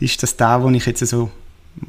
ist 0.00 0.22
das 0.22 0.36
da, 0.36 0.62
wo 0.62 0.70
ich 0.70 0.86
jetzt 0.86 1.04
so 1.06 1.30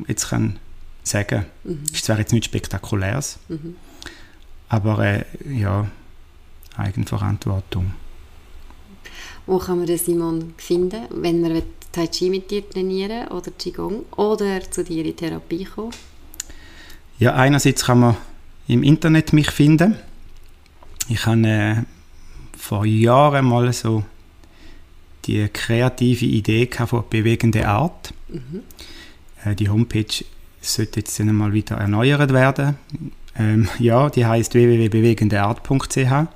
jetzt 0.07 0.29
kann 0.29 0.59
sagen. 1.03 1.45
Mhm. 1.63 1.83
Ist 1.93 2.05
zwar 2.05 2.19
jetzt 2.19 2.33
nichts 2.33 2.47
Spektakuläres, 2.47 3.39
mhm. 3.47 3.75
aber 4.67 4.99
äh, 4.99 5.25
ja, 5.47 5.87
Eigenverantwortung. 6.75 7.93
Wo 9.45 9.57
kann 9.57 9.77
man 9.77 9.87
den 9.87 9.97
Simon 9.97 10.53
finden, 10.57 11.05
wenn 11.09 11.41
man 11.41 11.61
Tai 11.91 12.07
Chi 12.07 12.29
mit 12.29 12.51
dir 12.51 12.69
trainieren 12.69 13.29
oder 13.29 13.51
Qigong 13.51 14.05
oder 14.15 14.61
zu 14.69 14.83
dir 14.83 15.03
in 15.05 15.15
Therapie 15.15 15.65
kommen? 15.65 15.91
Ja, 17.17 17.33
einerseits 17.33 17.83
kann 17.85 17.99
man 17.99 18.17
im 18.67 18.83
Internet 18.83 19.33
mich 19.33 19.49
finden. 19.49 19.95
Ich 21.07 21.25
habe 21.25 21.47
äh, 21.47 21.75
vor 22.55 22.85
Jahren 22.85 23.45
mal 23.45 23.73
so 23.73 24.03
die 25.25 25.47
kreative 25.49 26.25
Idee 26.25 26.69
von 26.85 27.03
bewegende 27.09 27.67
Art. 27.67 28.13
Mhm. 28.27 28.61
Äh, 29.43 29.55
die 29.55 29.69
Homepage 29.69 30.23
sollte 30.61 30.99
jetzt 30.99 31.19
dann 31.19 31.33
mal 31.35 31.53
wieder 31.53 31.77
erneuert 31.77 32.31
werden. 32.31 32.77
Ähm, 33.37 33.67
ja, 33.79 34.09
die 34.09 34.25
heißt 34.25 34.53
www.bewegendeart.ch. 34.53 36.27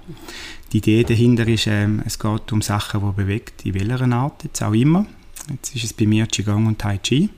Die 0.74 0.78
Idee 0.80 1.04
dahinter 1.04 1.48
ist, 1.48 1.68
ähm, 1.68 2.02
es 2.04 2.18
geht 2.18 2.52
um 2.52 2.64
Sachen, 2.64 3.00
die 3.00 3.12
bewegt, 3.16 3.64
in 3.64 3.76
welcher 3.76 4.12
Art 4.12 4.44
jetzt 4.44 4.64
auch 4.64 4.74
immer. 4.74 5.06
Jetzt 5.48 5.76
ist 5.76 5.84
es 5.84 5.94
bei 5.94 6.08
mir 6.08 6.26
Qigong 6.26 6.66
und 6.66 6.80
Tai 6.80 6.98
Chi. 6.98 7.30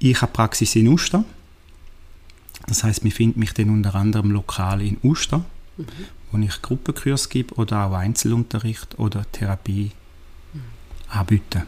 Ich 0.00 0.20
habe 0.20 0.32
Praxis 0.32 0.74
in 0.74 0.88
Uster. 0.88 1.24
Das 2.66 2.82
heißt, 2.82 3.04
man 3.04 3.12
findet 3.12 3.36
mich 3.36 3.54
dann 3.54 3.70
unter 3.70 3.94
anderem 3.94 4.32
lokal 4.32 4.82
in 4.82 4.96
Uster, 5.04 5.44
mhm. 5.76 5.86
wo 6.32 6.38
ich 6.38 6.62
Gruppenkurs 6.62 7.28
gebe 7.28 7.54
oder 7.54 7.86
auch 7.86 7.94
Einzelunterricht 7.94 8.98
oder 8.98 9.24
Therapie 9.30 9.92
mhm. 10.52 10.60
anbiete. 11.10 11.64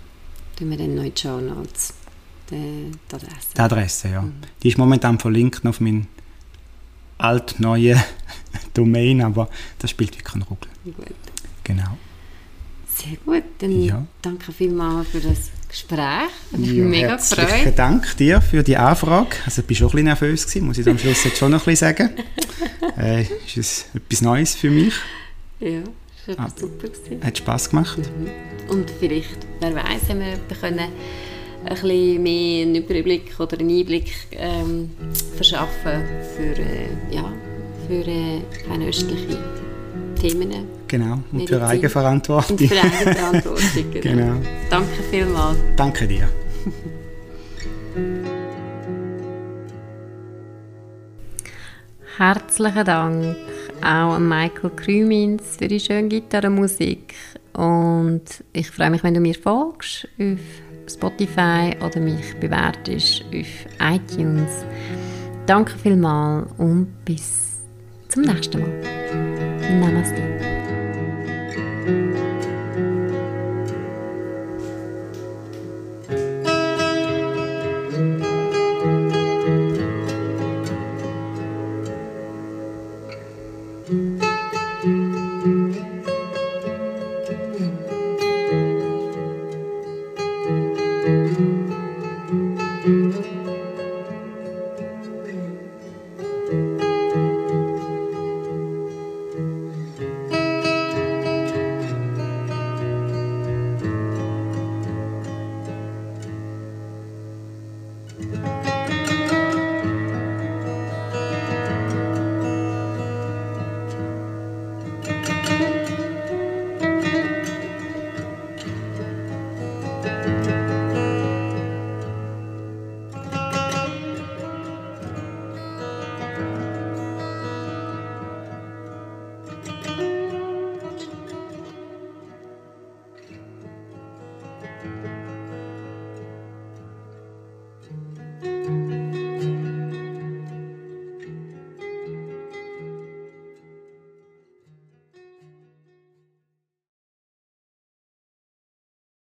Tun 0.57 0.71
wir 0.71 0.77
dann 0.77 0.97
noch 0.97 1.05
in 1.05 1.15
die 1.15 1.21
Show 1.21 1.41
Notes 1.41 1.95
die, 2.51 2.91
die 3.11 3.15
Adresse? 3.15 3.55
Die 3.55 3.61
Adresse, 3.61 4.09
ja. 4.09 4.23
Mhm. 4.23 4.33
Die 4.63 4.69
ist 4.69 4.79
momentan 4.79 5.21
verlinkt 5.21 5.65
auf 5.67 5.81
mein 5.81 6.09
alt-neue 7.19 8.03
Domain, 8.75 9.23
aber 9.23 9.49
das 9.79 9.91
spielt 9.91 10.11
wirklich 10.11 10.25
keine 10.25 10.45
Rolle. 10.45 10.61
Gut. 10.85 11.07
Genau. 11.65 11.97
Sehr 12.97 13.17
gut, 13.25 13.45
dann 13.59 13.83
ja. 13.83 14.07
danke 14.23 14.53
vielmals 14.53 15.09
für 15.09 15.21
das 15.21 15.51
Gespräch. 15.69 16.31
Ich 16.53 16.59
bin 16.59 16.77
ja, 16.77 16.85
mega 16.85 17.17
gefreut. 17.17 17.49
Herzlichen 17.49 17.77
Dank 17.77 18.17
dir 18.17 18.41
für 18.41 18.63
die 18.63 18.77
Anfrage. 18.77 19.37
Also 19.45 19.63
ich 19.63 19.69
war 19.69 19.77
schon 19.77 19.87
ein 19.87 19.91
bisschen 19.91 20.05
nervös, 20.05 20.47
gewesen, 20.47 20.67
muss 20.67 20.79
ich 20.79 20.89
am 20.89 20.99
Schluss 20.99 21.25
jetzt 21.25 21.39
schon 21.39 21.51
noch 21.51 21.61
ein 21.61 21.65
bisschen 21.65 21.97
sagen. 21.97 22.11
äh, 22.99 23.23
ist 23.23 23.57
es 23.57 23.87
etwas 23.95 24.23
Neues 24.23 24.55
für 24.55 24.71
mich. 24.71 24.95
Ja, 25.61 25.81
es 26.27 26.39
war 26.39 26.47
ah, 26.47 26.51
super. 26.55 26.89
Gewesen. 26.89 27.23
Hat 27.23 27.37
Spass 27.37 27.69
gemacht. 27.69 27.99
Mhm. 27.99 28.71
Und 28.71 28.91
vielleicht, 28.99 29.47
wer 29.61 29.75
weiß, 29.75 30.09
haben 30.09 30.21
wir 30.21 30.39
können 30.59 30.91
ein 31.67 31.75
bisschen 31.75 32.23
mehr 32.23 32.63
einen 32.63 32.75
Überblick 32.77 33.39
oder 33.39 33.59
einen 33.59 33.71
Einblick 33.71 34.13
ähm, 34.33 34.91
verschaffen 35.37 36.03
für, 36.37 36.61
äh, 36.61 37.15
ja, 37.15 37.33
für 37.87 38.07
äh, 38.07 38.41
eine 38.73 38.89
östliche 38.89 39.39
Themen. 40.21 40.51
Genau, 40.89 41.15
und 41.15 41.33
Medizin. 41.33 41.59
für 41.59 41.67
Eigenverantwortung. 41.67 42.57
Und 42.59 42.69
für 42.69 42.83
Eigenverantwortung, 42.83 43.91
genau. 44.01 44.03
genau. 44.03 44.35
Danke 44.71 45.03
vielmals. 45.11 45.59
Danke 45.77 46.07
dir. 46.07 46.29
Herzlichen 52.17 52.85
Dank 52.85 53.37
auch 53.83 54.15
an 54.15 54.29
Michael 54.29 54.71
Krümins 54.71 55.57
für 55.59 55.69
die 55.69 55.81
schöne 55.81 56.09
Gitarrenmusik. 56.09 57.15
Und 57.53 58.23
ich 58.53 58.71
freue 58.71 58.91
mich, 58.91 59.03
wenn 59.03 59.15
du 59.15 59.21
mir 59.21 59.35
folgst 59.35 60.09
auf 60.19 60.39
Spotify 60.89 61.75
oder 61.85 62.01
mich 62.01 62.35
bewertest 62.41 63.25
auf 63.35 63.47
iTunes. 63.81 64.65
Danke 65.47 65.79
vielmals 65.79 66.49
und 66.59 66.89
bis 67.05 67.63
zum 68.09 68.23
nächsten 68.23 68.61
Mal. 68.61 69.81
Namaste. 69.81 70.23